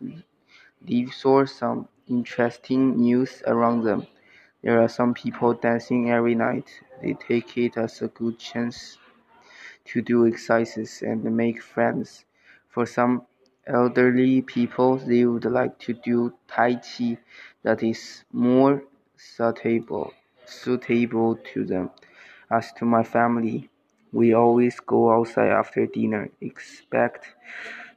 lives, 0.87 1.25
or 1.25 1.47
some 1.47 1.87
interesting 2.07 2.97
news 2.97 3.43
around 3.47 3.83
them. 3.83 4.07
There 4.63 4.81
are 4.81 4.87
some 4.87 5.13
people 5.13 5.53
dancing 5.53 6.09
every 6.09 6.35
night. 6.35 6.69
They 7.01 7.15
take 7.15 7.57
it 7.57 7.75
as 7.75 8.01
a 8.01 8.07
good 8.07 8.39
chance 8.39 8.97
to 9.85 10.01
do 10.01 10.25
exercises 10.25 11.01
and 11.01 11.21
make 11.35 11.61
friends. 11.61 12.23
For 12.69 12.85
some, 12.85 13.23
elderly 13.67 14.41
people, 14.41 14.95
they 14.97 15.25
would 15.25 15.43
like 15.43 15.79
to 15.79 15.93
do 15.93 16.33
Tai 16.47 16.75
Chi 16.75 17.17
that 17.63 17.83
is 17.83 18.23
more 18.31 18.83
suitable, 19.17 20.13
suitable 20.45 21.39
to 21.53 21.65
them. 21.65 21.91
As 22.49 22.71
to 22.73 22.85
my 22.85 23.03
family, 23.03 23.69
we 24.13 24.33
always 24.33 24.79
go 24.79 25.11
outside 25.11 25.49
after 25.49 25.85
dinner. 25.87 26.29
Expect 26.39 27.25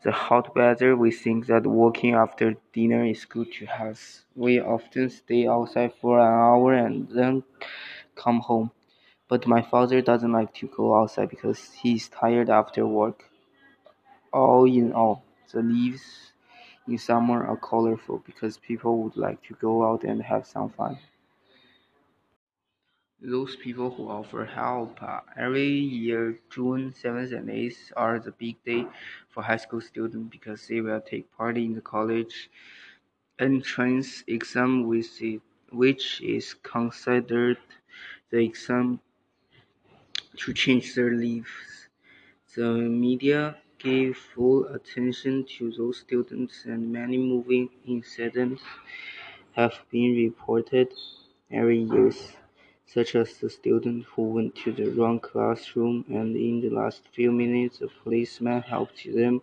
the 0.07 0.13
hot 0.13 0.55
weather, 0.55 0.97
we 0.97 1.11
think 1.11 1.47
that 1.47 1.67
walking 1.67 2.15
after 2.15 2.55
dinner 2.73 3.05
is 3.05 3.25
good 3.25 3.53
to 3.55 3.67
us. 3.67 4.25
We 4.37 4.61
often 4.61 5.11
stay 5.11 5.49
outside 5.49 5.95
for 6.01 6.21
an 6.21 6.33
hour 6.33 6.75
and 6.75 7.09
then 7.09 7.43
come 8.15 8.39
home. 8.39 8.71
But 9.27 9.49
my 9.49 9.63
father 9.63 10.01
doesn't 10.01 10.31
like 10.31 10.55
to 10.61 10.69
go 10.69 10.95
outside 10.95 11.29
because 11.31 11.73
he's 11.73 12.09
tired 12.09 12.49
after 12.49 12.87
work. 12.87 13.25
All 14.33 14.65
in 14.65 14.93
all, 14.93 15.25
the 15.53 15.61
leaves 15.61 16.31
in 16.87 16.99
summer 16.99 17.45
are 17.45 17.57
colorful 17.57 18.23
because 18.25 18.59
people 18.59 19.03
would 19.03 19.17
like 19.17 19.43
to 19.49 19.55
go 19.55 19.85
out 19.91 20.05
and 20.05 20.23
have 20.23 20.47
some 20.47 20.71
fun. 20.71 20.99
Those 23.21 23.57
people 23.57 23.91
who 23.91 24.09
offer 24.09 24.47
help 24.47 25.03
uh, 25.03 25.21
every 25.37 25.69
year, 25.69 26.41
June 26.49 26.95
7th 26.95 27.31
and 27.33 27.51
8th 27.51 27.93
are 27.95 28.19
the 28.19 28.33
big 28.33 28.64
day 28.64 28.87
for 29.29 29.43
high 29.43 29.59
school 29.59 29.83
students 29.83 30.31
because 30.31 30.67
they 30.67 30.81
will 30.81 31.03
take 31.03 31.31
part 31.33 31.59
in 31.59 31.75
the 31.75 31.83
college 31.83 32.51
entrance 33.39 34.25
exam, 34.27 34.87
which 34.87 36.21
is 36.23 36.55
considered 36.55 37.59
the 38.31 38.39
exam 38.45 39.01
to 40.37 40.53
change 40.53 40.95
their 40.95 41.11
lives. 41.12 41.89
The 42.57 42.71
media 43.07 43.62
gave 43.79 44.17
full 44.17 44.67
attention 44.67 45.47
to 45.59 45.73
those 45.73 46.01
students, 46.01 46.64
and 46.67 46.93
many 46.93 47.19
moving 47.19 47.71
incidents 47.87 48.62
have 49.53 49.77
been 49.91 50.12
reported 50.17 50.95
every 51.51 51.81
year 51.81 52.12
such 52.87 53.14
as 53.16 53.39
the 53.39 53.51
student 53.51 54.05
who 54.07 54.22
went 54.30 54.55
to 54.57 54.72
the 54.72 54.87
wrong 54.91 55.20
classroom 55.20 56.05
and 56.09 56.37
in 56.37 56.61
the 56.61 56.70
last 56.70 57.03
few 57.14 57.32
minutes 57.32 57.80
a 57.82 57.89
policeman 58.03 58.62
helped 58.62 59.05
them 59.14 59.43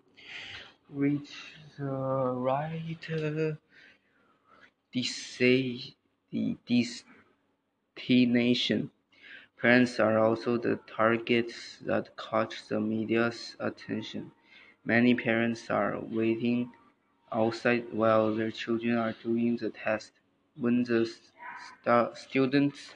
reach 0.89 1.31
the 1.77 1.85
right 1.85 3.09
uh, 3.11 3.55
destination. 7.95 8.91
Parents 9.61 9.99
are 9.99 10.19
also 10.19 10.57
the 10.57 10.77
targets 10.87 11.79
that 11.79 12.15
catch 12.17 12.67
the 12.67 12.79
media's 12.79 13.55
attention. 13.59 14.31
Many 14.85 15.15
parents 15.15 15.69
are 15.69 15.99
waiting 15.99 16.71
outside 17.31 17.93
while 17.93 18.35
their 18.35 18.51
children 18.51 18.97
are 18.97 19.13
doing 19.23 19.57
the 19.57 19.69
test. 19.71 20.11
When 20.57 20.83
the 20.83 21.05
st 21.05 22.17
students 22.17 22.93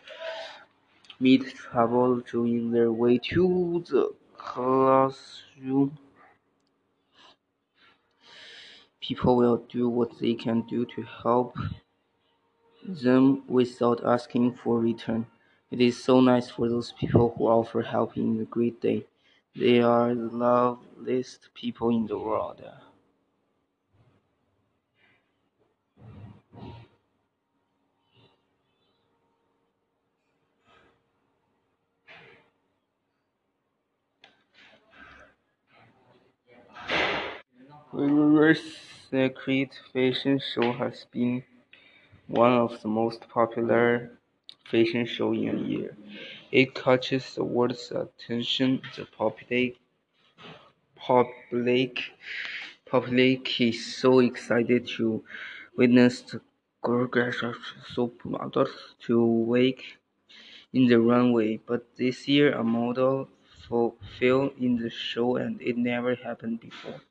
meet 1.20 1.56
trouble 1.56 2.22
during 2.22 2.72
their 2.72 2.92
way 2.92 3.18
to 3.18 3.84
the 3.90 4.14
classroom. 4.38 5.98
People 9.02 9.38
will 9.38 9.58
do 9.70 9.90
what 9.90 10.20
they 10.20 10.34
can 10.34 10.62
do 10.62 10.86
to 10.86 11.04
help 11.24 11.56
them 12.84 13.44
without 13.48 14.04
asking 14.06 14.56
for 14.56 14.80
return. 14.80 15.26
It 15.72 15.82
is 15.82 16.04
so 16.04 16.22
nice 16.22 16.50
for 16.50 16.70
those 16.70 16.94
people 16.94 17.34
who 17.38 17.48
offer 17.48 17.82
help 17.82 18.18
in 18.18 18.40
a 18.40 18.46
great 18.46 18.82
day. 18.82 19.06
They 19.56 19.82
are 19.82 20.14
the 20.14 20.30
loveliest 20.30 21.50
people 21.54 21.90
in 21.90 22.06
the 22.08 22.18
world. 22.18 22.62
Victoria's 37.98 38.78
Secret 39.10 39.74
fashion 39.92 40.40
show 40.40 40.72
has 40.72 41.06
been 41.12 41.44
one 42.28 42.54
of 42.54 42.82
the 42.82 42.88
most 42.88 43.28
popular 43.30 44.20
fashion 44.66 45.06
shows 45.06 45.38
in 45.38 45.50
a 45.50 45.62
year. 45.62 45.98
It 46.52 46.76
catches 46.76 47.36
the 47.36 47.44
world's 47.44 47.92
attention. 47.92 48.82
The 48.96 49.06
public 49.06 49.80
public 50.98 51.94
public 52.86 53.62
is 53.62 53.96
so 53.98 54.20
excited 54.20 54.88
to 54.98 55.24
witness 55.78 56.22
the 56.22 56.42
gorgeous 56.82 57.38
supermodels 57.96 58.76
to 59.08 59.26
wake 59.26 59.98
in 60.74 60.88
the 60.88 61.00
runway. 61.02 61.58
But 61.58 61.96
this 61.98 62.28
year 62.28 62.54
a 62.54 62.64
model 62.64 63.30
fell 64.20 64.54
in 64.60 64.78
the 64.78 64.90
show 64.90 65.38
and 65.38 65.62
it 65.62 65.78
never 65.78 66.16
happened 66.16 66.60
before. 66.62 67.02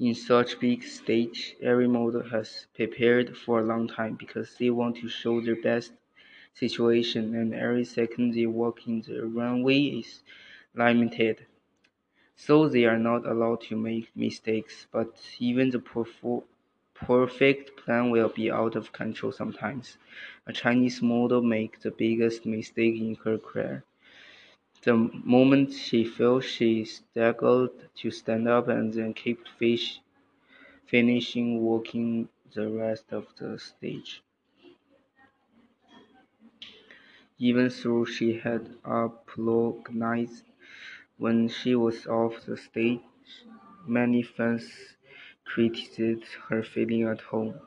In 0.00 0.16
such 0.16 0.58
big 0.58 0.82
stage, 0.82 1.54
every 1.62 1.86
model 1.86 2.22
has 2.30 2.66
prepared 2.74 3.36
for 3.38 3.60
a 3.60 3.64
long 3.64 3.86
time 3.86 4.16
because 4.16 4.58
they 4.58 4.68
want 4.68 4.96
to 4.96 5.08
show 5.08 5.40
their 5.40 5.54
best 5.62 5.92
situation 6.54 7.34
and 7.36 7.54
every 7.54 7.84
second 7.84 8.34
they 8.34 8.46
walk 8.46 8.88
in 8.88 9.02
the 9.02 9.26
runway 9.26 9.80
is 9.80 10.24
limited. 10.74 11.46
So 12.36 12.68
they 12.68 12.86
are 12.86 12.98
not 12.98 13.26
allowed 13.26 13.60
to 13.68 13.76
make 13.76 14.10
mistakes, 14.16 14.88
but 14.92 15.14
even 15.38 15.70
the 15.70 15.78
perfect 16.94 17.76
plan 17.76 18.10
will 18.10 18.28
be 18.30 18.50
out 18.50 18.76
of 18.76 18.92
control 18.92 19.32
sometimes. 19.32 19.98
A 20.46 20.52
Chinese 20.52 21.02
model 21.02 21.42
makes 21.42 21.84
the 21.84 21.92
biggest 21.92 22.46
mistake 22.46 22.96
in 22.96 23.16
her 23.24 23.38
career. 23.38 23.84
The 24.82 24.94
moment 24.96 25.74
she 25.74 26.04
fell, 26.04 26.40
she 26.40 26.86
staggered 26.86 27.70
to 27.96 28.10
stand 28.10 28.48
up 28.48 28.68
and 28.68 28.92
then 28.92 29.12
kept 29.12 29.48
finishing 30.86 31.60
walking 31.62 32.30
the 32.54 32.68
rest 32.70 33.12
of 33.12 33.26
the 33.36 33.58
stage. 33.58 34.22
Even 37.38 37.70
though 37.82 38.04
she 38.06 38.38
had 38.38 38.74
apologized 38.82 40.44
when 41.18 41.48
she 41.48 41.74
was 41.74 42.06
off 42.06 42.46
the 42.46 42.56
stage, 42.56 43.00
many 43.86 44.22
fans 44.22 44.96
criticized 45.44 46.24
her 46.48 46.62
feeling 46.62 47.02
at 47.02 47.20
home. 47.20 47.60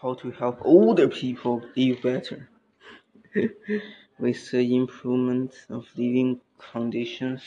How 0.00 0.14
to 0.14 0.30
help 0.30 0.58
older 0.62 1.08
people 1.08 1.62
live 1.76 2.00
better. 2.02 2.48
With 4.18 4.50
the 4.50 4.74
improvement 4.76 5.66
of 5.68 5.86
living 5.96 6.40
conditions, 6.58 7.42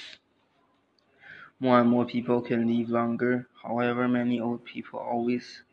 more 1.59 1.79
and 1.81 1.89
more 1.89 2.05
people 2.05 2.41
can 2.41 2.67
live 2.67 2.89
longer. 2.89 3.47
However, 3.63 4.07
many 4.07 4.39
old 4.39 4.63
people 4.65 4.99
always 4.99 5.63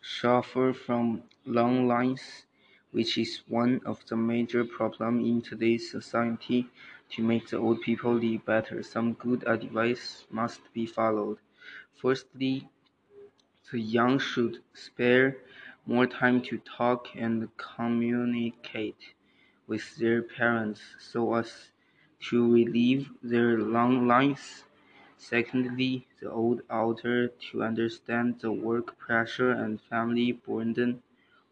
suffer 0.00 0.72
from 0.72 1.22
long 1.44 1.86
lives, 1.86 2.46
which 2.90 3.18
is 3.18 3.42
one 3.48 3.80
of 3.84 4.06
the 4.06 4.16
major 4.16 4.64
problems 4.64 5.26
in 5.28 5.42
today's 5.42 5.90
society. 5.90 6.68
To 7.10 7.22
make 7.22 7.48
the 7.48 7.58
old 7.58 7.82
people 7.82 8.14
live 8.14 8.44
better, 8.46 8.82
some 8.82 9.12
good 9.12 9.44
advice 9.46 10.26
must 10.30 10.72
be 10.72 10.86
followed. 10.86 11.38
Firstly, 11.94 12.68
the 13.70 13.78
young 13.78 14.18
should 14.18 14.62
spare 14.72 15.36
more 15.86 16.06
time 16.06 16.42
to 16.42 16.58
talk 16.58 17.08
and 17.16 17.56
communicate 17.56 19.14
with 19.66 19.96
their 19.96 20.22
parents 20.22 20.82
so 20.98 21.34
as 21.34 21.70
to 22.20 22.52
relieve 22.52 23.10
their 23.22 23.58
long 23.58 24.06
lines. 24.08 24.64
Secondly, 25.16 26.08
the 26.20 26.30
old 26.30 26.62
elder 26.68 27.28
to 27.28 27.62
understand 27.62 28.40
the 28.40 28.52
work 28.52 28.98
pressure 28.98 29.52
and 29.52 29.80
family 29.80 30.32
burden, 30.32 31.02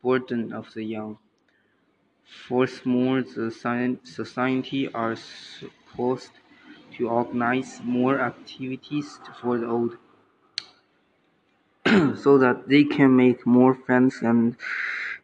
burden 0.02 0.52
of 0.52 0.74
the 0.74 0.84
young. 0.84 1.18
Furthermore, 2.46 3.22
the 3.22 3.50
society 3.50 4.92
are 4.92 5.16
supposed 5.16 6.32
to 6.92 7.08
organize 7.08 7.80
more 7.82 8.20
activities 8.20 9.18
for 9.40 9.56
the 9.56 9.66
old 9.66 9.96
so 12.16 12.38
that 12.38 12.68
they 12.68 12.84
can 12.84 13.16
make 13.16 13.46
more 13.46 13.74
friends 13.74 14.22
and 14.22 14.56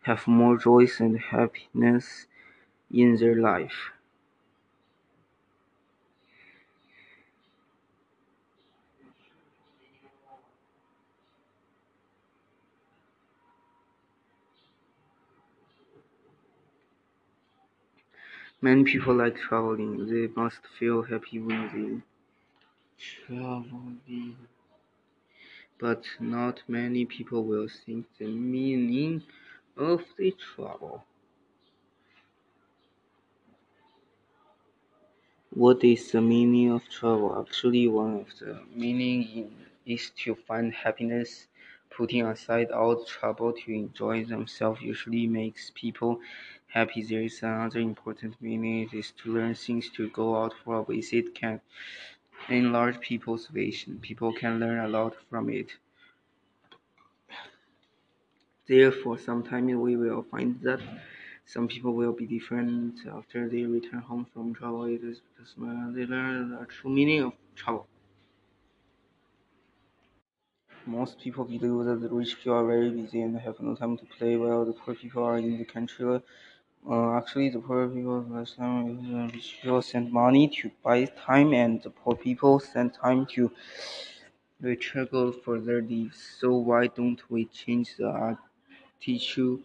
have 0.02 0.26
more 0.28 0.56
joy 0.58 0.86
and 1.00 1.18
happiness 1.20 2.26
in 2.92 3.16
their 3.16 3.36
life. 3.36 3.92
Many 18.62 18.84
people 18.84 19.14
like 19.16 19.36
traveling. 19.36 20.06
They 20.06 20.28
must 20.28 20.66
feel 20.78 21.02
happy 21.02 21.38
when 21.40 21.68
they 21.74 22.02
travel. 23.26 23.64
But 25.80 26.04
not 26.20 26.62
many 26.68 27.06
people 27.06 27.42
will 27.44 27.66
think 27.68 28.06
the 28.18 28.28
meaning 28.28 29.24
of 29.76 30.04
the 30.16 30.30
trouble. 30.32 31.04
What 35.54 35.84
is 35.84 36.12
the 36.12 36.20
meaning 36.20 36.70
of 36.72 36.88
trouble? 36.88 37.40
Actually, 37.40 37.88
one 37.88 38.14
of 38.20 38.38
the 38.38 38.62
meaning 38.74 39.52
is 39.86 40.10
to 40.24 40.34
find 40.34 40.72
happiness. 40.72 41.46
Putting 41.90 42.22
aside 42.26 42.70
all 42.70 43.04
trouble 43.04 43.52
to 43.52 43.72
enjoy 43.72 44.24
themselves 44.24 44.80
usually 44.82 45.26
makes 45.26 45.70
people 45.74 46.20
happy. 46.68 47.02
There 47.02 47.22
is 47.22 47.42
another 47.42 47.80
important 47.80 48.40
meaning. 48.40 48.88
It 48.88 48.94
is 48.94 49.12
to 49.22 49.32
learn 49.34 49.54
things. 49.54 49.90
To 49.90 50.08
go 50.10 50.36
out 50.42 50.54
for 50.64 50.80
a 50.80 50.84
visit 50.84 51.34
can 51.34 51.60
enlarge 52.48 53.00
people's 53.00 53.48
vision. 53.48 53.98
People 54.00 54.32
can 54.32 54.58
learn 54.60 54.78
a 54.78 54.88
lot 54.88 55.14
from 55.28 55.50
it. 55.50 55.72
Therefore, 58.66 59.18
sometimes 59.18 59.74
we 59.74 59.96
will 59.96 60.22
find 60.22 60.62
that 60.62 60.80
some 61.44 61.68
people 61.68 61.92
will 61.92 62.14
be 62.14 62.26
different 62.26 63.06
after 63.06 63.46
they 63.50 63.64
return 63.64 64.00
home 64.00 64.24
from 64.24 64.54
travel. 64.54 64.84
It 64.84 65.04
is 65.04 65.20
because 65.20 65.54
uh, 65.60 65.90
they 65.92 66.06
learn 66.06 66.48
the 66.58 66.64
true 66.64 66.90
meaning 66.90 67.22
of 67.22 67.34
travel. 67.54 67.86
Most 70.84 71.18
people 71.20 71.46
believe 71.46 71.86
that 71.86 72.00
the 72.02 72.10
rich 72.14 72.36
people 72.36 72.52
are 72.52 72.66
very 72.66 72.90
busy 72.90 73.22
and 73.22 73.34
have 73.38 73.60
no 73.60 73.74
time 73.74 73.96
to 73.96 74.04
play, 74.04 74.36
while 74.36 74.66
the 74.66 74.74
poor 74.74 74.94
people 74.94 75.24
are 75.24 75.38
in 75.38 75.56
the 75.56 75.64
country. 75.64 76.20
Uh, 76.88 77.14
actually, 77.16 77.48
the 77.48 77.58
poor 77.58 77.88
people 77.88 78.22
time 78.56 79.10
the 79.10 79.30
rich 79.32 79.58
people 79.62 79.80
send 79.80 80.12
money 80.12 80.46
to 80.48 80.70
buy 80.82 81.04
time, 81.06 81.54
and 81.54 81.82
the 81.82 81.88
poor 81.90 82.14
people 82.14 82.58
send 82.60 82.92
time 82.92 83.24
to 83.24 83.50
recharge 84.60 85.34
for 85.44 85.58
their 85.60 85.82
lives. 85.82 86.18
So 86.38 86.52
why 86.56 86.86
don't 86.86 87.20
we 87.30 87.46
change 87.46 87.96
the 87.96 88.36
attitude? 89.00 89.64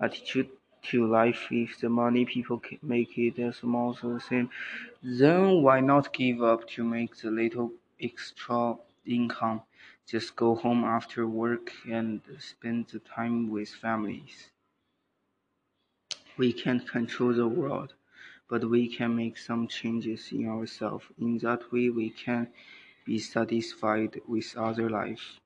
Attitude 0.00 0.50
to 0.90 1.06
life 1.06 1.46
if 1.50 1.78
the 1.80 1.88
money 1.88 2.24
people 2.24 2.58
can 2.58 2.78
make 2.82 3.16
it 3.18 3.38
as 3.38 3.60
also 3.62 4.14
the 4.14 4.20
same, 4.20 4.50
then 5.02 5.62
why 5.62 5.80
not 5.80 6.12
give 6.12 6.42
up 6.42 6.66
to 6.70 6.82
make 6.84 7.16
the 7.18 7.30
little 7.30 7.70
extra 8.00 8.76
income? 9.06 9.62
Just 10.06 10.36
go 10.36 10.54
home 10.56 10.84
after 10.84 11.26
work 11.28 11.72
and 11.88 12.20
spend 12.38 12.88
the 12.88 12.98
time 13.00 13.48
with 13.50 13.68
families. 13.68 14.50
We 16.36 16.52
can't 16.52 16.88
control 16.88 17.32
the 17.34 17.46
world, 17.46 17.94
but 18.48 18.64
we 18.68 18.88
can 18.88 19.14
make 19.14 19.38
some 19.38 19.68
changes 19.68 20.32
in 20.32 20.48
ourselves. 20.48 21.04
In 21.18 21.38
that 21.38 21.70
way, 21.72 21.88
we 21.90 22.10
can 22.10 22.48
be 23.04 23.18
satisfied 23.18 24.20
with 24.26 24.56
our 24.56 24.74
life. 24.90 25.38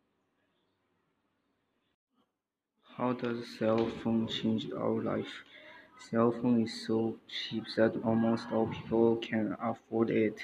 How 2.97 3.13
does 3.13 3.59
cell 3.59 3.91
phone 4.03 4.29
change 4.29 4.71
our 4.73 5.03
life? 5.03 5.43
Cell 5.99 6.33
phone 6.33 6.63
is 6.63 6.87
so 6.87 7.19
cheap 7.29 7.65
that 7.77 7.97
almost 8.05 8.47
all 8.53 8.69
people 8.69 9.17
can 9.17 9.57
afford 9.61 10.11
it. 10.11 10.39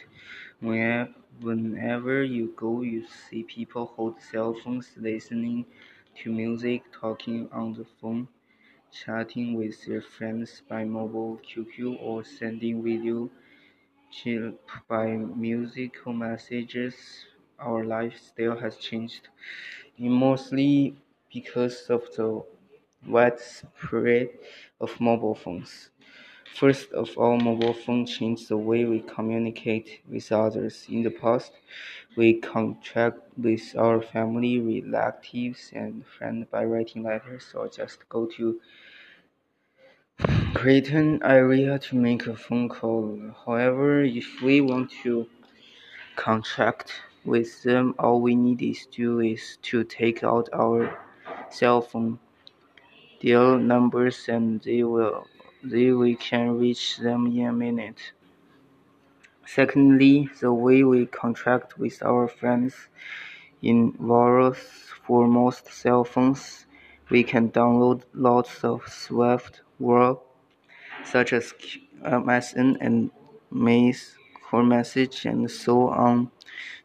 Whenever 0.61 2.23
you 2.25 2.53
go, 2.57 2.83
you 2.83 3.07
see 3.07 3.43
people 3.45 3.87
hold 3.87 4.21
cell 4.21 4.55
phones, 4.55 4.91
listening 4.97 5.65
to 6.23 6.33
music, 6.33 6.83
talking 6.93 7.49
on 7.53 7.75
the 7.75 7.87
phone, 8.01 8.29
chatting 8.93 9.55
with 9.55 9.85
their 9.87 10.03
friends 10.03 10.63
by 10.69 10.85
mobile 10.85 11.39
QQ, 11.39 11.95
or 12.01 12.25
sending 12.25 12.83
video 12.83 13.31
by 14.89 15.07
musical 15.17 16.13
messages. 16.13 16.95
Our 17.59 17.85
lifestyle 17.85 18.59
has 18.59 18.77
changed 18.77 19.29
mostly 19.99 20.97
because 21.33 21.91
of 21.91 22.03
the 22.17 22.45
widespread 23.07 24.31
of 24.81 25.01
mobile 25.01 25.35
phones. 25.35 25.90
First 26.57 26.93
of 26.93 27.17
all, 27.17 27.39
mobile 27.39 27.73
phones 27.73 28.17
changed 28.17 28.49
the 28.49 28.57
way 28.57 28.85
we 28.85 29.01
communicate 29.01 30.01
with 30.09 30.31
others. 30.31 30.87
In 30.89 31.03
the 31.03 31.11
past, 31.11 31.53
we 32.17 32.35
contract 32.35 33.21
with 33.39 33.75
our 33.77 34.03
family, 34.03 34.61
relatives, 34.61 35.71
and 35.73 36.05
friends 36.05 36.47
by 36.51 36.65
writing 36.65 37.03
letters 37.03 37.53
or 37.55 37.69
just 37.69 38.09
go 38.09 38.27
to 38.37 38.61
Creighton 40.55 41.23
area 41.25 41.79
to 41.79 41.97
make 41.97 42.27
a 42.27 42.37
phone 42.37 42.69
call. 42.69 43.19
However, 43.47 44.03
if 44.03 44.43
we 44.43 44.61
want 44.61 44.91
to 45.03 45.27
contract 46.17 46.93
with 47.25 47.63
them, 47.63 47.95
all 47.99 48.21
we 48.21 48.35
need 48.35 48.61
is 48.61 48.87
to 48.93 49.21
is 49.21 49.57
to 49.63 49.85
take 49.85 50.23
out 50.23 50.49
our 50.53 50.99
cell 51.51 51.81
phone 51.81 52.19
their 53.23 53.59
numbers 53.59 54.29
and 54.29 54.61
they 54.63 54.83
will 54.83 55.27
they 55.63 55.93
we 55.93 56.17
can 56.17 56.59
reach 56.59 56.99
them 56.99 57.27
in 57.27 57.47
a 57.47 57.53
minute. 57.53 58.13
Secondly, 59.47 60.29
the 60.41 60.53
way 60.53 60.85
we 60.85 61.07
contract 61.07 61.79
with 61.79 62.03
our 62.03 62.29
friends 62.29 62.89
in 63.63 63.93
Varus 63.93 64.59
for 65.05 65.27
most 65.27 65.73
cell 65.73 66.05
phones, 66.05 66.67
we 67.11 67.23
can 67.25 67.51
download 67.51 68.03
lots 68.15 68.63
of 68.65 68.87
software 68.89 70.17
such 71.05 71.33
as 71.33 71.53
uh, 72.05 72.11
MSN 72.11 72.77
and 72.81 73.11
Maze 73.51 74.17
Core 74.43 74.63
Message 74.63 75.25
and 75.27 75.51
so 75.51 75.89
on 75.89 76.31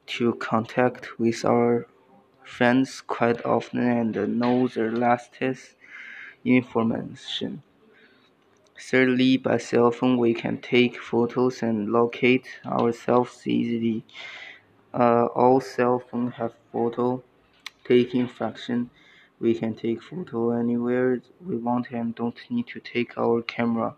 to 0.08 0.34
contact 0.36 1.20
with 1.20 1.46
our 1.46 1.88
friends 2.44 3.02
quite 3.02 3.46
often 3.46 3.80
and 3.80 4.40
know 4.40 4.68
their 4.68 4.92
latest 4.92 5.76
information. 6.44 7.64
Thirdly, 8.80 9.38
by 9.38 9.58
cell 9.58 9.92
phone 9.92 10.18
we 10.18 10.34
can 10.34 10.60
take 10.62 11.02
photos 11.02 11.62
and 11.64 11.92
locate 11.92 12.48
ourselves 12.66 13.46
easily. 13.48 14.06
Uh, 14.94 15.26
all 15.28 15.60
cell 15.62 16.00
phones 16.00 16.36
have 16.36 16.54
photo 16.72 17.24
taking 17.84 18.28
function. 18.28 18.90
We 19.40 19.56
can 19.56 19.76
take 19.76 20.02
photo 20.04 20.52
anywhere 20.52 21.22
we 21.46 21.58
want 21.58 21.92
and 21.92 22.16
don't 22.16 22.40
need 22.50 22.68
to 22.68 22.80
take 22.80 23.18
our 23.18 23.42
camera. 23.42 23.96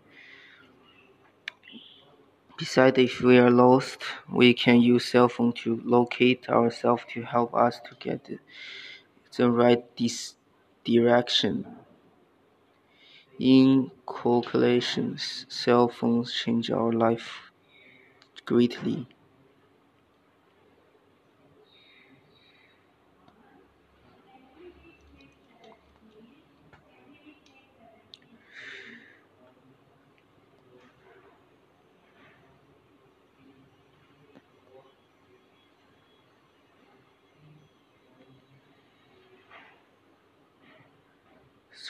Besides, 2.58 2.98
if 2.98 3.20
we 3.20 3.38
are 3.38 3.50
lost, 3.50 4.02
we 4.28 4.52
can 4.52 4.82
use 4.82 5.04
cell 5.04 5.28
phone 5.28 5.52
to 5.64 5.80
locate 5.84 6.48
ourselves 6.48 7.04
to 7.14 7.22
help 7.22 7.54
us 7.54 7.80
to 7.88 7.94
get 8.00 8.28
the 9.36 9.50
right 9.50 9.84
dis- 9.96 10.34
direction. 10.84 11.66
In 13.40 13.90
calculations, 14.06 15.46
cell 15.48 15.88
phones 15.88 16.32
change 16.32 16.70
our 16.70 16.92
life 16.92 17.50
greatly. 18.44 19.08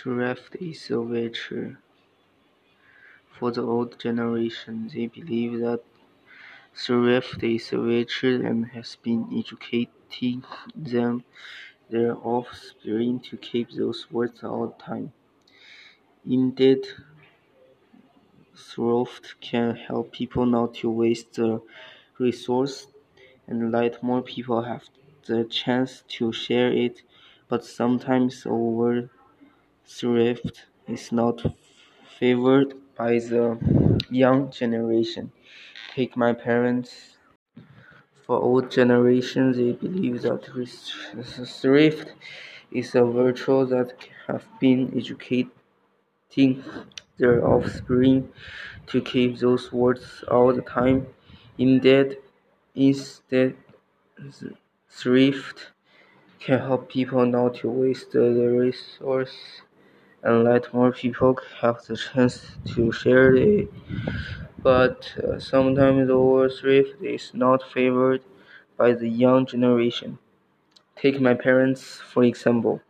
Thrift 0.02 0.54
is 0.60 0.90
a 0.92 1.00
virtue. 1.00 1.76
For 3.32 3.50
the 3.50 3.62
old 3.62 3.98
generation, 3.98 4.88
they 4.94 5.08
believe 5.08 5.58
that 5.58 5.82
thrift 6.72 7.42
is 7.42 7.72
a 7.72 7.78
virtue 7.78 8.40
and 8.44 8.66
has 8.66 8.94
been 8.94 9.26
educating 9.36 10.44
them, 10.76 11.24
their 11.90 12.14
offspring, 12.16 13.18
to 13.28 13.36
keep 13.38 13.70
those 13.70 14.08
words 14.12 14.44
all 14.44 14.68
the 14.68 14.82
time. 14.84 15.12
Indeed, 16.24 16.86
thrift 18.54 19.40
can 19.40 19.74
help 19.74 20.12
people 20.12 20.46
not 20.46 20.74
to 20.74 20.90
waste 20.90 21.32
the 21.32 21.60
resource 22.18 22.86
and 23.48 23.72
let 23.72 24.02
more 24.02 24.22
people 24.22 24.62
have 24.62 24.84
the 25.26 25.42
chance 25.44 26.04
to 26.08 26.32
share 26.32 26.70
it, 26.72 27.02
but 27.48 27.64
sometimes 27.64 28.46
over 28.46 29.10
thrift 29.88 30.66
is 30.86 31.10
not 31.12 31.42
favored 32.18 32.74
by 32.96 33.18
the 33.18 33.58
young 34.10 34.50
generation. 34.52 35.32
Take 35.94 36.16
my 36.16 36.32
parents. 36.34 37.16
For 38.24 38.36
old 38.40 38.70
generations, 38.70 39.56
they 39.56 39.72
believe 39.72 40.22
that 40.22 40.44
thrift 40.44 42.12
is 42.70 42.94
a 42.94 43.04
virtue 43.04 43.66
that 43.66 43.92
have 44.28 44.46
been 44.60 44.92
educating 44.96 45.50
their 47.18 47.46
offspring 47.46 48.32
to 48.86 49.00
keep 49.02 49.38
those 49.38 49.72
words 49.72 50.24
all 50.30 50.52
the 50.54 50.62
time. 50.62 51.06
Instead, 51.58 52.18
instead, 52.74 53.56
thrift 54.90 55.72
can 56.40 56.58
help 56.60 56.90
people 56.90 57.26
not 57.26 57.54
to 57.56 57.70
waste 57.70 58.12
the 58.12 58.30
resource 58.30 59.62
and 60.22 60.44
let 60.44 60.72
more 60.74 60.92
people 60.92 61.38
have 61.60 61.82
the 61.86 61.96
chance 61.96 62.56
to 62.74 62.92
share 62.92 63.34
it. 63.36 63.68
But 64.62 65.14
uh, 65.18 65.38
sometimes 65.40 66.10
our 66.10 66.48
thrift 66.48 67.02
is 67.02 67.32
not 67.34 67.62
favored 67.72 68.22
by 68.76 68.92
the 68.94 69.08
young 69.08 69.46
generation. 69.46 70.18
Take 70.96 71.20
my 71.20 71.34
parents, 71.34 72.00
for 72.00 72.24
example. 72.24 72.82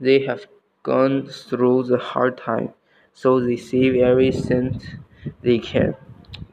They 0.00 0.20
have 0.26 0.46
gone 0.82 1.26
through 1.28 1.84
the 1.84 1.98
hard 1.98 2.38
time, 2.38 2.74
so 3.12 3.38
they 3.40 3.56
save 3.56 3.94
every 3.96 4.32
cent 4.32 4.96
they 5.42 5.58
can. 5.60 5.94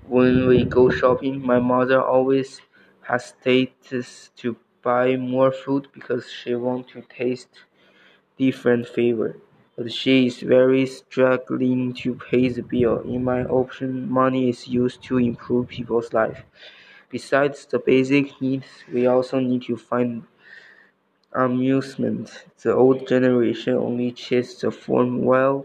When 0.08 0.48
we 0.48 0.66
go 0.66 0.90
shopping, 0.90 1.46
my 1.46 1.60
mother 1.60 2.02
always 2.04 2.62
hesitates 3.02 4.32
to 4.38 4.58
buy 4.84 5.16
more 5.18 5.52
food 5.52 5.90
because 5.94 6.30
she 6.32 6.56
wants 6.56 6.94
to 6.94 7.02
taste 7.04 7.50
different 8.38 8.88
flavor. 8.88 9.38
But 9.78 9.92
she 9.94 10.28
is 10.28 10.40
very 10.42 10.86
struggling 10.86 11.94
to 12.04 12.16
pay 12.16 12.50
the 12.50 12.62
bill. 12.64 13.00
In 13.02 13.24
my 13.24 13.42
opinion, 13.42 14.10
money 14.12 14.50
is 14.50 14.68
used 14.68 15.02
to 15.04 15.18
improve 15.18 15.70
people's 15.70 16.14
life. 16.14 16.44
Besides 17.10 17.66
the 17.68 17.80
basic 17.80 18.42
needs, 18.42 18.68
we 18.92 19.08
also 19.08 19.40
need 19.40 19.64
to 19.64 19.78
find 19.78 20.24
amusement. 21.34 22.46
The 22.64 22.74
old 22.74 23.08
generation 23.08 23.76
only 23.76 24.12
chased 24.12 24.62
the 24.62 24.72
form 24.72 25.24
while 25.24 25.64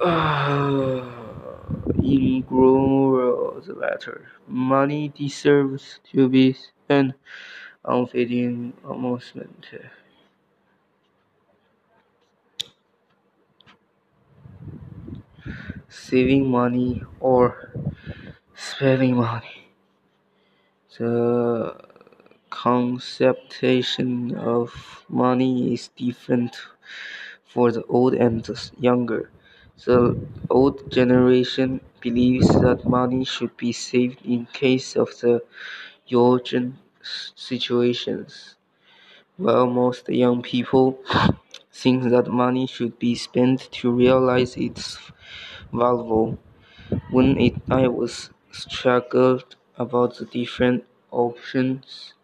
uh, 0.00 1.04
in 2.02 2.40
grown 2.42 3.62
the 3.66 3.74
latter. 3.74 4.28
Money 4.46 5.08
deserves 5.16 6.00
to 6.12 6.28
be 6.28 6.52
spent 6.52 7.14
on 7.84 8.06
fitting 8.06 8.72
amusement. 8.88 9.66
Saving 15.90 16.50
money 16.50 17.02
or 17.20 17.72
spending 18.54 19.16
money. 19.16 19.68
The 20.98 21.76
conception 22.50 24.34
of 24.36 25.04
money 25.08 25.72
is 25.72 25.88
different 25.96 26.56
for 27.44 27.72
the 27.72 27.84
old 27.84 28.14
and 28.14 28.44
the 28.44 28.70
younger. 28.78 29.30
The 29.86 30.26
old 30.50 30.90
generation 30.92 31.80
believes 32.00 32.48
that 32.60 32.84
money 32.86 33.24
should 33.24 33.56
be 33.56 33.72
saved 33.72 34.26
in 34.26 34.46
case 34.46 34.96
of 34.96 35.08
the 35.20 35.42
urgent 36.14 36.76
situations, 37.36 38.56
while 39.36 39.66
most 39.68 40.08
young 40.08 40.42
people 40.42 40.98
think 41.72 42.04
that 42.10 42.28
money 42.28 42.66
should 42.66 42.98
be 42.98 43.14
spent 43.16 43.70
to 43.72 43.90
realize 43.92 44.56
its 44.56 44.98
value. 45.72 46.36
When 47.10 47.38
it, 47.40 47.56
I 47.70 47.88
was 47.88 48.30
struggled 48.52 49.56
about 49.78 50.16
the 50.18 50.26
different 50.26 50.84
options, 51.10 52.14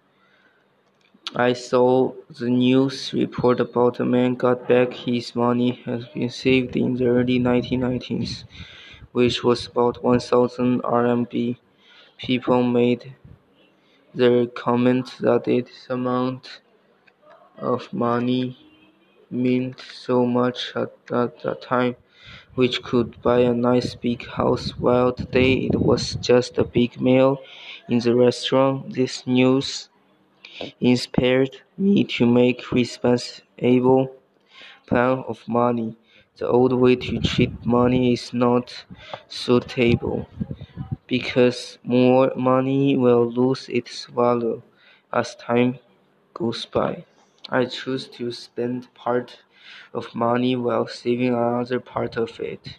I 1.36 1.52
saw 1.52 2.14
the 2.30 2.48
news 2.48 3.12
report 3.12 3.60
about 3.60 4.00
a 4.00 4.06
man 4.06 4.36
got 4.36 4.66
back 4.66 4.94
his 4.94 5.36
money 5.36 5.72
had 5.84 6.10
been 6.14 6.30
saved 6.30 6.76
in 6.76 6.94
the 6.94 7.08
early 7.08 7.38
1990s, 7.38 8.44
which 9.12 9.44
was 9.44 9.66
about 9.66 10.02
1000 10.02 10.82
RMB. 10.82 11.58
People 12.18 12.62
made 12.62 13.16
their 14.14 14.46
comment 14.46 15.14
that 15.20 15.44
this 15.44 15.86
amount 15.90 16.62
of 17.58 17.92
money 17.92 18.56
meant 19.30 19.80
so 19.80 20.26
much 20.26 20.72
at, 20.76 20.92
at 21.12 21.42
that 21.42 21.62
time, 21.62 21.96
which 22.54 22.82
could 22.82 23.20
buy 23.22 23.40
a 23.40 23.54
nice 23.54 23.94
big 23.94 24.26
house, 24.26 24.70
while 24.78 25.12
today 25.12 25.54
it 25.72 25.80
was 25.80 26.14
just 26.16 26.58
a 26.58 26.64
big 26.64 27.00
meal 27.00 27.38
in 27.88 27.98
the 28.00 28.14
restaurant. 28.14 28.94
This 28.94 29.26
news 29.26 29.88
inspired 30.80 31.60
me 31.78 32.04
to 32.04 32.26
make 32.26 32.70
responsible 32.72 34.14
plan 34.86 35.24
of 35.28 35.46
money. 35.48 35.96
The 36.38 36.48
old 36.48 36.72
way 36.74 36.96
to 36.96 37.20
treat 37.20 37.64
money 37.66 38.12
is 38.14 38.32
not 38.34 38.84
suitable 39.28 40.28
because 41.06 41.78
more 41.84 42.32
money 42.36 42.96
will 42.96 43.26
lose 43.30 43.68
its 43.68 44.06
value 44.06 44.62
as 45.12 45.34
time 45.36 45.78
goes 46.34 46.66
by. 46.66 47.04
I 47.48 47.66
choose 47.66 48.08
to 48.18 48.32
spend 48.32 48.92
part 48.94 49.40
of 49.92 50.14
money 50.14 50.56
while 50.56 50.86
saving 50.86 51.28
another 51.34 51.80
part 51.80 52.16
of 52.16 52.40
it. 52.40 52.78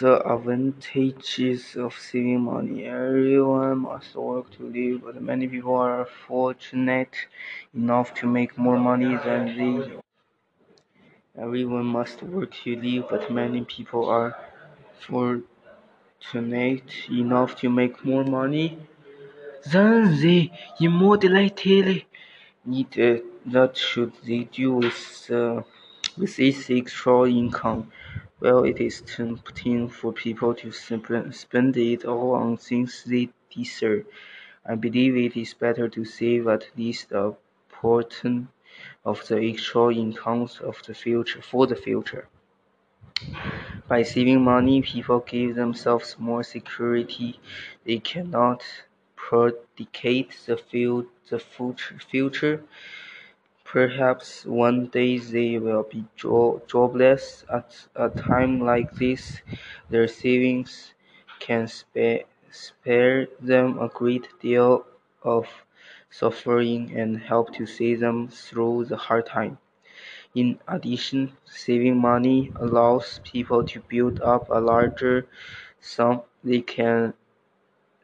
The 0.00 0.20
advantages 0.26 1.76
of 1.76 1.94
saving 1.94 2.40
money. 2.40 2.86
Everyone 2.86 3.78
must 3.78 4.16
work 4.16 4.50
to 4.56 4.64
live, 4.68 5.02
but 5.04 5.22
many 5.22 5.46
people 5.46 5.76
are 5.76 6.06
fortunate 6.06 7.14
enough 7.72 8.12
to 8.14 8.26
make 8.26 8.58
more 8.58 8.78
money 8.78 9.16
than 9.16 9.46
they. 9.56 10.00
Everyone 11.36 11.86
must 11.86 12.22
work 12.22 12.52
to 12.64 12.76
live, 12.76 13.06
but 13.10 13.30
many 13.30 13.64
people 13.64 14.08
are 14.08 14.36
fortunate 14.98 15.50
enough 17.10 17.56
to 17.56 17.68
make 17.70 18.04
more 18.04 18.24
money 18.24 18.78
immediately 20.80 22.06
need. 22.64 22.98
Uh, 22.98 23.18
that 23.46 23.76
should 23.76 24.12
with 24.74 25.30
uh, 25.30 25.62
this 26.16 26.70
extra 26.70 27.28
income? 27.28 27.90
Well, 28.40 28.64
it 28.64 28.80
is 28.80 29.02
tempting 29.02 29.88
for 29.88 30.12
people 30.12 30.54
to 30.54 30.70
spend 30.72 31.76
it 31.76 32.04
all 32.04 32.34
on 32.34 32.56
things 32.56 33.04
they 33.06 33.30
deserve. 33.54 34.06
I 34.66 34.74
believe 34.74 35.16
it 35.16 35.36
is 35.40 35.54
better 35.54 35.88
to 35.88 36.04
save 36.04 36.46
at 36.48 36.66
least 36.76 37.12
a 37.12 37.34
portion 37.70 38.48
of 39.04 39.26
the 39.28 39.40
extra 39.40 39.94
incomes 39.94 40.60
of 40.60 40.82
the 40.86 40.94
future 40.94 41.42
for 41.42 41.66
the 41.66 41.76
future. 41.76 42.28
By 43.88 44.02
saving 44.02 44.42
money, 44.42 44.82
people 44.82 45.20
give 45.20 45.54
themselves 45.54 46.16
more 46.18 46.42
security. 46.42 47.40
They 47.84 47.98
cannot 47.98 48.62
predicate 49.30 50.34
the, 50.46 50.56
future. 52.10 52.64
Perhaps 53.64 54.44
one 54.44 54.86
day 54.86 55.18
they 55.18 55.56
will 55.56 55.84
be 55.84 56.04
jobless. 56.66 57.44
At 57.48 57.86
a 57.94 58.08
time 58.08 58.58
like 58.58 58.92
this, 58.96 59.40
their 59.88 60.08
savings 60.08 60.94
can 61.38 61.68
spare 61.68 63.28
them 63.40 63.78
a 63.78 63.86
great 63.86 64.26
deal 64.40 64.84
of 65.22 65.46
suffering 66.10 66.92
and 66.96 67.16
help 67.20 67.54
to 67.54 67.66
see 67.66 67.94
them 67.94 68.26
through 68.26 68.86
the 68.86 68.96
hard 68.96 69.26
time. 69.26 69.58
In 70.34 70.58
addition, 70.66 71.36
saving 71.44 71.98
money 71.98 72.50
allows 72.56 73.20
people 73.22 73.62
to 73.66 73.78
build 73.88 74.20
up 74.22 74.48
a 74.50 74.58
larger 74.58 75.28
sum 75.78 76.22
they 76.42 76.62
can 76.62 77.14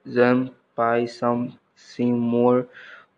then 0.04 0.52
buy 0.76 1.06
something 1.06 2.18
more 2.18 2.68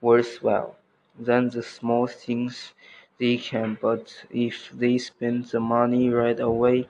worthwhile 0.01 0.76
than 1.18 1.51
the 1.51 1.62
small 1.62 2.06
things 2.06 2.74
they 3.18 3.36
can 3.36 3.76
but 3.82 4.24
if 4.30 4.70
they 4.72 4.98
spend 4.98 5.44
the 5.47 5.60
money 5.60 6.09
right 6.10 6.40
away, 6.40 6.89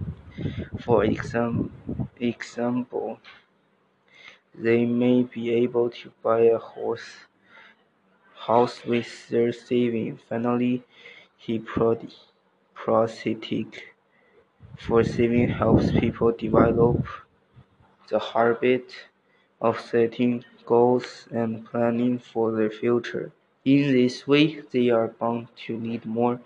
for 0.85 1.05
exam- 1.05 1.73
example, 2.21 3.21
they 4.55 4.85
may 4.85 5.23
be 5.23 5.51
able 5.51 5.89
to 5.89 6.13
buy 6.23 6.41
a 6.41 6.59
horse, 6.59 7.25
house 8.47 8.87
with 8.87 9.29
their 9.29 9.53
savings. 9.53 10.23
Finally, 10.31 10.83
he 11.37 11.59
proceeded 11.59 12.15
for 14.79 15.05
saving 15.05 15.49
helps 15.51 15.93
people 15.93 16.33
develop 16.33 17.05
the 18.09 18.19
habit 18.19 18.93
of 19.61 19.79
setting 19.79 20.45
goals 20.73 21.29
and 21.31 21.65
planning 21.71 22.19
for 22.19 22.47
their 22.53 22.71
future. 22.71 23.33
In 23.65 23.93
this 23.99 24.27
way, 24.33 24.47
they 24.73 24.91
are 24.91 25.09
bound 25.09 25.49
to 25.67 25.77
lead 25.87 26.05
more 26.07 26.41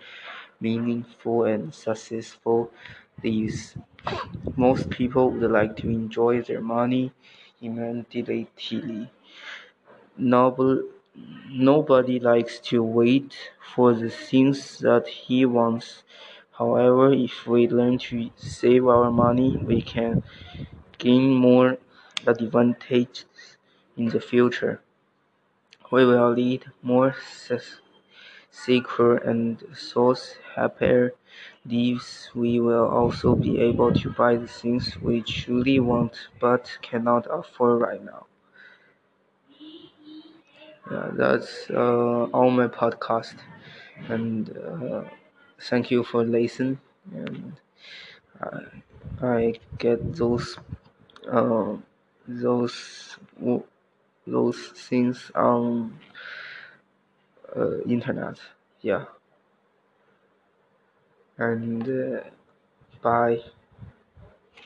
meaningful 0.60 1.44
and 1.44 1.74
successful 1.74 2.60
lives. 3.24 3.76
Most 4.56 4.90
people 4.90 5.30
would 5.30 5.50
like 5.50 5.76
to 5.78 5.88
enjoy 5.90 6.42
their 6.42 6.62
money 6.62 7.12
immediately. 7.62 9.10
Nobody 11.50 12.18
likes 12.18 12.58
to 12.70 12.82
wait 12.82 13.36
for 13.74 13.94
the 13.94 14.10
things 14.10 14.78
that 14.80 15.06
he 15.06 15.44
wants. 15.46 16.02
However, 16.58 17.12
if 17.12 17.46
we 17.46 17.68
learn 17.68 17.98
to 18.10 18.30
save 18.36 18.86
our 18.88 19.10
money, 19.10 19.56
we 19.56 19.82
can 19.82 20.22
gain 20.98 21.34
more 21.34 21.78
advantages 22.26 23.26
in 23.96 24.06
the 24.10 24.20
future. 24.20 24.82
We 25.92 26.04
will 26.04 26.32
lead 26.32 26.72
more 26.82 27.14
secure 28.52 29.16
and 29.16 29.60
source 29.76 30.36
happier 30.54 31.12
lives. 31.66 32.30
We 32.34 32.60
will 32.60 32.86
also 32.88 33.34
be 33.34 33.58
able 33.60 33.92
to 33.94 34.10
buy 34.10 34.36
the 34.36 34.46
things 34.46 34.96
we 35.02 35.22
truly 35.22 35.80
want 35.80 36.28
but 36.40 36.78
cannot 36.82 37.26
afford 37.28 37.80
right 37.82 38.02
now. 38.04 38.26
Yeah, 40.90 41.10
that's 41.14 41.70
uh, 41.70 42.24
all 42.34 42.50
my 42.50 42.66
podcast, 42.68 43.34
and 44.08 44.50
uh, 44.56 45.04
thank 45.60 45.90
you 45.90 46.02
for 46.04 46.24
listening. 46.24 46.80
And 47.14 47.54
I, 48.40 48.60
I 49.22 49.54
get 49.78 50.14
those 50.16 50.58
uh, 51.30 51.76
those 52.28 53.18
those 54.26 54.58
things 54.88 55.30
on 55.34 55.98
uh, 57.56 57.80
internet. 57.82 58.38
Yeah, 58.80 59.04
and 61.38 61.82
uh, 61.88 62.20
bye. 63.02 63.40